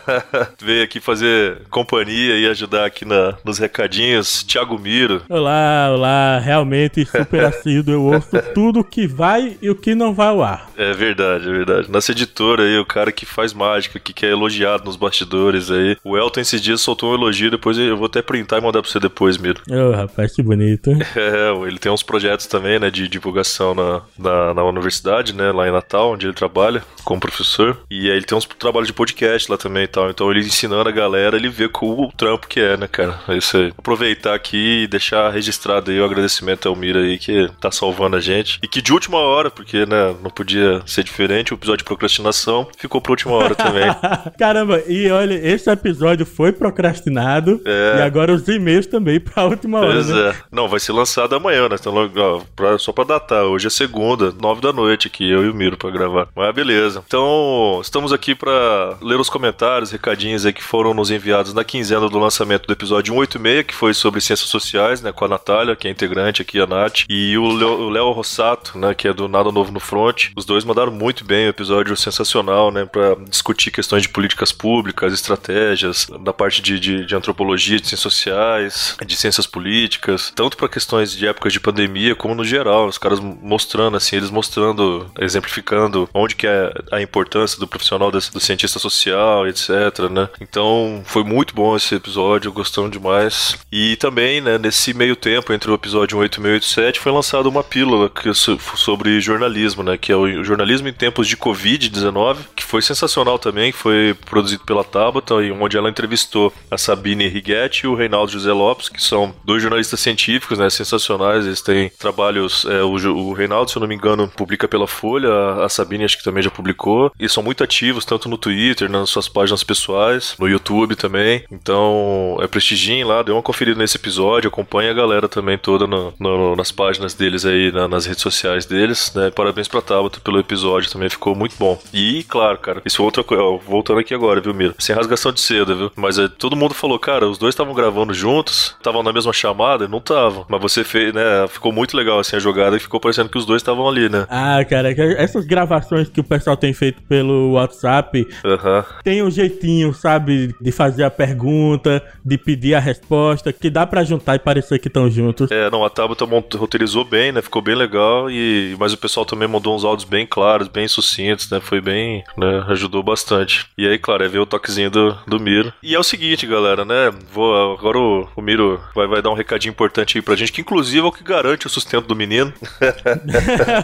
[0.58, 5.20] Veio aqui fazer companhia e ajudar aqui na, nos recadinhos, Thiago Miro.
[5.28, 10.28] Olá, olá, realmente super assíduo, eu ouço tudo que vai e o que não vai
[10.28, 10.70] ao ar.
[10.78, 11.90] É verdade, é verdade.
[11.90, 15.94] Nossa editora aí, o cara que faz mágica, que, que é elogiado nos bastidores aí.
[16.02, 18.93] O Elton esses dias soltou um elogio, depois eu vou até printar e mandar pra
[18.94, 19.60] você depois, Miro.
[19.70, 20.90] Ô, rapaz, que bonito.
[21.16, 25.68] É, ele tem uns projetos também, né, de divulgação na, na, na universidade, né, lá
[25.68, 27.78] em Natal, onde ele trabalha como professor.
[27.90, 30.08] E aí ele tem uns trabalhos de podcast lá também e tal.
[30.10, 33.18] Então ele ensinando a galera, ele vê com o trampo que é, né, cara?
[33.28, 33.72] É isso aí.
[33.76, 38.20] Aproveitar aqui e deixar registrado aí o agradecimento ao Mira aí que tá salvando a
[38.20, 38.58] gente.
[38.62, 42.68] E que de última hora, porque, né, não podia ser diferente, o episódio de procrastinação
[42.78, 43.84] ficou pra última hora também.
[44.38, 47.98] Caramba, e olha, esse episódio foi procrastinado É.
[47.98, 50.30] e agora os e-mails também pra última hora, Pois né?
[50.30, 50.34] é.
[50.50, 51.76] Não, vai ser lançado amanhã, né?
[51.78, 53.44] Então, ó, pra- só pra datar.
[53.44, 56.28] Hoje é segunda, nove da noite aqui, eu e o Miro pra gravar.
[56.34, 57.02] Mas beleza.
[57.06, 62.08] Então, estamos aqui pra ler os comentários, recadinhos aí que foram nos enviados na quinzena
[62.08, 65.12] do lançamento do episódio 186, que foi sobre ciências sociais, né?
[65.12, 67.04] Com a Natália, que é integrante aqui, a Nath.
[67.08, 68.94] E o Léo Rossato, né?
[68.94, 70.30] Que é do Nada Novo no Front.
[70.36, 72.84] Os dois mandaram muito bem, o episódio sensacional, né?
[72.84, 78.00] Pra discutir questões de políticas públicas, estratégias, da parte de, de, de antropologia, de ciências
[78.00, 78.73] sociais,
[79.06, 82.86] de ciências políticas, tanto para questões de épocas de pandemia, como no geral.
[82.86, 88.20] Os caras mostrando, assim, eles mostrando, exemplificando onde que é a importância do profissional do
[88.40, 89.70] cientista social, etc,
[90.10, 90.28] né?
[90.40, 93.56] Então, foi muito bom esse episódio, gostamos demais.
[93.70, 97.62] E também, né, nesse meio tempo, entre o episódio 186 e 187, foi lançada uma
[97.64, 99.96] pílula que, so- sobre jornalismo, né?
[99.96, 104.84] Que é o jornalismo em tempos de Covid-19, que foi sensacional também, foi produzido pela
[104.84, 109.62] Tabata, onde ela entrevistou a Sabine Righetti e o Reinaldo José Lopes, que são dois
[109.62, 110.68] jornalistas científicos, né?
[110.70, 114.86] Sensacionais, eles têm trabalhos, é, o, o Reinaldo, se eu não me engano, publica pela
[114.86, 115.28] Folha,
[115.64, 119.10] a- Sabine acho que também já publicou, e são muito ativos, tanto no Twitter, nas
[119.10, 124.48] suas páginas pessoais, no YouTube também, então é prestigiem lá, dê uma conferida nesse episódio,
[124.48, 128.66] acompanha a galera também toda no- no- nas páginas deles aí, na- nas redes sociais
[128.66, 129.30] deles, né?
[129.30, 131.80] Parabéns pra Tabata pelo episódio, também ficou muito bom.
[131.92, 134.74] E, claro, cara, isso é outra coisa, voltando aqui agora, viu, Miro?
[134.78, 135.90] Sem rasgação de seda, viu?
[135.96, 139.88] Mas é, todo mundo falou, cara, os dois estavam gravando juntos, estavam na mesma chamada,
[139.88, 140.44] não estavam.
[140.48, 141.22] Mas você fez, né?
[141.48, 144.26] Ficou muito legal assim a jogada e ficou parecendo que os dois estavam ali, né?
[144.28, 148.84] Ah, cara, essas gravações que o pessoal tem feito pelo WhatsApp Aham.
[149.02, 154.04] tem um jeitinho, sabe, de fazer a pergunta, de pedir a resposta, que dá pra
[154.04, 155.50] juntar e parecer que estão juntos.
[155.50, 156.24] É, não, a Tabata
[156.56, 157.42] roteirizou bem, né?
[157.42, 161.50] Ficou bem legal e mas o pessoal também mandou uns áudios bem claros, bem sucintos,
[161.50, 161.60] né?
[161.60, 162.64] Foi bem, né?
[162.68, 163.66] Ajudou bastante.
[163.76, 165.72] E aí, claro, é ver o toquezinho do, do Miro.
[165.82, 167.12] E é o seguinte, galera, né?
[167.32, 170.60] Vou agora o, o Miro vai, vai dar um recadinho importante aí pra gente, que
[170.60, 172.52] inclusive é o que garante o sustento do menino,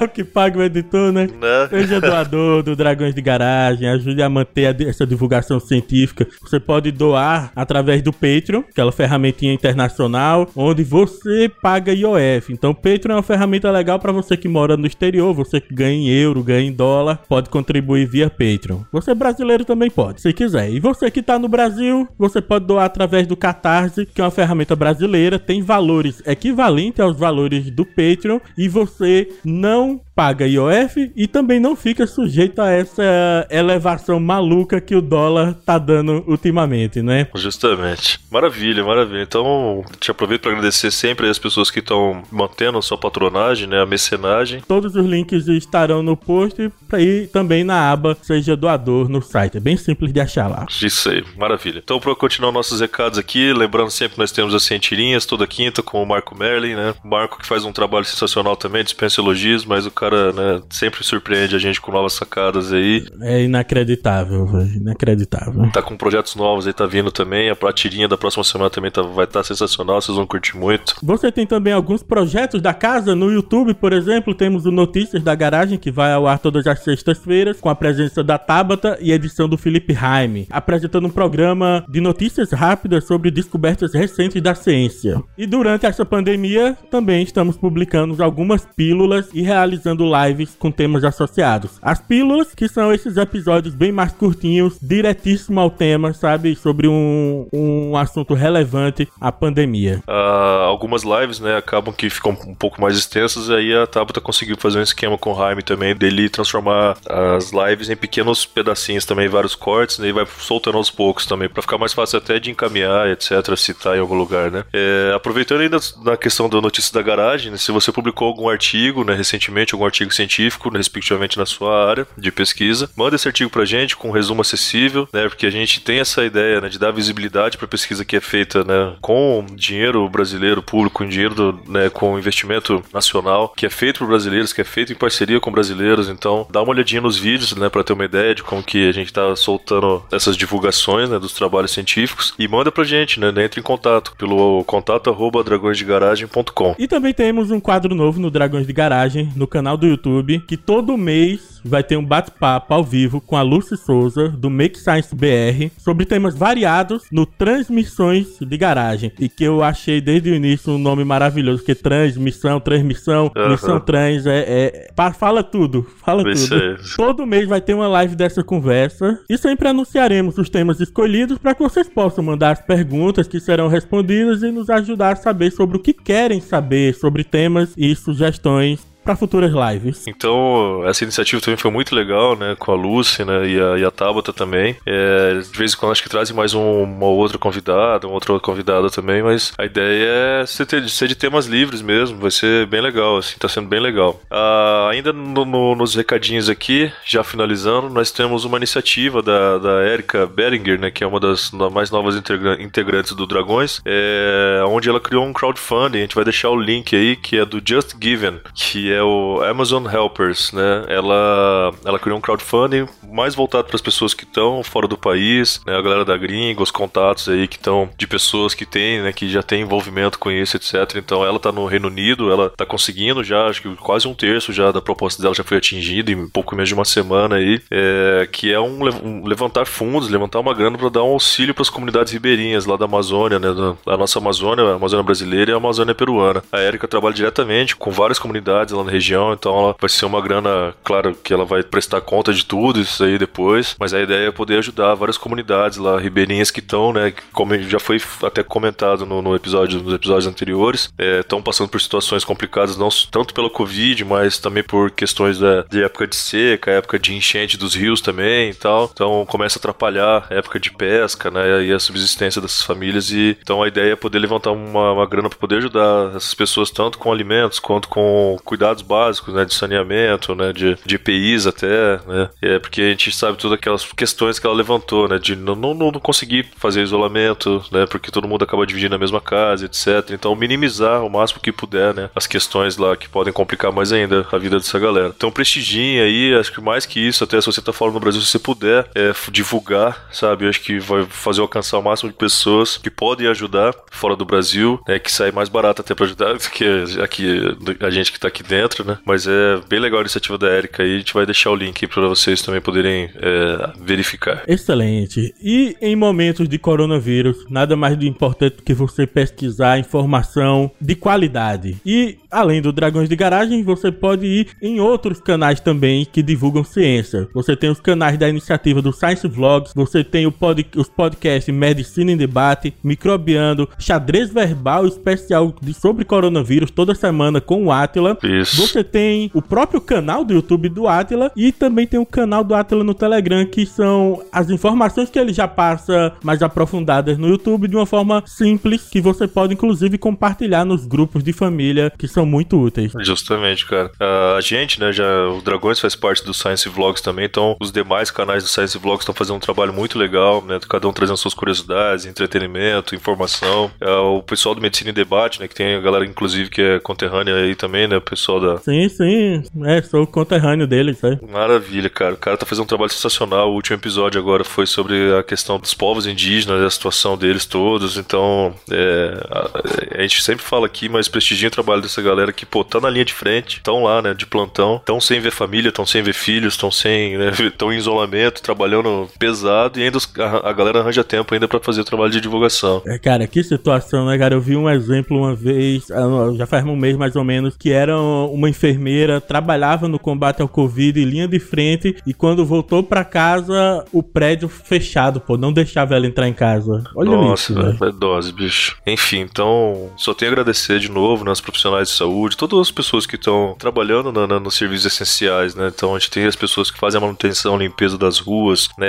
[0.00, 1.26] É o que paga o editor, né?
[1.26, 1.68] né?
[1.70, 6.26] Seja doador do Dragões de Garagem, ajude a manter a- essa divulgação científica.
[6.42, 12.52] Você pode doar através do Patreon, aquela ferramentinha internacional, onde você paga IOF.
[12.52, 15.74] Então, o Patreon é uma ferramenta legal para você que mora no exterior, você que
[15.74, 18.80] ganha em euro, ganha em dólar, pode contribuir via Patreon.
[18.92, 20.70] Você brasileiro também pode, se quiser.
[20.70, 24.30] E você que tá no Brasil, você pode doar através do Catarse, que é uma
[24.30, 31.26] ferramenta brasileira, tem valores equivalentes aos valores do Patreon e você não paga IOF e
[31.26, 37.28] também não fica sujeito a essa elevação maluca que o dólar tá dando ultimamente, né?
[37.34, 38.20] Justamente.
[38.30, 39.22] Maravilha, maravilha.
[39.22, 43.80] Então, te aproveito para agradecer sempre as pessoas que estão mantendo a sua patronagem, né?
[43.80, 44.60] A mecenagem.
[44.68, 49.56] Todos os links estarão no post e também na aba Seja Doador no site.
[49.56, 50.66] É bem simples de achar lá.
[50.82, 51.80] Isso aí, maravilha.
[51.82, 55.82] Então, para continuar nossos recados aqui, lembrando sempre que nós temos as Cientirinhas toda quinta
[55.82, 56.94] com o Marco Merlin, né?
[57.02, 61.54] Marco que faz um trabalho sensacional também, dispensa elogios, mas o cara, né, sempre surpreende
[61.54, 63.04] a gente com novas sacadas aí.
[63.22, 64.46] É inacreditável.
[64.74, 65.70] Inacreditável.
[65.72, 67.50] Tá com projetos novos aí, tá vindo também.
[67.50, 70.94] A tirinha da próxima semana também tá- vai estar sensacional, vocês vão curtir muito.
[71.02, 75.34] Você tem também alguns projetos da casa no YouTube, por exemplo, temos o Notícias da
[75.34, 79.48] Garagem, que vai ao ar todas as sextas-feiras, com a presença da Tabata e edição
[79.48, 85.22] do Felipe Raime, apresentando um programa de notícias rápidas sobre descobertas recentes da ciência.
[85.36, 91.72] E durante essa pandemia, também estamos publicando algumas pílulas e realizando lives com temas associados.
[91.82, 96.54] As pílulas, que são esses episódios bem mais curtinhos, diretíssimo ao tema, sabe?
[96.54, 100.02] Sobre um, um assunto relevante, a pandemia.
[100.06, 104.20] Ah, algumas lives, né, acabam que ficam um pouco mais extensas, e aí a Tabata
[104.20, 109.04] conseguiu fazer um esquema com o Jaime também, dele transformar as lives em pequenos pedacinhos
[109.04, 112.38] também, vários cortes, né, e vai soltando aos poucos também, pra ficar mais fácil até
[112.38, 114.64] de encaminhar, etc, citar em algum lugar, né.
[114.72, 119.04] É, aproveitando ainda na questão da notícia da garagem, né, se você publicou algum artigo,
[119.04, 122.90] né, recentemente, algum artigo científico, respectivamente na sua área de pesquisa.
[122.94, 125.28] Manda esse artigo pra gente com um resumo acessível, né?
[125.28, 128.62] Porque a gente tem essa ideia né, de dar visibilidade pra pesquisa que é feita
[128.62, 133.98] né, com dinheiro brasileiro público, com dinheiro do, né, com investimento nacional, que é feito
[133.98, 136.08] por brasileiros, que é feito em parceria com brasileiros.
[136.08, 138.92] Então, dá uma olhadinha nos vídeos, né, para ter uma ideia de como que a
[138.92, 143.60] gente tá soltando essas divulgações, né, dos trabalhos científicos e manda pra gente, né, entre
[143.60, 146.74] em contato pelo contato arroba dragõesdegaragem.com.
[146.78, 150.56] E também temos um quadro novo no Dragões de Garagem, no canal do YouTube, que
[150.56, 155.14] todo mês vai ter um bate-papo ao vivo com a Lucy Souza, do Make Science
[155.14, 159.12] BR, sobre temas variados no Transmissões de Garagem.
[159.18, 163.50] E que eu achei desde o início um nome maravilhoso, porque transmissão, transmissão, Aham.
[163.50, 166.78] missão trans, é, é- Fala tudo, fala tudo.
[166.96, 171.54] Todo mês vai ter uma live dessa conversa e sempre anunciaremos os temas escolhidos para
[171.54, 175.76] que vocês possam mandar as perguntas que serão respondidas e nos ajudar a saber sobre
[175.76, 180.06] o que querem saber sobre temas e sugestões para futuras lives.
[180.06, 182.54] Então, essa iniciativa também foi muito legal, né?
[182.56, 183.48] Com a Lucy, né?
[183.48, 184.76] E a, e a Tabata também.
[184.86, 188.38] É, de vez em quando acho que trazem mais um, uma outra convidada, uma outra
[188.38, 190.06] convidada também, mas a ideia
[190.42, 192.18] é ser, ter- ser de temas livres mesmo.
[192.18, 194.20] Vai ser bem legal, assim, tá sendo bem legal.
[194.30, 199.84] Ah, ainda no- no- nos recadinhos aqui, já finalizando, nós temos uma iniciativa da, da
[199.88, 200.90] Erika Beringer, né?
[200.92, 205.32] Que é uma das mais novas integra- integrantes do Dragões, é, onde ela criou um
[205.32, 205.98] crowdfunding.
[205.98, 209.42] A gente vai deixar o link aí, que é do Just Given, que é o
[209.42, 210.84] Amazon Helpers, né?
[210.88, 215.60] Ela, ela criou um crowdfunding mais voltado para as pessoas que estão fora do país,
[215.66, 215.76] né?
[215.76, 219.12] A galera da gringa, os contatos aí que estão de pessoas que têm, né?
[219.12, 220.96] Que já tem envolvimento com isso, etc.
[220.96, 224.52] Então ela tá no Reino Unido, ela tá conseguindo já, acho que quase um terço
[224.52, 228.28] já da proposta dela já foi atingida em pouco menos de uma semana aí, é,
[228.30, 231.70] que é um, um levantar fundos, levantar uma grana para dar um auxílio para as
[231.70, 233.52] comunidades ribeirinhas lá da Amazônia, né?
[233.52, 236.42] Da, da nossa Amazônia, a Amazônia brasileira e a Amazônia peruana.
[236.52, 240.20] A Érica trabalha diretamente com várias comunidades lá na região, então ela vai ser uma
[240.20, 244.28] grana, claro que ela vai prestar conta de tudo isso aí depois, mas a ideia
[244.28, 247.12] é poder ajudar várias comunidades lá ribeirinhas que estão, né?
[247.32, 252.24] Como já foi até comentado no, no episódio, nos episódios anteriores, estão passando por situações
[252.24, 256.98] complicadas, não tanto pela Covid, mas também por questões da, de época de seca, época
[256.98, 258.90] de enchente dos rios também e tal.
[258.92, 261.64] Então começa a atrapalhar a época de pesca, né?
[261.64, 263.10] E a subsistência dessas famílias.
[263.10, 266.70] E então a ideia é poder levantar uma, uma grana para poder ajudar essas pessoas
[266.70, 268.36] tanto com alimentos quanto com
[268.70, 269.44] cuidados básicos, né?
[269.44, 270.52] De saneamento, né?
[270.52, 272.30] De, de EPIs até, né?
[272.40, 275.18] É porque a gente sabe todas aquelas questões que ela levantou, né?
[275.18, 277.86] De não, não, não conseguir fazer isolamento, né?
[277.86, 280.10] Porque todo mundo acaba dividindo a mesma casa, etc.
[280.10, 282.10] Então minimizar o máximo que puder, né?
[282.14, 285.12] As questões lá que podem complicar mais ainda a vida dessa galera.
[285.16, 288.20] Então prestigiem aí, acho que mais que isso, até se você tá falando no Brasil,
[288.20, 290.48] se você puder é, divulgar, sabe?
[290.48, 294.80] Acho que vai fazer alcançar o máximo de pessoas que podem ajudar fora do Brasil,
[294.86, 294.98] né?
[294.98, 296.64] Que sai mais barato até pra ajudar do que
[297.02, 297.40] aqui,
[297.80, 298.98] a gente que tá aqui dentro, né?
[299.04, 301.84] Mas é bem legal a iniciativa da Erika aí, a gente vai deixar o link
[301.84, 304.42] aí pra vocês também poderem é, verificar.
[304.46, 305.34] Excelente.
[305.42, 310.94] E em momentos de coronavírus, nada mais de importante do que você pesquisar informação de
[310.94, 311.76] qualidade.
[311.84, 316.64] E além do Dragões de Garagem, você pode ir em outros canais também que divulgam
[316.64, 317.28] ciência.
[317.34, 321.52] Você tem os canais da iniciativa do Science Vlogs, você tem o pod- os podcasts
[321.54, 328.16] Medicina em Debate, Microbiando, Xadrez Verbal especial sobre coronavírus toda semana com o Atila.
[328.22, 328.49] Isso.
[328.54, 332.54] Você tem o próprio canal do YouTube do Atila e também tem o canal do
[332.54, 337.68] Atila no Telegram, que são as informações que ele já passa mais aprofundadas no YouTube
[337.68, 342.26] de uma forma simples, que você pode inclusive compartilhar nos grupos de família, que são
[342.26, 342.92] muito úteis.
[343.00, 343.90] Justamente, cara.
[344.00, 347.70] Ah, a gente, né, já o Dragões faz parte do Science Vlogs também, então os
[347.70, 351.16] demais canais do Science Vlogs estão fazendo um trabalho muito legal, né, cada um trazendo
[351.16, 353.70] suas curiosidades, entretenimento, informação.
[353.80, 356.80] Ah, o pessoal do Medicina em Debate, né, que tem a galera inclusive que é
[356.80, 361.18] conterrânea aí também, né, o pessoal da Sim, sim, é, sou conterrâneo dele, sabe?
[361.30, 362.14] Maravilha, cara.
[362.14, 363.50] O cara tá fazendo um trabalho sensacional.
[363.50, 367.96] O último episódio agora foi sobre a questão dos povos indígenas, a situação deles todos.
[367.96, 372.44] Então, é, a, a gente sempre fala aqui, mas prestigia o trabalho dessa galera que,
[372.46, 375.68] pô, tá na linha de frente, estão lá, né, de plantão, estão sem ver família,
[375.68, 380.10] estão sem ver filhos, estão sem, né, estão em isolamento, trabalhando pesado e ainda os-
[380.18, 382.82] a, a galera arranja tempo ainda pra fazer o trabalho de divulgação.
[382.86, 384.34] É, cara, que situação, né, cara?
[384.34, 387.70] Eu vi um exemplo uma vez, ah, já faz um mês mais ou menos, que
[387.70, 387.98] era
[388.32, 393.04] uma enfermeira, trabalhava no combate ao Covid em linha de frente e quando voltou pra
[393.04, 396.82] casa, o prédio fechado, pô, não deixava ela entrar em casa.
[396.94, 397.78] Olha Nossa, isso, velho.
[397.78, 398.76] velho, é dose, bicho.
[398.86, 402.70] Enfim, então, só tenho a agradecer de novo né, aos profissionais de saúde, todas as
[402.70, 405.70] pessoas que estão trabalhando na- na- nos serviços essenciais, né?
[405.74, 408.88] Então, a gente tem as pessoas que fazem a manutenção, limpeza das ruas, né?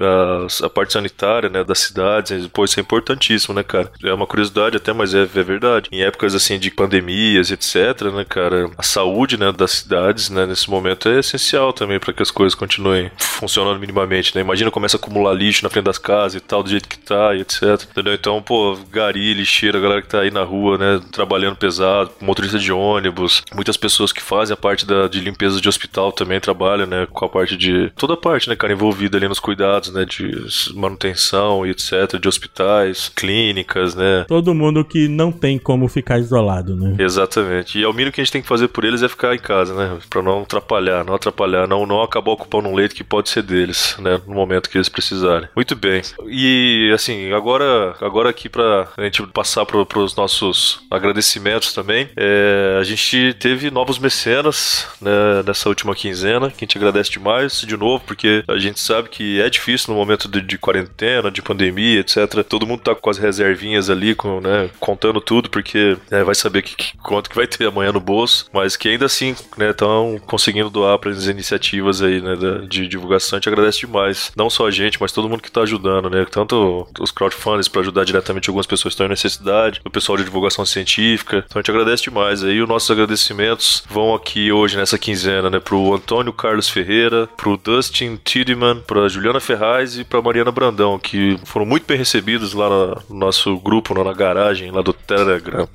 [0.00, 1.64] A, a parte sanitária, né?
[1.64, 3.90] Das cidades, pô, isso é importantíssimo, né, cara?
[4.04, 5.88] É uma curiosidade até, mas é, é verdade.
[5.92, 8.68] Em épocas, assim, de pandemias, etc, né, cara?
[8.78, 12.54] A saúde, né, das cidades, né, nesse momento é essencial também para que as coisas
[12.54, 14.40] continuem funcionando minimamente, né?
[14.40, 17.34] Imagina começa a acumular lixo na frente das casas e tal, do jeito que tá
[17.34, 17.62] e etc.
[17.90, 18.14] Entendeu?
[18.14, 22.58] Então, pô, gari, lixeira, a galera que tá aí na rua, né, trabalhando pesado, motorista
[22.58, 26.86] de ônibus, muitas pessoas que fazem a parte da, de limpeza de hospital também trabalham,
[26.86, 30.04] né, com a parte de toda a parte, né, cara, envolvida ali nos cuidados, né,
[30.04, 30.30] de
[30.74, 34.24] manutenção e etc, de hospitais, clínicas, né?
[34.28, 36.94] Todo mundo que não tem como ficar isolado, né?
[36.98, 37.78] Exatamente.
[37.78, 39.38] E é o mínimo que a gente tem que fazer por eles é ficar em
[39.38, 43.28] casa, né, para não atrapalhar, não atrapalhar, não não acabar ocupando um leito que pode
[43.28, 45.48] ser deles, né, no momento que eles precisarem.
[45.54, 46.02] Muito bem.
[46.26, 52.78] E assim, agora agora aqui para a gente passar para os nossos agradecimentos também, é,
[52.80, 57.76] a gente teve novos mecenas né, nessa última quinzena, que a gente agradece demais de
[57.76, 62.00] novo, porque a gente sabe que é difícil no momento de, de quarentena, de pandemia,
[62.00, 62.44] etc.
[62.46, 66.62] Todo mundo tá com as reservinhas ali, com, né, contando tudo, porque né, vai saber
[66.62, 70.20] que, que, quanto que vai ter amanhã no bolso, mas que ainda assim estão né,
[70.26, 72.36] conseguindo doar para as iniciativas aí né,
[72.68, 73.36] de divulgação.
[73.36, 74.32] A gente agradece demais.
[74.36, 76.26] Não só a gente, mas todo mundo que tá ajudando, né?
[76.30, 80.24] Tanto os crowdfunders para ajudar diretamente algumas pessoas que estão em necessidade, o pessoal de
[80.24, 81.44] divulgação científica.
[81.46, 82.42] Então a gente agradece demais.
[82.42, 85.60] Aí os nossos agradecimentos vão aqui hoje nessa quinzena, né?
[85.60, 91.38] Pro Antônio Carlos Ferreira, pro Dustin Tideman, pra Juliana Ferraz e pra Mariana Brandão, que
[91.44, 92.68] foram muito bem recebidos lá
[93.08, 95.68] no nosso grupo, lá na garagem, lá do Telegram.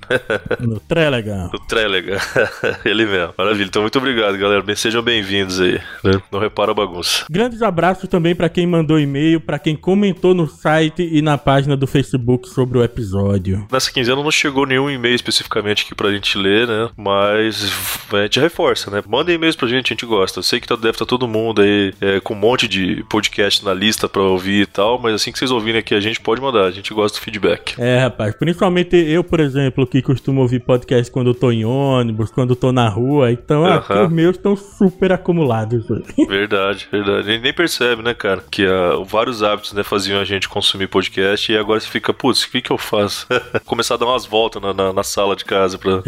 [0.60, 1.50] No Telegram.
[1.54, 2.20] no Telegram.
[2.86, 3.34] Ele mesmo.
[3.38, 3.68] Maravilha.
[3.68, 4.62] Então muito obrigado, galera.
[4.62, 5.80] Bem, sejam bem-vindos aí.
[6.04, 6.22] Né?
[6.32, 7.26] Não repara a bagunça.
[7.30, 11.76] Grandes abraços também para quem mandou e-mail, para quem comentou no site e na página
[11.76, 13.68] do Facebook sobre o episódio.
[13.72, 16.90] Nessa quinzena não chegou nenhum e-mail especificamente aqui pra gente ler, né?
[16.98, 17.72] Mas
[18.12, 19.02] a gente reforça, né?
[19.08, 20.40] Mandem e-mails pra gente, a gente gosta.
[20.40, 23.04] Eu sei que tá, deve estar tá todo mundo aí é, com um monte de
[23.10, 26.20] podcast na lista pra ouvir e tal, mas assim que vocês ouvirem aqui, a gente
[26.22, 26.66] pode mandar.
[26.66, 27.76] A gente gosta do feedback.
[27.78, 28.36] É, rapaz.
[28.36, 32.56] Principalmente eu, por exemplo, que costumo ouvir podcast quando eu tô em ônibus, quando eu
[32.56, 33.32] tô na rua.
[33.32, 34.06] Então, uhum.
[34.06, 35.86] os meus estão super acumulados.
[36.28, 37.30] Verdade, verdade.
[37.30, 38.44] A gente nem percebe, né, cara?
[38.50, 42.44] Que uh, vários hábitos né, faziam a gente consumir podcast e agora você fica, putz,
[42.44, 43.28] o que, que eu faço?
[43.66, 46.02] Começar a dar umas voltas na, na, na sala de casa pra.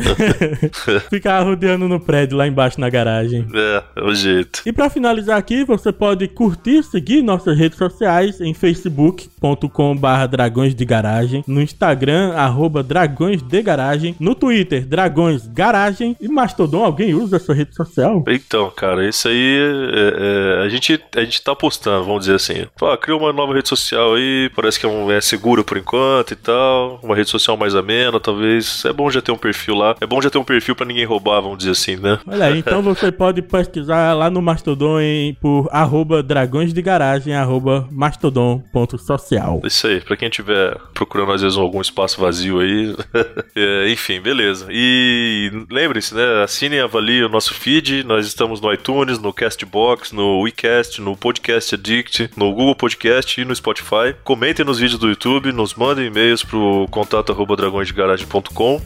[1.10, 3.48] Ficar rodeando no prédio lá embaixo na garagem.
[3.54, 4.62] É, é o jeito.
[4.66, 10.86] E para finalizar aqui, você pode curtir, seguir nossas redes sociais em facebook.com/barra dragões de
[10.86, 16.84] garagem, no Instagram, arroba dragões de garagem, no Twitter, dragões garagem e Mastodon.
[16.84, 18.24] Alguém usa essa rede social?
[18.28, 19.58] Então, cara, isso aí
[19.94, 22.68] é, é, a, gente, a gente tá postando, vamos dizer assim.
[22.82, 26.32] Ah, criou uma nova rede social aí, parece que é, um, é seguro por enquanto
[26.32, 27.00] e tal.
[27.02, 28.84] Uma rede social mais amena, talvez.
[28.86, 29.96] É bom já ter um perfil lá.
[30.02, 32.20] É bom já ter um perfil para ninguém roubar, vamos dizer assim, né?
[32.28, 37.34] Olha aí, então você pode pesquisar lá no Mastodon em, por arroba dragões de garagem,
[37.34, 39.62] arroba mastodon.social.
[39.64, 42.96] Isso aí, pra quem tiver procurando às vezes algum espaço vazio aí.
[43.56, 44.68] é, enfim, beleza.
[44.70, 46.25] E lembre-se, né?
[46.44, 48.04] Assine e avalie o nosso feed.
[48.04, 53.46] Nós estamos no iTunes, no Castbox, no WeCast, no Podcast Addict, no Google Podcast e
[53.46, 54.16] no Spotify.
[54.24, 57.56] Comentem nos vídeos do YouTube, nos mandem e-mails pro contato arroba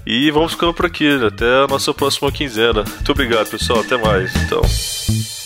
[0.06, 1.08] e vamos ficando por aqui.
[1.26, 2.84] Até a nossa próxima quinzena.
[2.84, 3.80] Muito obrigado, pessoal.
[3.80, 4.36] Até mais.
[4.44, 5.39] Então.